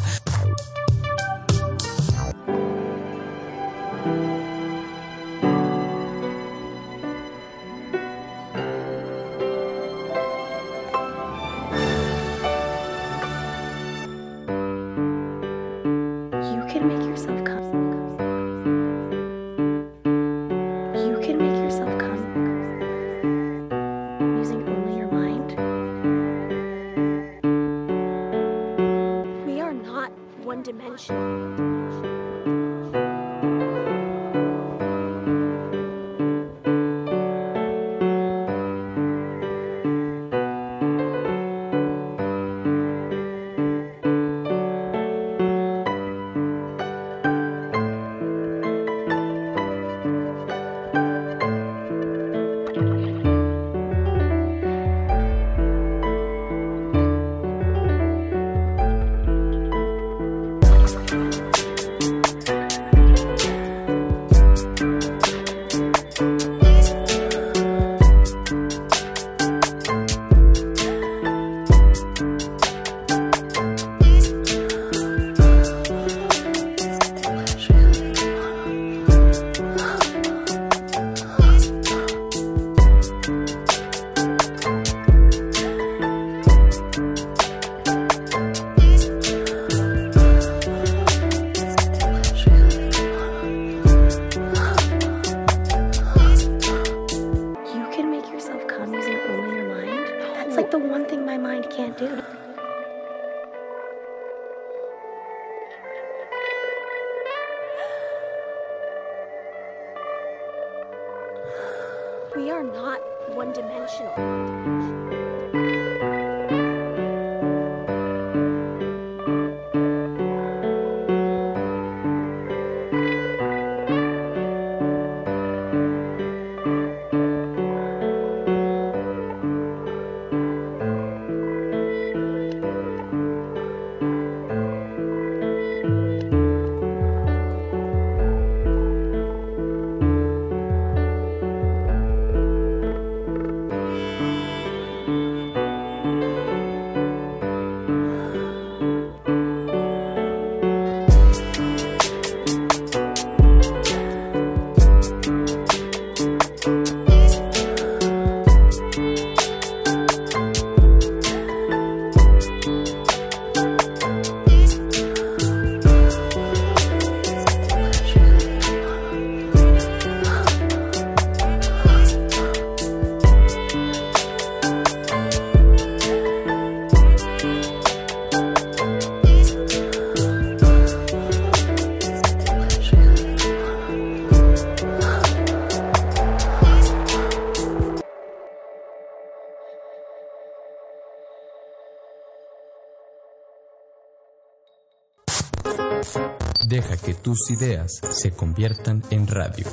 Tus 197.43 197.51
ideas 197.51 198.01
se 198.11 198.31
conviertan 198.31 199.03
en 199.11 199.27
radio. 199.27 199.67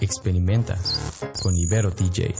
Experimenta 0.00 0.76
con 1.42 1.56
Ibero 1.56 1.90
DJ. 1.90 2.34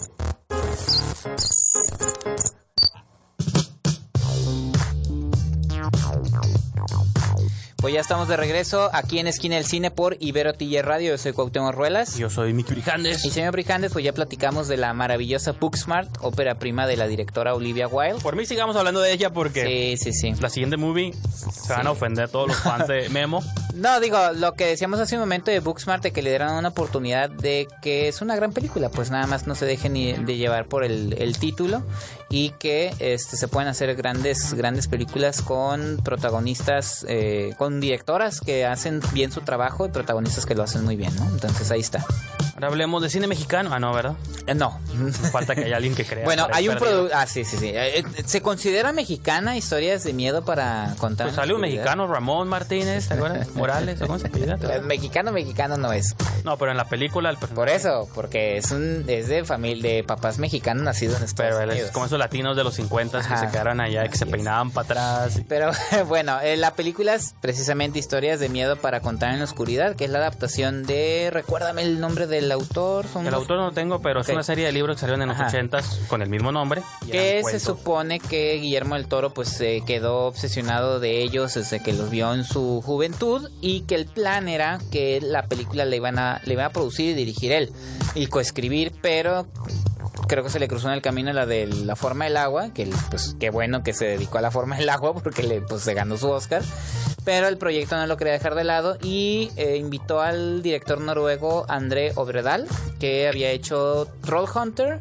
Pues 7.76 7.92
ya 7.94 8.01
estamos 8.01 8.26
de 8.26 8.36
regreso 8.36 8.90
aquí 8.92 9.18
en 9.18 9.26
Esquina 9.26 9.57
del 9.57 9.64
Cine 9.64 9.90
por 9.90 10.16
Ibero 10.18 10.55
TJ 10.55 10.82
Radio. 10.82 11.11
Yo 11.11 11.18
soy 11.18 11.32
Cuauhtémoc 11.32 11.74
Ruelas. 11.74 12.16
Yo 12.16 12.30
soy 12.30 12.53
Miki 12.53 12.72
Brijandes. 12.74 13.24
Y 13.24 13.30
señor 13.30 13.53
Brijandes, 13.53 13.92
pues 13.92 14.05
ya 14.05 14.12
platicamos 14.12 14.66
de 14.66 14.76
la 14.76 14.92
maravillosa 14.92 15.53
Booksmart, 15.53 16.11
ópera 16.20 16.59
prima 16.59 16.86
de 16.86 16.97
la 16.97 17.07
directora 17.07 17.55
Olivia 17.55 17.86
Wilde. 17.86 18.20
Por 18.22 18.34
mí 18.34 18.47
sigamos 18.47 18.76
hablando 18.76 19.01
de 19.01 19.12
ella 19.12 19.32
porque 19.32 19.97
Sí, 19.99 20.12
sí, 20.12 20.32
sí. 20.34 20.40
la 20.40 20.49
siguiente 20.49 20.76
movie 20.76 21.12
se 21.53 21.72
van 21.72 21.86
a 21.86 21.90
ofender 21.90 22.28
todos 22.28 22.49
los 22.49 22.57
fans 22.57 22.88
de 22.88 23.09
Memo. 23.11 23.42
No, 23.76 24.00
digo, 24.00 24.18
lo 24.34 24.54
que 24.54 24.64
decíamos 24.64 25.00
hace 25.00 25.16
un 25.16 25.20
momento 25.20 25.50
de 25.50 25.60
Booksmart, 25.60 26.02
de 26.02 26.10
que 26.10 26.22
le 26.22 26.30
dieron 26.30 26.52
una 26.52 26.68
oportunidad 26.68 27.28
de 27.28 27.68
que 27.82 28.08
es 28.08 28.22
una 28.22 28.34
gran 28.34 28.52
película, 28.52 28.88
pues 28.88 29.10
nada 29.10 29.26
más 29.26 29.46
no 29.46 29.54
se 29.54 29.66
dejen 29.66 29.92
ni 29.92 30.14
de 30.14 30.36
llevar 30.36 30.66
por 30.66 30.82
el, 30.82 31.14
el 31.18 31.38
título 31.38 31.82
y 32.30 32.50
que 32.58 32.94
este, 33.00 33.36
se 33.36 33.48
pueden 33.48 33.68
hacer 33.68 33.94
grandes, 33.94 34.54
grandes 34.54 34.88
películas 34.88 35.42
con 35.42 35.98
protagonistas, 36.02 37.04
eh, 37.06 37.54
con 37.58 37.78
directoras 37.80 38.40
que 38.40 38.64
hacen 38.64 39.02
bien 39.12 39.30
su 39.30 39.42
trabajo 39.42 39.84
y 39.84 39.90
protagonistas 39.90 40.46
que 40.46 40.54
lo 40.54 40.62
hacen 40.62 40.82
muy 40.82 40.96
bien, 40.96 41.14
¿no? 41.16 41.28
Entonces 41.28 41.70
ahí 41.70 41.80
está. 41.80 42.04
Ahora 42.57 42.68
hablemos 42.68 43.02
de 43.02 43.11
cine 43.11 43.26
mexicano. 43.26 43.68
Ah, 43.70 43.78
no, 43.78 43.92
¿verdad? 43.92 44.14
Eh, 44.46 44.54
no. 44.54 44.80
Falta 45.30 45.54
que 45.54 45.64
haya 45.64 45.76
alguien 45.76 45.94
que 45.94 46.07
crea. 46.07 46.24
Bueno, 46.24 46.48
hay 46.50 46.70
un 46.70 46.76
producto... 46.76 47.14
Ah, 47.14 47.26
sí, 47.26 47.44
sí, 47.44 47.59
sí. 47.59 47.68
Eh, 47.68 47.98
eh, 47.98 48.04
¿Se 48.24 48.40
considera 48.40 48.92
mexicana 48.92 49.59
historias 49.59 50.04
de 50.04 50.14
miedo 50.14 50.42
para 50.42 50.94
contar? 50.96 51.26
Pues 51.26 51.36
sale 51.36 51.52
un 51.52 51.61
mexicano, 51.61 52.07
Ramón 52.07 52.48
Martínez, 52.48 53.09
¿te 53.09 53.14
acuerdas? 53.14 53.48
Morales, 53.54 54.00
¿o 54.00 54.07
¿cómo 54.07 54.18
se? 54.18 54.28
Eh, 54.28 54.80
Mexicano, 54.82 55.32
mexicano 55.32 55.76
no 55.76 55.92
es. 55.92 56.16
No, 56.44 56.57
pero 56.57 56.70
en 56.70 56.78
la 56.78 56.86
película 56.86 57.28
el 57.28 57.36
Por 57.36 57.68
eso, 57.68 58.09
porque 58.14 58.57
es 58.57 58.70
un 58.70 59.04
es 59.07 59.28
de 59.28 59.44
familia 59.44 59.92
de 59.92 60.04
papás 60.04 60.38
mexicanos 60.38 60.82
nacidos 60.82 61.18
en 61.18 61.24
Estados 61.24 61.57
Pero 61.59 61.70
Unidos. 61.70 61.88
es 61.88 61.92
como 61.92 62.07
esos 62.07 62.18
latinos 62.18 62.57
de 62.57 62.64
los 62.64 62.74
50 62.74 63.18
que 63.18 63.24
Ajá. 63.26 63.36
se 63.38 63.50
quedaron 63.50 63.80
allá 63.80 64.07
y 64.07 64.09
que 64.09 64.16
se 64.16 64.24
peinaban 64.24 64.70
para 64.70 64.84
atrás. 65.24 65.42
Pero 65.46 65.72
bueno, 66.09 66.40
eh, 66.40 66.57
la 66.57 66.72
película 66.74 67.14
es 67.14 67.34
precisamente 67.42 67.98
historias 67.98 68.40
de 68.40 68.48
miedo 68.48 68.76
para 68.76 69.00
contar 69.00 69.32
en 69.32 69.40
la 69.40 69.44
oscuridad, 69.44 69.94
que 69.94 70.07
es 70.07 70.11
la 70.11 70.18
adaptación 70.18 70.84
de 70.84 71.28
recuérdame 71.30 71.82
el 71.82 72.00
nombre 72.00 72.26
del 72.26 72.45
autor, 72.53 73.07
son 73.07 73.22
El 73.22 73.28
unos- 73.28 73.40
autor 73.42 73.59
no 73.59 73.72
tengo, 73.72 74.01
pero 74.01 74.20
es 74.20 74.28
una 74.28 74.42
serie 74.42 74.66
de 74.66 74.72
libros 74.72 74.97
que 74.97 75.01
salieron 75.01 75.22
en 75.22 75.28
los 75.28 75.36
Ajá. 75.38 75.49
80 75.49 75.80
con 76.09 76.22
el 76.22 76.28
mismo 76.28 76.53
nombre. 76.53 76.82
que 77.11 77.36
se 77.36 77.42
cuentos. 77.42 77.62
supone 77.62 78.20
que 78.20 78.55
Guillermo 78.55 78.94
del 78.97 79.07
Toro 79.09 79.32
pues 79.32 79.49
se 79.49 79.82
quedó 79.86 80.26
obsesionado 80.26 81.01
de 81.01 81.22
ellos 81.22 81.55
desde 81.55 81.82
que 81.82 81.92
los 81.92 82.11
vio 82.11 82.32
en 82.34 82.44
su 82.44 82.82
juventud 82.84 83.51
y 83.61 83.82
que 83.82 83.94
el 83.94 84.07
plan 84.07 84.49
era 84.49 84.78
que 84.90 85.20
la 85.20 85.47
película 85.47 85.84
le 85.84 85.97
iban 85.97 86.18
a 86.18 86.40
le 86.44 86.55
iba 86.55 86.64
a 86.66 86.70
producir 86.70 87.11
y 87.11 87.14
dirigir 87.14 87.53
él 87.53 87.72
y 88.14 88.26
coescribir, 88.26 88.92
pero 89.03 89.47
creo 90.26 90.44
que 90.44 90.50
se 90.50 90.58
le 90.58 90.68
cruzó 90.68 90.88
en 90.88 90.94
el 90.94 91.02
camino 91.02 91.32
la 91.32 91.46
de 91.46 91.66
la 91.66 91.96
forma 91.96 92.24
del 92.24 92.36
agua, 92.36 92.70
que 92.72 92.88
pues 93.10 93.36
qué 93.38 93.50
bueno 93.50 93.82
que 93.82 93.92
se 93.92 94.06
dedicó 94.06 94.38
a 94.38 94.40
la 94.40 94.50
forma 94.50 94.76
del 94.76 94.88
agua 94.88 95.14
porque 95.14 95.42
le 95.42 95.60
pues 95.60 95.82
se 95.82 95.94
ganó 95.94 96.16
su 96.16 96.28
Oscar, 96.28 96.62
pero 97.24 97.48
el 97.48 97.58
proyecto 97.58 97.96
no 97.96 98.06
lo 98.06 98.16
quería 98.16 98.32
dejar 98.32 98.54
de 98.54 98.64
lado 98.64 98.98
y 99.02 99.50
eh, 99.56 99.76
invitó 99.76 100.20
al 100.20 100.62
director 100.62 101.00
noruego 101.00 101.66
André 101.68 102.12
Obredal, 102.16 102.66
que 102.98 103.28
había 103.28 103.50
hecho 103.50 104.08
Troll 104.22 104.48
Hunter, 104.52 105.00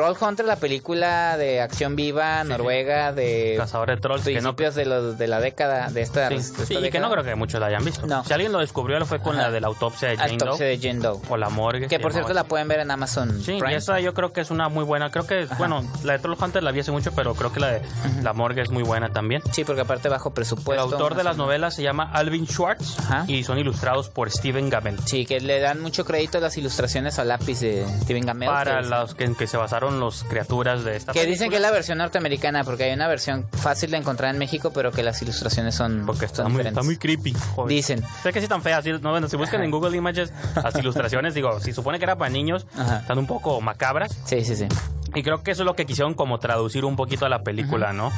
la 0.00 0.56
película 0.56 1.36
de 1.36 1.60
acción 1.60 1.96
viva, 1.96 2.44
noruega, 2.44 3.12
de 3.12 3.54
Cazador 3.56 3.88
de 3.90 3.96
trolls, 3.96 4.24
que 4.24 4.40
no, 4.40 4.54
principios 4.54 4.74
de, 4.74 4.84
los, 4.86 5.18
de 5.18 5.26
la 5.26 5.40
década, 5.40 5.88
de 5.90 6.02
esta, 6.02 6.28
sí, 6.28 6.34
de 6.34 6.40
esta 6.40 6.64
sí, 6.66 6.76
y 6.76 6.90
que 6.90 7.00
no 7.00 7.10
creo 7.10 7.24
que 7.24 7.34
muchos 7.34 7.60
la 7.60 7.66
hayan 7.66 7.84
visto. 7.84 8.06
No. 8.06 8.24
Si 8.24 8.32
alguien 8.32 8.52
lo 8.52 8.58
descubrió, 8.58 8.98
lo 8.98 9.06
fue 9.06 9.20
con 9.20 9.34
Ajá. 9.36 9.44
la 9.44 9.50
de 9.50 9.60
la 9.60 9.68
autopsia 9.68 10.08
de 10.08 10.16
Jane 10.16 10.32
Autopsia 10.32 10.66
Doe 10.66 10.76
de 10.76 10.78
Jane 10.78 11.00
Doe. 11.00 11.20
o 11.28 11.36
la 11.36 11.48
morgue. 11.48 11.88
Que 11.88 11.98
por 11.98 12.12
cierto 12.12 12.32
la 12.34 12.44
pueden 12.44 12.68
ver 12.68 12.80
en 12.80 12.90
Amazon. 12.90 13.40
Sí, 13.42 13.58
Prime. 13.58 13.72
y 13.72 13.76
esa 13.76 14.00
yo 14.00 14.14
creo 14.14 14.32
que 14.32 14.40
es 14.40 14.50
una 14.50 14.68
muy 14.68 14.84
buena. 14.84 15.10
Creo 15.10 15.26
que, 15.26 15.46
bueno, 15.58 15.84
la 16.04 16.14
de 16.14 16.18
Troll 16.18 16.36
Hunter 16.40 16.62
la 16.62 16.72
vi 16.72 16.80
hace 16.80 16.92
mucho, 16.92 17.12
pero 17.12 17.34
creo 17.34 17.52
que 17.52 17.60
la 17.60 17.68
de 17.72 17.82
la 18.22 18.32
morgue 18.32 18.62
es 18.62 18.70
muy 18.70 18.82
buena 18.82 19.10
también. 19.10 19.42
Sí, 19.52 19.64
porque 19.64 19.82
aparte 19.82 20.08
bajo 20.08 20.28
El 20.28 20.34
presupuesto. 20.34 20.82
autor 20.82 21.14
de 21.14 21.24
las 21.24 21.36
novelas 21.36 21.74
se 21.74 21.82
llama 21.82 22.10
Alvin 22.12 22.46
Schwartz 22.46 22.96
y 23.26 23.44
son 23.44 23.58
ilustrados 23.58 24.08
por 24.10 24.30
Steven 24.30 24.68
Gamel. 24.68 24.98
Sí, 25.04 25.26
que 25.26 25.40
le 25.40 25.60
dan 25.60 25.80
mucho 25.80 26.04
crédito 26.04 26.38
a 26.38 26.40
las 26.40 26.56
ilustraciones 26.56 27.18
a 27.18 27.24
lápiz 27.24 27.60
de 27.60 27.86
Steven 28.02 28.26
Gamel. 28.26 28.48
Para 28.48 28.82
los 28.82 29.14
que 29.14 29.46
se 29.46 29.56
basaron 29.56 29.85
los 29.92 30.24
criaturas 30.24 30.84
de 30.84 30.96
esta 30.96 31.12
que 31.12 31.20
dicen 31.26 31.50
que 31.50 31.56
es 31.56 31.60
película, 31.60 31.68
la 31.68 31.72
versión 31.72 31.98
norteamericana, 31.98 32.64
porque 32.64 32.84
hay 32.84 32.92
una 32.92 33.08
versión 33.08 33.46
fácil 33.52 33.90
de 33.90 33.96
encontrar 33.98 34.32
en 34.32 34.38
México, 34.38 34.70
pero 34.74 34.92
que 34.92 35.02
las 35.02 35.20
ilustraciones 35.22 35.74
son, 35.74 36.04
Porque 36.06 36.24
está 36.26 36.42
son 36.42 36.52
muy, 36.52 36.58
diferentes. 36.58 36.78
está 36.80 36.86
muy 36.86 36.96
creepy. 36.96 37.32
joder. 37.54 37.68
Dicen. 37.68 38.04
Sé 38.22 38.32
que 38.32 38.40
sí 38.40 38.44
están 38.44 38.62
feas. 38.62 38.84
no, 39.00 39.10
bueno, 39.10 39.28
si 39.28 39.36
buscan 39.36 39.62
en 39.62 39.70
Google 39.70 39.96
Images 39.96 40.32
las 40.62 40.74
ilustraciones, 40.78 41.34
digo, 41.34 41.60
si 41.60 41.72
supone 41.72 41.98
que 41.98 42.04
era 42.04 42.16
para 42.16 42.30
niños, 42.30 42.66
Ajá. 42.76 42.98
están 42.98 43.18
un 43.18 43.26
poco 43.26 43.60
macabras. 43.60 44.16
Sí, 44.24 44.44
sí, 44.44 44.56
sí. 44.56 44.66
Y 45.14 45.22
creo 45.22 45.42
que 45.42 45.52
eso 45.52 45.62
es 45.62 45.66
lo 45.66 45.74
que 45.74 45.86
quisieron 45.86 46.14
como 46.14 46.38
traducir 46.38 46.84
un 46.84 46.96
poquito 46.96 47.24
a 47.24 47.28
la 47.28 47.42
película, 47.42 47.92
¿no? 47.92 48.12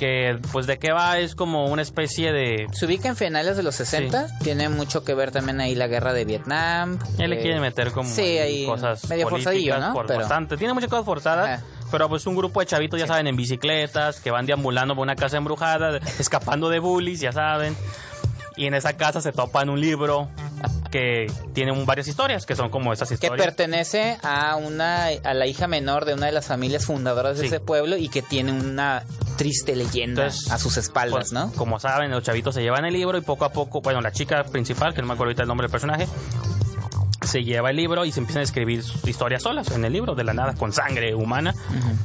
Que 0.00 0.38
pues 0.50 0.66
de 0.66 0.78
qué 0.78 0.92
va 0.92 1.18
es 1.18 1.34
como 1.34 1.66
una 1.66 1.82
especie 1.82 2.32
de... 2.32 2.66
Se 2.72 2.86
ubica 2.86 3.08
en 3.08 3.16
finales 3.16 3.58
de 3.58 3.62
los 3.62 3.74
60. 3.74 4.38
Tiene 4.42 4.70
mucho 4.70 5.04
que 5.04 5.12
ver 5.12 5.30
también 5.30 5.60
ahí 5.60 5.74
la 5.74 5.88
guerra 5.88 6.14
de 6.14 6.24
Vietnam. 6.24 6.98
Ya 7.18 7.28
le 7.28 7.36
eh, 7.38 7.42
quieren 7.42 7.60
meter 7.60 7.92
como 7.92 8.08
sí, 8.08 8.38
ahí 8.38 8.64
cosas 8.64 9.06
medio 9.10 9.28
forzadillo, 9.28 9.78
¿no? 9.78 9.92
por 9.92 10.06
Pero- 10.06 10.20
bastante. 10.20 10.56
Tiene 10.56 10.72
muchas 10.72 10.88
cosas 10.88 11.04
forzadas, 11.04 11.62
pero 11.90 12.08
pues 12.08 12.26
un 12.26 12.34
grupo 12.34 12.60
de 12.60 12.66
chavitos, 12.66 12.98
ya 12.98 13.06
saben, 13.06 13.26
en 13.26 13.36
bicicletas, 13.36 14.20
que 14.20 14.30
van 14.30 14.46
deambulando 14.46 14.94
por 14.94 15.02
una 15.02 15.16
casa 15.16 15.36
embrujada, 15.36 15.98
escapando 16.18 16.70
de 16.70 16.78
bullies, 16.78 17.20
ya 17.20 17.32
saben. 17.32 17.76
Y 18.60 18.66
en 18.66 18.74
esa 18.74 18.92
casa 18.94 19.22
se 19.22 19.32
topan 19.32 19.70
un 19.70 19.80
libro 19.80 20.28
que 20.90 21.32
tiene 21.54 21.72
un- 21.72 21.86
varias 21.86 22.08
historias, 22.08 22.44
que 22.44 22.54
son 22.54 22.68
como 22.68 22.92
esas 22.92 23.08
que 23.08 23.14
historias. 23.14 23.42
pertenece 23.42 24.18
a 24.22 24.56
una 24.56 25.06
a 25.06 25.32
la 25.32 25.46
hija 25.46 25.66
menor 25.66 26.04
de 26.04 26.12
una 26.12 26.26
de 26.26 26.32
las 26.32 26.46
familias 26.46 26.84
fundadoras 26.84 27.36
de 27.38 27.42
Sí. 27.42 27.46
ese 27.46 27.60
pueblo 27.60 27.96
y 27.96 28.10
que 28.10 28.20
tiene 28.20 28.52
una 28.52 29.02
triste 29.38 29.74
leyenda 29.76 30.24
Entonces, 30.26 30.50
a 30.50 30.58
sus 30.58 30.76
espaldas, 30.76 31.30
Pues, 31.30 31.32
¿no? 31.32 31.50
Como 31.52 31.80
saben, 31.80 32.10
los 32.10 32.22
chavitos 32.22 32.54
se 32.54 32.60
llevan 32.60 32.84
el 32.84 32.92
libro 32.92 33.16
y 33.16 33.22
poco 33.22 33.46
a 33.46 33.48
poco, 33.52 33.80
bueno, 33.80 34.02
la 34.02 34.12
chica 34.12 34.44
principal, 34.44 34.92
que 34.92 35.00
no 35.00 35.06
me 35.08 35.14
acuerdo 35.14 35.30
ahorita 35.30 35.42
el 35.42 35.48
nombre 35.48 35.64
del 35.64 35.70
personaje, 35.72 36.06
se 37.22 37.44
lleva 37.44 37.70
el 37.70 37.76
libro 37.76 38.04
y 38.04 38.12
se 38.12 38.20
empiezan 38.20 38.40
a 38.40 38.44
escribir 38.44 38.82
historias 39.04 39.42
solas 39.42 39.70
en 39.72 39.84
el 39.84 39.92
libro, 39.92 40.14
de 40.14 40.24
la 40.24 40.32
nada, 40.32 40.54
con 40.54 40.72
sangre 40.72 41.14
humana. 41.14 41.54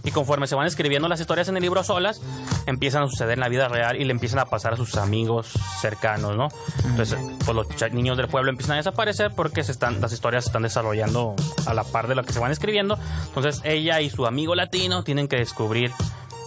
Y 0.04 0.12
conforme 0.12 0.48
se 0.48 0.56
van 0.56 0.68
escribiendo 0.68 1.08
las 1.08 1.20
historias 1.20 1.48
en 1.48 1.58
el 1.58 1.64
libro 1.64 1.84
solas, 1.84 2.22
empiezan 2.66 3.04
a 3.04 3.08
suceder 3.08 3.34
en 3.34 3.40
la 3.40 3.50
vida 3.50 3.68
real 3.68 3.96
y 4.00 4.04
le 4.04 4.12
empiezan 4.12 4.40
a 4.40 4.46
pasar 4.46 4.74
a 4.74 4.78
sus 4.78 4.96
amigos 4.96 5.54
cercanos, 5.80 6.36
¿no? 6.36 6.48
Entonces, 6.84 7.18
pues 7.46 7.56
los 7.56 7.94
niños 7.94 8.18
del 8.18 8.28
pueblo 8.28 8.50
empiezan 8.50 8.74
a 8.74 8.78
desaparecer 8.78 9.32
porque 9.36 9.64
se 9.64 9.72
están, 9.72 10.02
las 10.02 10.12
historias 10.12 10.44
se 10.44 10.50
están 10.50 10.64
desarrollando 10.64 11.36
a 11.66 11.74
la 11.74 11.84
par 11.84 12.08
de 12.08 12.16
lo 12.16 12.24
que 12.24 12.34
se 12.34 12.40
van 12.40 12.52
escribiendo. 12.52 12.98
Entonces, 13.28 13.62
ella 13.64 14.02
y 14.02 14.10
su 14.10 14.26
amigo 14.26 14.56
latino 14.56 15.04
tienen 15.04 15.28
que 15.28 15.38
descubrir 15.38 15.92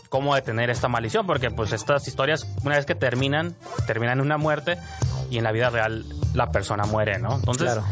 cómo 0.09 0.35
detener 0.35 0.71
esta 0.71 0.89
maldición, 0.89 1.27
porque 1.27 1.51
pues 1.51 1.73
estas 1.73 2.07
historias, 2.09 2.47
una 2.65 2.77
vez 2.77 2.87
que 2.87 2.95
terminan, 2.95 3.55
terminan 3.87 4.19
en 4.19 4.25
una 4.25 4.39
muerte 4.39 4.79
y 5.31 5.39
en 5.39 5.45
la 5.45 5.53
vida 5.53 5.71
real 5.71 6.05
la 6.35 6.51
persona 6.51 6.85
muere, 6.87 7.19
¿no? 7.19 7.35
Entonces, 7.37 7.73
Claro. 7.73 7.85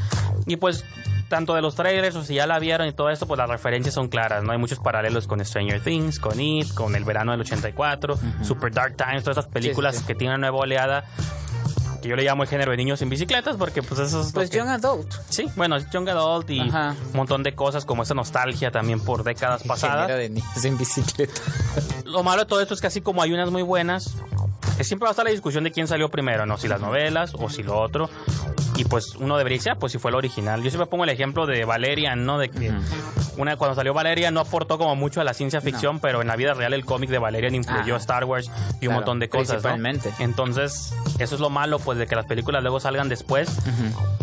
Y 0.47 0.57
pues 0.57 0.85
tanto 1.29 1.55
de 1.55 1.63
los 1.63 1.75
trailers 1.75 2.15
o 2.17 2.23
si 2.23 2.35
ya 2.35 2.47
la 2.47 2.59
vieron 2.61 2.87
y 2.87 2.93
todo 2.93 3.11
esto, 3.11 3.27
pues 3.27 3.39
las 3.39 3.49
referencias 3.51 3.95
son 3.95 4.09
claras, 4.09 4.45
¿no? 4.45 4.53
Hay 4.53 4.59
muchos 4.59 4.79
paralelos 4.79 5.27
con 5.27 5.45
Stranger 5.45 5.81
Things, 5.83 6.21
con 6.21 6.41
It, 6.41 6.73
con 6.73 6.95
El 6.95 7.05
Verano 7.05 7.33
del 7.33 7.41
84, 7.41 8.19
Super 8.43 8.73
Dark 8.73 8.97
Times, 8.97 9.25
todas 9.25 9.39
estas 9.39 9.53
películas 9.53 9.97
sí, 9.97 10.01
sí. 10.03 10.07
que 10.07 10.15
tienen 10.15 10.39
una 10.39 10.49
nueva 10.51 10.63
oleada 10.65 11.05
que 12.03 12.09
yo 12.11 12.15
le 12.15 12.23
llamo 12.25 12.43
el 12.45 12.49
género 12.49 12.71
de 12.73 12.77
niños 12.77 13.01
en 13.03 13.09
bicicletas 13.09 13.57
porque 13.57 13.83
pues 13.83 13.99
eso 13.99 14.21
es 14.21 14.31
Pues 14.33 14.51
que- 14.51 14.59
Young 14.59 14.69
Adult. 14.69 15.13
Sí, 15.31 15.47
bueno, 15.57 15.77
Young 15.79 16.09
Adult 16.11 16.49
y 16.51 16.61
Ajá. 16.61 16.95
un 17.11 17.17
montón 17.17 17.43
de 17.43 17.55
cosas 17.55 17.85
como 17.87 18.03
esa 18.05 18.15
nostalgia 18.15 18.71
también 18.71 19.01
por 19.01 19.25
décadas 19.25 19.63
pasadas. 19.65 20.07
De 20.09 20.29
niños 20.29 20.65
en 20.65 20.79
bicicleta. 20.79 21.41
Lo 22.05 22.23
malo 22.23 22.43
de 22.43 22.47
todo 22.47 22.61
esto 22.61 22.75
es 22.75 22.81
que 22.81 22.87
así 22.87 23.01
como 23.01 23.23
hay 23.23 23.33
unas 23.33 23.51
muy 23.51 23.63
buenas, 23.63 24.15
siempre 24.81 25.05
va 25.07 25.11
a 25.11 25.13
estar 25.13 25.25
la 25.25 25.31
discusión 25.31 25.65
de 25.65 25.73
quién 25.73 25.87
salió 25.89 26.09
primero, 26.11 26.47
¿no? 26.47 26.59
Si 26.59 26.69
las 26.69 26.81
novelas 26.81 27.33
o 27.35 27.49
si 27.51 27.63
lo 27.63 27.79
otro. 27.79 28.09
Y 28.77 28.85
pues 28.85 29.15
uno 29.17 29.39
debería 29.39 29.57
decir, 29.57 29.73
ah, 29.73 29.77
pues 29.79 29.93
si 29.93 29.99
fue 29.99 30.11
el 30.11 30.17
original. 30.17 30.63
Yo 30.63 30.71
siempre 30.71 30.87
pongo 30.87 31.05
el 31.05 31.11
ejemplo 31.11 31.47
de 31.47 31.65
Valerian, 31.65 32.27
¿no? 32.27 32.39
De 32.39 32.51
que 32.51 32.71
una, 33.39 33.57
cuando 33.57 33.75
salió 33.75 33.95
Valerian 33.95 34.35
no 34.35 34.41
aportó 34.41 34.77
como 34.77 34.95
mucho 34.97 35.21
a 35.21 35.25
la 35.25 35.33
ciencia 35.33 35.61
ficción, 35.63 35.99
pero 35.99 36.21
en 36.21 36.29
la 36.29 36.37
vida 36.37 36.53
real 36.53 36.75
el 36.75 36.85
cómic 36.85 37.09
de 37.11 37.19
Valerian 37.19 37.55
influyó 37.55 37.95
a 37.95 37.99
Star 37.99 38.25
Wars 38.25 38.49
y 38.49 38.51
un 38.51 38.79
Claro, 38.79 38.95
montón 38.97 39.19
de 39.21 39.29
cosas, 39.31 39.49
¿no? 39.49 39.53
principalmente. 39.71 40.13
Entonces, 40.19 40.95
eso 41.19 41.35
es 41.35 41.41
lo 41.41 41.49
malo, 41.49 41.79
pues, 41.79 41.97
de 41.99 42.07
que 42.07 42.15
las 42.17 42.27
películas 42.27 42.63
luego 42.63 42.79
salgan 42.79 43.09
después. 43.09 43.49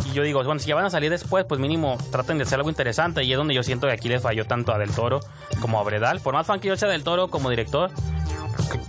Y 0.05 0.13
yo 0.13 0.21
digo, 0.21 0.43
bueno, 0.43 0.59
si 0.59 0.67
ya 0.67 0.75
van 0.75 0.85
a 0.85 0.89
salir 0.91 1.09
después, 1.09 1.45
pues 1.45 1.59
mínimo 1.59 1.97
traten 2.11 2.37
de 2.37 2.43
hacer 2.43 2.59
algo 2.59 2.69
interesante. 2.69 3.23
Y 3.23 3.31
es 3.31 3.37
donde 3.37 3.55
yo 3.55 3.63
siento 3.63 3.87
que 3.87 3.93
aquí 3.93 4.07
les 4.07 4.21
falló 4.21 4.45
tanto 4.45 4.71
a 4.71 4.77
Del 4.77 4.91
Toro 4.91 5.19
como 5.61 5.79
a 5.79 5.83
Bredal. 5.83 6.19
Por 6.19 6.33
más 6.35 6.45
fan 6.45 6.59
que 6.59 6.67
yo 6.67 6.77
sea 6.77 6.89
Del 6.89 7.03
Toro 7.03 7.29
como 7.29 7.49
director, 7.49 7.89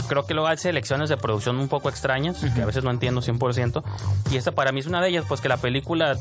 creo 0.09 0.26
que 0.26 0.35
luego 0.35 0.49
hay 0.49 0.57
selecciones 0.57 1.09
de 1.09 1.16
producción 1.16 1.57
un 1.57 1.68
poco 1.68 1.89
extrañas, 1.89 2.45
que 2.55 2.62
a 2.62 2.66
veces 2.66 2.85
no 2.85 2.91
entiendo 2.91 3.20
100%. 3.20 3.82
Y 4.30 4.37
esta 4.37 4.53
para 4.53 4.72
mí 4.72 4.80
es 4.80 4.87
una 4.87 5.01
de 5.01 5.09
ellas, 5.09 5.24
pues 5.28 5.41
que 5.41 5.49
la 5.49 5.57
película 5.57 6.16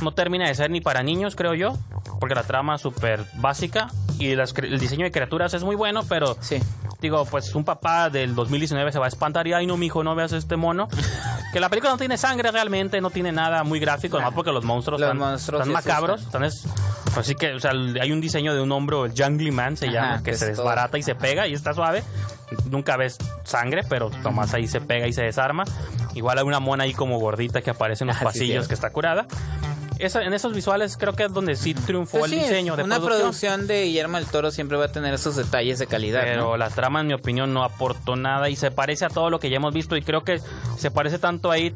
no 0.00 0.12
termina 0.14 0.46
de 0.48 0.54
ser 0.54 0.70
ni 0.70 0.80
para 0.80 1.02
niños, 1.02 1.36
creo 1.36 1.54
yo, 1.54 1.76
porque 2.20 2.34
la 2.34 2.42
trama 2.42 2.76
es 2.76 2.80
súper 2.82 3.24
básica 3.34 3.88
y 4.18 4.34
las 4.34 4.54
el 4.56 4.78
diseño 4.78 5.04
de 5.04 5.10
criaturas 5.10 5.52
es 5.54 5.64
muy 5.64 5.76
bueno, 5.76 6.02
pero 6.08 6.36
Sí. 6.40 6.58
digo, 7.00 7.24
pues 7.26 7.54
un 7.54 7.64
papá 7.64 8.08
del 8.10 8.34
2019 8.34 8.92
se 8.92 8.98
va 8.98 9.06
a 9.06 9.08
espantar 9.08 9.46
y, 9.46 9.52
ay, 9.52 9.66
no, 9.66 9.76
mijo, 9.76 10.02
no 10.04 10.14
veas 10.14 10.32
este 10.32 10.56
mono. 10.56 10.88
Que 11.52 11.60
la 11.60 11.68
película 11.68 11.92
no 11.92 11.98
tiene 11.98 12.16
sangre 12.16 12.50
realmente, 12.50 12.98
no 13.02 13.10
tiene 13.10 13.30
nada 13.30 13.62
muy 13.62 13.78
gráfico, 13.78 14.16
Nah. 14.16 14.22
nomás 14.22 14.34
porque 14.36 14.52
los 14.52 14.64
monstruos 14.64 14.98
Los 14.98 15.08
están, 15.08 15.18
monstruos 15.18 15.60
están 15.60 15.72
macabros. 15.74 16.22
Están 16.22 16.44
es- 16.44 16.64
así 17.14 17.34
que, 17.34 17.52
o 17.52 17.60
sea, 17.60 17.72
hay 17.72 18.10
un 18.10 18.22
diseño 18.22 18.54
de 18.54 18.62
un 18.62 18.72
hombro, 18.72 19.04
el 19.04 19.12
Jungly 19.14 19.50
Man 19.50 19.76
se 19.76 19.88
Ajá, 19.88 19.92
llama, 19.94 20.22
que 20.22 20.32
se 20.32 20.46
todo- 20.46 20.56
desbarata 20.64 20.96
y 20.96 21.02
se 21.02 21.14
pega 21.14 21.46
y 21.46 21.52
está 21.52 21.74
suave. 21.74 22.02
Nunca 22.70 22.96
ves 22.96 23.18
sangre, 23.44 23.82
pero 23.86 24.08
nomás 24.22 24.54
ahí 24.54 24.66
se 24.66 24.80
pega 24.80 25.06
y 25.06 25.12
se 25.12 25.24
desarma. 25.24 25.64
Igual 26.14 26.38
hay 26.38 26.44
una 26.44 26.58
mona 26.58 26.84
ahí 26.84 26.94
como 26.94 27.18
gordita 27.18 27.60
que 27.60 27.68
aparece 27.68 28.04
en 28.04 28.08
los 28.08 28.16
Ah, 28.16 28.20
sí, 28.20 28.24
pasillos 28.24 28.66
que 28.68 28.72
está 28.74 28.88
curada. 28.90 29.26
Esa- 29.98 30.22
en 30.22 30.32
esos 30.32 30.52
visuales 30.54 30.96
creo 30.96 31.12
que 31.14 31.24
es 31.24 31.32
donde 31.32 31.54
sí 31.56 31.74
triunfó 31.74 32.18
Pues 32.20 32.32
el 32.32 32.38
sí, 32.38 32.44
diseño 32.44 32.76
de 32.76 32.82
una 32.82 32.96
producción. 32.96 33.20
producción 33.20 33.66
de 33.66 33.84
Guillermo 33.84 34.16
del 34.16 34.26
Toro 34.26 34.50
siempre 34.50 34.76
va 34.76 34.86
a 34.86 34.92
tener 34.92 35.14
esos 35.14 35.36
detalles 35.36 35.78
de 35.78 35.86
calidad. 35.86 36.22
Pero 36.24 36.42
¿no? 36.50 36.56
la 36.56 36.70
trama, 36.70 37.00
en 37.00 37.06
mi 37.08 37.14
opinión, 37.14 37.52
no 37.54 37.62
aportó 37.64 38.16
nada 38.16 38.48
y 38.50 38.56
se 38.56 38.70
parece 38.70 39.04
a 39.04 39.08
todo 39.08 39.30
lo 39.30 39.38
que 39.40 39.50
ya 39.50 39.56
hemos 39.56 39.72
visto. 39.74 39.96
Y 39.96 40.02
creo 40.02 40.24
que 40.24 40.40
se 40.76 40.90
parece 40.90 41.18
tanto 41.18 41.50
a 41.50 41.58
It. 41.58 41.74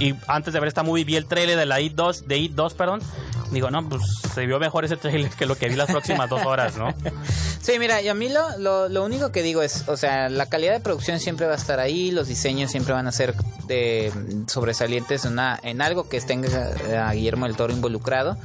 Y 0.00 0.14
antes 0.26 0.52
de 0.52 0.60
ver 0.60 0.68
esta 0.68 0.82
movie, 0.82 1.04
vi 1.04 1.16
el 1.16 1.26
trailer 1.26 1.56
de 1.56 1.66
la 1.66 1.80
It 1.80 1.94
2, 1.94 2.26
de 2.28 2.38
It 2.38 2.52
2, 2.52 2.74
perdón. 2.74 3.00
Digo, 3.50 3.70
no, 3.70 3.88
pues 3.88 4.02
se 4.34 4.44
vio 4.46 4.58
mejor 4.58 4.84
ese 4.84 4.96
trailer 4.96 5.30
que 5.30 5.46
lo 5.46 5.56
que 5.56 5.68
vi 5.68 5.76
las 5.76 5.90
próximas 5.90 6.28
dos 6.28 6.44
horas, 6.44 6.76
¿no? 6.76 6.94
Sí, 7.60 7.78
mira, 7.78 8.00
y 8.00 8.08
a 8.08 8.14
mí 8.14 8.30
lo, 8.30 8.56
lo, 8.58 8.88
lo 8.88 9.04
único 9.04 9.30
que 9.30 9.42
digo 9.42 9.60
es, 9.62 9.86
o 9.88 9.96
sea, 9.98 10.30
la 10.30 10.46
calidad 10.46 10.72
de 10.72 10.80
producción 10.80 11.20
siempre 11.20 11.46
va 11.46 11.52
a 11.52 11.56
estar 11.56 11.80
ahí, 11.80 12.10
los 12.10 12.26
diseños 12.28 12.70
siempre 12.70 12.94
van 12.94 13.06
a 13.06 13.12
ser 13.12 13.34
de, 13.66 14.10
sobresalientes 14.46 15.26
en, 15.26 15.32
una, 15.32 15.58
en 15.62 15.82
algo 15.82 16.08
que 16.08 16.18
tenga 16.22 16.48
a 17.06 17.12
Guillermo 17.12 17.46
del 17.46 17.56
Toro 17.56 17.72
involucrado. 17.74 18.38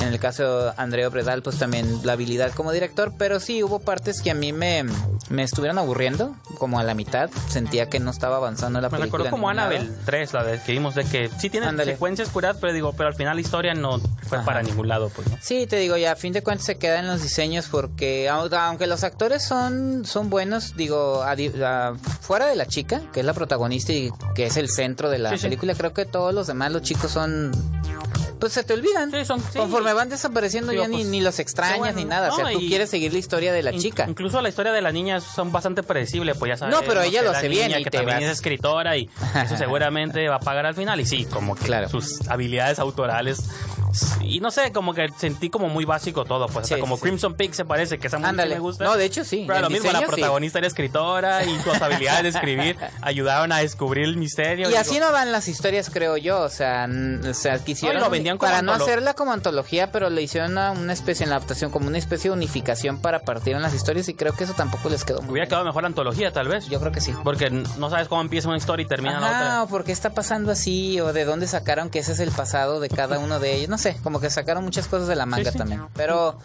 En 0.00 0.08
el 0.08 0.18
caso 0.18 0.64
de 0.66 0.72
Andrea 0.76 1.08
Bredal, 1.08 1.40
pues 1.42 1.58
también 1.58 2.00
la 2.04 2.12
habilidad 2.12 2.52
como 2.52 2.70
director, 2.70 3.14
pero 3.16 3.40
sí 3.40 3.62
hubo 3.62 3.78
partes 3.78 4.20
que 4.20 4.30
a 4.30 4.34
mí 4.34 4.52
me, 4.52 4.84
me 5.30 5.42
estuvieron 5.42 5.78
aburriendo, 5.78 6.34
como 6.58 6.78
a 6.78 6.82
la 6.82 6.92
mitad, 6.92 7.30
sentía 7.48 7.88
que 7.88 7.98
no 7.98 8.10
estaba 8.10 8.36
avanzando 8.36 8.78
la 8.82 8.88
Me 8.90 8.98
película. 8.98 9.24
recuerdo 9.24 9.30
como. 9.30 9.48
Annabelle 9.48 9.88
3, 10.04 10.34
la 10.34 10.44
de 10.44 10.60
que 10.60 10.72
vimos, 10.72 10.94
de 10.96 11.04
que 11.04 11.30
sí 11.38 11.48
tiene 11.48 11.66
Ándale. 11.68 11.92
secuencias 11.92 12.28
curadas, 12.28 12.58
pero 12.60 12.74
digo, 12.74 12.92
pero 12.92 13.08
al 13.08 13.14
final 13.14 13.36
la 13.36 13.40
historia 13.40 13.72
no 13.72 13.98
fue. 14.28 14.38
Para 14.46 14.62
ningún 14.62 14.88
lado, 14.88 15.10
pues, 15.14 15.28
¿no? 15.28 15.36
Sí, 15.42 15.66
te 15.66 15.76
digo, 15.76 15.98
ya 15.98 16.12
a 16.12 16.16
fin 16.16 16.32
de 16.32 16.42
cuentas 16.42 16.64
se 16.64 16.78
quedan 16.78 17.06
los 17.06 17.20
diseños 17.22 17.66
porque 17.70 18.30
au- 18.30 18.50
aunque 18.58 18.86
los 18.86 19.04
actores 19.04 19.44
son, 19.44 20.06
son 20.06 20.30
buenos, 20.30 20.74
digo, 20.76 21.22
a 21.22 21.36
di- 21.36 21.52
a- 21.62 21.92
fuera 22.22 22.46
de 22.46 22.56
la 22.56 22.64
chica, 22.66 23.02
que 23.12 23.20
es 23.20 23.26
la 23.26 23.34
protagonista 23.34 23.92
y 23.92 24.10
que 24.34 24.46
es 24.46 24.56
el 24.56 24.70
centro 24.70 25.10
de 25.10 25.18
la 25.18 25.30
Sí, 25.32 25.36
sí. 25.38 25.42
película, 25.42 25.74
creo 25.74 25.92
que 25.92 26.06
todos 26.06 26.32
los 26.32 26.46
demás, 26.46 26.72
los 26.72 26.80
chicos 26.80 27.10
son... 27.10 27.50
Pues 28.38 28.52
se 28.52 28.62
te 28.64 28.74
olvidan. 28.74 29.10
Sí, 29.10 29.24
son- 29.24 29.40
sí. 29.40 29.58
Conforme 29.58 29.94
van 29.94 30.10
desapareciendo 30.10 30.70
Digo, 30.70 30.82
ya 30.82 30.88
ni, 30.88 30.96
pues, 30.98 31.06
ni 31.08 31.20
los 31.22 31.38
extrañas 31.38 31.78
bueno, 31.78 31.96
ni 31.96 32.04
nada. 32.04 32.30
o 32.30 32.36
sea, 32.36 32.50
tú 32.52 32.58
quieres 32.58 32.90
seguir 32.90 33.10
la 33.10 33.18
historia 33.18 33.50
de 33.50 33.62
la 33.62 33.72
In- 33.72 33.80
chica. 33.80 34.04
Incluso 34.06 34.42
la 34.42 34.50
historia 34.50 34.72
de 34.72 34.82
la 34.82 34.92
niña 34.92 35.20
son 35.20 35.52
bastante 35.52 35.82
predecibles, 35.82 36.36
pues 36.36 36.50
ya 36.50 36.56
sabes. 36.58 36.74
No, 36.74 36.82
pero 36.86 37.00
ella 37.00 37.22
lo 37.22 37.30
hace 37.30 37.48
niña 37.48 37.66
bien 37.68 37.80
y 37.80 37.84
que 37.84 37.90
te 37.90 37.96
también 37.96 38.18
vas- 38.18 38.26
es 38.26 38.32
escritora 38.32 38.94
y 38.98 39.08
eso 39.42 39.56
seguramente 39.56 40.28
va 40.28 40.36
a 40.36 40.40
pagar 40.40 40.66
al 40.66 40.74
final. 40.74 41.00
Y 41.00 41.06
sí, 41.06 41.24
como 41.24 41.54
que 41.56 41.64
Claro. 41.64 41.88
sus 41.88 42.28
habilidades 42.28 42.78
autorales 42.78 43.38
Y 44.22 44.40
no 44.40 44.50
sé, 44.50 44.72
como 44.72 44.94
que 44.94 45.08
sentí 45.18 45.50
como 45.50 45.68
muy 45.68 45.84
básico 45.84 46.24
todo, 46.24 46.46
pues. 46.46 46.64
hasta 46.64 46.74
Sí, 46.76 46.80
como 46.80 46.96
sí. 46.96 47.02
Crimson 47.02 47.34
Peak 47.34 47.52
se 47.52 47.64
parece, 47.64 47.98
que 47.98 48.06
esa 48.08 48.18
música 48.18 48.44
me 48.46 48.58
gusta. 48.58 48.84
No, 48.84 48.96
de 48.96 49.04
hecho 49.04 49.24
sí. 49.24 49.44
Pero 49.46 49.60
lo 49.60 49.70
mismo, 49.70 49.86
la 49.90 49.98
diseño, 50.00 50.06
sí. 50.08 50.12
protagonista 50.14 50.58
era 50.58 50.66
escritora 50.68 51.44
y 51.44 51.58
sus 51.60 51.80
habilidades 51.80 52.22
de 52.22 52.28
escribir 52.30 52.76
ayudaban 53.02 53.52
a 53.52 53.58
descubrir 53.58 54.04
el 54.04 54.16
misterio. 54.16 54.66
Y 54.66 54.68
Digo, 54.70 54.80
así 54.80 54.98
no 54.98 55.12
van 55.12 55.32
las 55.32 55.48
historias, 55.48 55.90
creo 55.90 56.16
yo. 56.16 56.40
O 56.40 56.48
sea, 56.48 56.88
o 57.28 57.34
sea 57.34 57.58
quisieron. 57.58 58.00
No, 58.00 58.06
y 58.08 58.10
vendían 58.10 58.38
para 58.38 58.62
no 58.62 58.72
hacerla 58.72 59.14
como 59.14 59.32
antología, 59.32 59.90
pero 59.92 60.10
le 60.10 60.22
hicieron 60.22 60.52
una, 60.52 60.72
una 60.72 60.92
especie 60.92 61.24
en 61.24 61.30
la 61.30 61.36
adaptación, 61.36 61.70
como 61.70 61.86
una 61.88 61.98
especie 61.98 62.30
de 62.30 62.36
unificación 62.36 63.00
para 63.00 63.20
partir 63.20 63.54
en 63.54 63.62
las 63.62 63.74
historias. 63.74 64.08
Y 64.08 64.14
creo 64.14 64.32
que 64.34 64.44
eso 64.44 64.54
tampoco 64.54 64.88
les 64.88 65.04
quedó 65.04 65.20
muy 65.22 65.32
Hubiera 65.32 65.44
bien. 65.44 65.48
quedado 65.50 65.64
mejor 65.64 65.82
la 65.82 65.88
antología, 65.88 66.32
tal 66.32 66.48
vez. 66.48 66.66
Yo 66.68 66.80
creo 66.80 66.92
que 66.92 67.00
sí. 67.00 67.14
Porque 67.24 67.50
no 67.50 67.90
sabes 67.90 68.08
cómo 68.08 68.20
empieza 68.20 68.48
una 68.48 68.56
historia 68.58 68.84
y 68.84 68.86
termina 68.88 69.20
la 69.20 69.26
Ajá, 69.28 69.38
otra. 69.40 69.62
o 69.64 69.68
por 69.68 69.84
qué 69.84 69.92
está 69.92 70.10
pasando 70.10 70.50
así, 70.52 71.00
o 71.00 71.12
de 71.12 71.24
dónde 71.24 71.46
sacaron 71.46 71.90
que 71.90 71.98
ese 72.00 72.12
es 72.12 72.20
el 72.20 72.30
pasado 72.30 72.80
de 72.80 72.88
cada 72.88 73.18
uno 73.18 73.38
de 73.40 73.54
ellos. 73.54 73.68
No 73.68 73.78
sé, 73.78 73.85
como 74.02 74.20
que 74.20 74.30
sacaron 74.30 74.64
muchas 74.64 74.88
cosas 74.88 75.08
de 75.08 75.16
la 75.16 75.26
manga 75.26 75.52
sí. 75.52 75.58
también. 75.58 75.82
Pero 75.94 76.38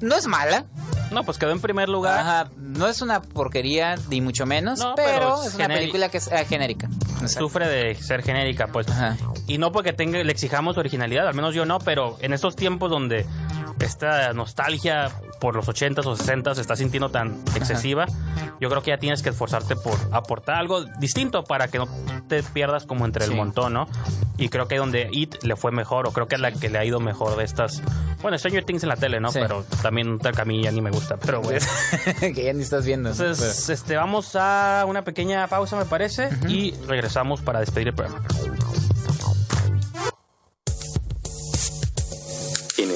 no 0.00 0.16
es 0.16 0.26
mala. 0.26 0.64
No, 1.10 1.24
pues 1.24 1.38
quedó 1.38 1.52
en 1.52 1.60
primer 1.60 1.88
lugar. 1.88 2.18
Ajá, 2.18 2.50
no 2.56 2.86
es 2.86 3.00
una 3.00 3.22
porquería, 3.22 3.96
ni 4.10 4.20
mucho 4.20 4.44
menos, 4.46 4.78
No, 4.78 4.94
pero, 4.94 5.08
pero 5.12 5.44
es 5.44 5.54
una 5.54 5.68
película 5.68 6.08
que 6.10 6.18
es 6.18 6.28
eh, 6.28 6.44
genérica. 6.44 6.88
Exacto. 7.20 7.40
Sufre 7.40 7.68
de 7.68 7.94
ser 7.94 8.22
genérica, 8.22 8.66
pues. 8.66 8.88
Ajá. 8.88 9.16
Y 9.46 9.58
no 9.58 9.72
porque 9.72 9.92
tenga, 9.92 10.22
le 10.22 10.32
exijamos 10.32 10.76
originalidad, 10.76 11.26
al 11.26 11.34
menos 11.34 11.54
yo 11.54 11.64
no, 11.64 11.78
pero 11.78 12.18
en 12.20 12.32
estos 12.32 12.56
tiempos 12.56 12.90
donde 12.90 13.24
esta 13.80 14.32
nostalgia 14.32 15.10
por 15.40 15.54
los 15.54 15.66
80s 15.68 16.04
o 16.06 16.16
60s 16.16 16.54
se 16.56 16.60
está 16.60 16.76
sintiendo 16.76 17.10
tan 17.10 17.40
excesiva, 17.54 18.06
yo 18.60 18.68
creo 18.68 18.82
que 18.82 18.90
ya 18.90 18.98
tienes 18.98 19.22
que 19.22 19.28
esforzarte 19.30 19.76
por 19.76 19.94
aportar 20.12 20.56
algo 20.56 20.84
distinto 20.98 21.44
para 21.44 21.68
que 21.68 21.78
no 21.78 21.86
te 22.28 22.42
pierdas 22.42 22.86
como 22.86 23.06
entre 23.06 23.24
el 23.24 23.30
Sí. 23.30 23.36
montón, 23.36 23.72
¿no? 23.74 23.86
Y 24.36 24.48
creo 24.48 24.68
que 24.68 24.76
donde 24.76 25.08
It 25.12 25.42
le 25.42 25.56
fue 25.56 25.70
mejor, 25.72 26.06
o 26.06 26.12
creo 26.12 26.26
que 26.28 26.34
es 26.36 26.40
la 26.40 26.52
que 26.52 26.68
le 26.68 26.78
ha 26.78 26.84
ido 26.84 27.00
mejor 27.00 27.36
de 27.36 27.44
estas. 27.44 27.82
Bueno, 28.22 28.36
Stranger 28.38 28.64
Things 28.64 28.82
en 28.82 28.88
la 28.88 28.96
tele, 28.96 29.20
¿no? 29.20 29.30
Sí. 29.32 29.38
Pero 29.40 29.64
también 29.82 30.18
a 30.36 30.44
mí 30.44 30.62
ya 30.62 30.70
ni 30.72 30.80
me 30.80 30.90
gusta, 30.90 31.16
pero 31.16 31.40
bueno. 31.40 31.64
que 32.20 32.44
ya 32.44 32.52
ni 32.52 32.62
estás 32.62 32.84
viendo. 32.84 33.10
Entonces, 33.10 33.68
este, 33.68 33.96
vamos 33.96 34.34
a 34.36 34.84
una 34.86 35.02
pequeña 35.02 35.46
pausa, 35.48 35.76
me 35.76 35.84
parece, 35.84 36.28
y 36.48 36.72
regresamos 36.86 37.40
para 37.40 37.60
despedir 37.60 37.88
el 37.88 37.94
programa. 37.94 38.22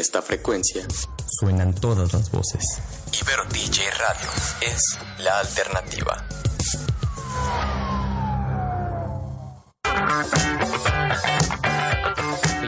Esta 0.03 0.21
frecuencia, 0.21 0.85
Suenan 1.39 1.73
todas 1.75 2.13
las 2.13 2.29
voces. 2.33 2.65
Ibero 3.21 3.45
DJ 3.45 3.89
Radio 3.93 4.29
es 4.61 4.99
la 5.19 5.39
alternativa. 5.39 6.27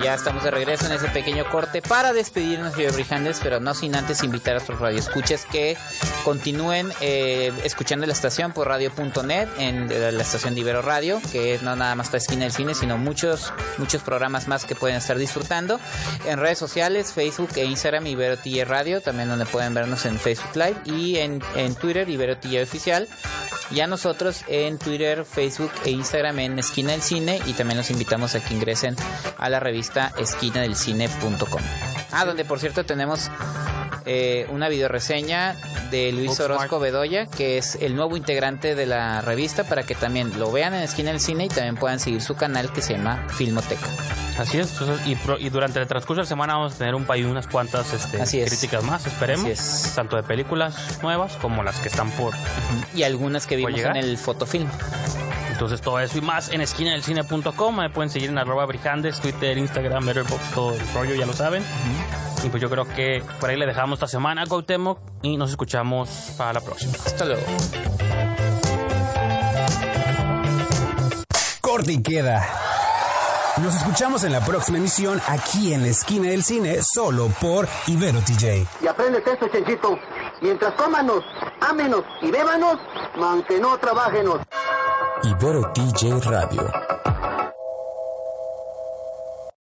Ya 0.05 0.13
estamos 0.13 0.45
de 0.45 0.51
regreso 0.51 0.85
en 0.85 0.93
ese 0.93 1.09
pequeño 1.09 1.49
corte 1.49 1.81
para 1.81 2.13
despedirnos 2.13 2.77
de 2.77 2.91
Brijandes, 2.91 3.41
pero 3.43 3.59
no 3.59 3.73
sin 3.73 3.97
antes 3.97 4.23
invitar 4.23 4.51
a 4.51 4.57
nuestros 4.57 4.79
radioescuchas 4.79 5.47
que 5.47 5.79
continúen 6.25 6.93
eh, 7.01 7.51
escuchando 7.65 8.05
la 8.05 8.13
estación 8.13 8.53
por 8.53 8.69
radio.net 8.69 9.49
en 9.57 9.89
la 9.89 10.23
estación 10.23 10.55
de 10.55 10.61
Ibero 10.61 10.83
Radio, 10.83 11.23
que 11.33 11.59
no 11.63 11.75
nada 11.75 11.95
más 11.95 12.09
está 12.09 12.19
esquina 12.19 12.43
del 12.43 12.53
cine, 12.53 12.75
sino 12.75 12.99
muchos 12.99 13.51
muchos 13.79 14.03
programas 14.03 14.47
más 14.47 14.67
que 14.67 14.75
pueden 14.75 14.99
estar 14.99 15.17
disfrutando. 15.17 15.81
En 16.27 16.39
redes 16.39 16.59
sociales, 16.59 17.15
Facebook 17.15 17.53
e 17.57 17.65
Instagram 17.65 18.07
Ibero 18.07 18.37
TJ 18.37 18.67
Radio, 18.67 19.01
también 19.01 19.31
donde 19.31 19.47
pueden 19.47 19.73
vernos 19.73 20.05
en 20.05 20.19
Facebook 20.19 20.55
Live 20.55 20.77
y 20.85 21.17
en, 21.17 21.43
en 21.57 21.75
Twitter 21.77 22.07
Ibero 22.11 22.37
TJ 22.37 22.63
Oficial. 22.63 23.09
Y 23.71 23.81
a 23.81 23.87
nosotros 23.87 24.45
en 24.49 24.77
Twitter, 24.77 25.25
Facebook 25.25 25.73
e 25.87 25.91
Instagram 25.91 26.39
en 26.41 26.59
Esquina 26.59 26.93
del 26.93 27.01
Cine 27.01 27.41
y 27.47 27.55
también 27.55 27.79
los 27.79 27.91
invitamos 27.91 28.35
a 28.35 28.45
que 28.45 28.53
ingresen 28.53 28.95
a 29.39 29.49
la 29.49 29.59
revista 29.59 29.94
esquinadelcine.com. 30.19 31.63
Ah, 32.13 32.25
donde 32.25 32.45
por 32.45 32.61
cierto 32.61 32.85
tenemos 32.85 33.31
eh, 34.07 34.47
una 34.51 34.69
videoreseña 34.69 35.57
de 35.91 36.13
Luis. 36.13 36.39
Orozco 36.41 36.79
Bedoya, 36.81 37.27
que 37.27 37.59
es 37.59 37.77
el 37.81 37.97
nuevo 37.97 38.17
integrante 38.17 38.75
de 38.75 38.87
la 38.87 39.21
revista, 39.21 39.65
para 39.65 39.83
que 39.85 39.95
también 39.95 40.39
lo 40.39 40.51
vean 40.53 40.75
en 40.75 40.83
Esquina 40.83 41.11
del 41.11 41.21
Cine 41.21 41.47
y 41.47 41.49
también 41.49 41.77
puedan 41.77 41.99
seguir 42.01 42.21
su 42.23 42.35
canal 42.37 42.73
que 42.73 42.83
se 42.83 42.95
llama 42.95 43.27
Filmoteca. 43.29 43.87
Así 44.39 44.59
es, 44.59 44.73
entonces, 44.73 45.07
y, 45.07 45.15
pro- 45.15 45.39
y 45.39 45.49
durante 45.49 45.79
el 45.79 45.87
transcurso 45.87 46.21
de 46.21 46.25
la 46.25 46.29
semana 46.29 46.55
vamos 46.55 46.75
a 46.75 46.79
tener 46.79 46.97
un 46.97 47.05
país 47.05 47.25
unas 47.25 47.47
cuantas 47.47 47.93
este, 47.93 48.19
críticas 48.45 48.83
más, 48.83 49.07
esperemos, 49.07 49.45
Así 49.45 49.53
es. 49.53 49.93
tanto 49.95 50.17
de 50.17 50.25
películas 50.25 50.75
nuevas 51.03 51.35
como 51.41 51.63
las 51.63 51.79
que 51.79 51.89
están 51.89 52.11
por. 52.13 52.35
Y 52.97 53.05
algunas 53.05 53.47
que 53.47 53.55
vimos 53.55 53.79
en 53.81 53.95
el 53.97 54.19
fotofilm. 54.19 54.69
Entonces 55.55 55.81
todo 55.81 56.01
eso 56.01 56.19
y 56.19 56.21
más 56.21 56.49
en 56.49 56.61
esquinadelcine.com, 56.61 57.77
me 57.77 57.89
pueden 57.89 58.11
seguir 58.11 58.29
en 58.29 58.39
arroba 58.39 58.67
brijandes, 58.67 59.21
Twitter, 59.21 59.57
Instagram, 59.57 60.05
Letterboxd, 60.05 60.53
todo 60.53 60.75
el 60.75 60.81
rollo, 60.93 61.15
ya 61.15 61.27
lo 61.27 61.33
saben. 61.33 61.65
Y 62.43 62.49
pues 62.49 62.61
yo 62.61 62.69
creo 62.69 62.89
que 62.89 63.23
por 63.39 63.51
ahí 63.51 63.57
le 63.57 63.65
dejamos 63.65 63.99
esta 63.99 64.09
semana 64.09 64.43
a 64.43 64.47
Cuauhtémoc 64.47 64.99
y 65.23 65.37
nos 65.37 65.51
escuchamos 65.51 66.33
para 66.37 66.55
la 66.55 66.61
próxima. 66.61 66.95
Hasta 67.07 67.25
luego. 67.25 67.43
Corte 71.61 71.93
y 71.93 72.03
queda. 72.03 72.45
Nos 73.63 73.77
escuchamos 73.77 74.25
en 74.25 74.33
la 74.33 74.45
próxima 74.45 74.79
emisión 74.79 75.23
aquí 75.29 75.73
en 75.73 75.83
la 75.83 75.89
esquina 75.89 76.31
del 76.31 76.43
cine, 76.43 76.83
solo 76.83 77.29
por 77.41 77.69
Ibero 77.87 78.19
TJ. 78.19 78.67
Y 78.83 78.89
aprendes 78.89 79.25
esto, 79.25 79.47
Chenchito. 79.47 79.97
Mientras 80.43 80.75
cómanos, 80.75 81.23
ámenos 81.61 82.03
y 82.23 82.33
bébanos, 82.33 82.81
aunque 83.15 83.61
no 83.61 83.79
trabajenos. 83.79 84.41
Ibero 85.25 85.63
DJ 85.73 86.21
Radio. 86.29 86.71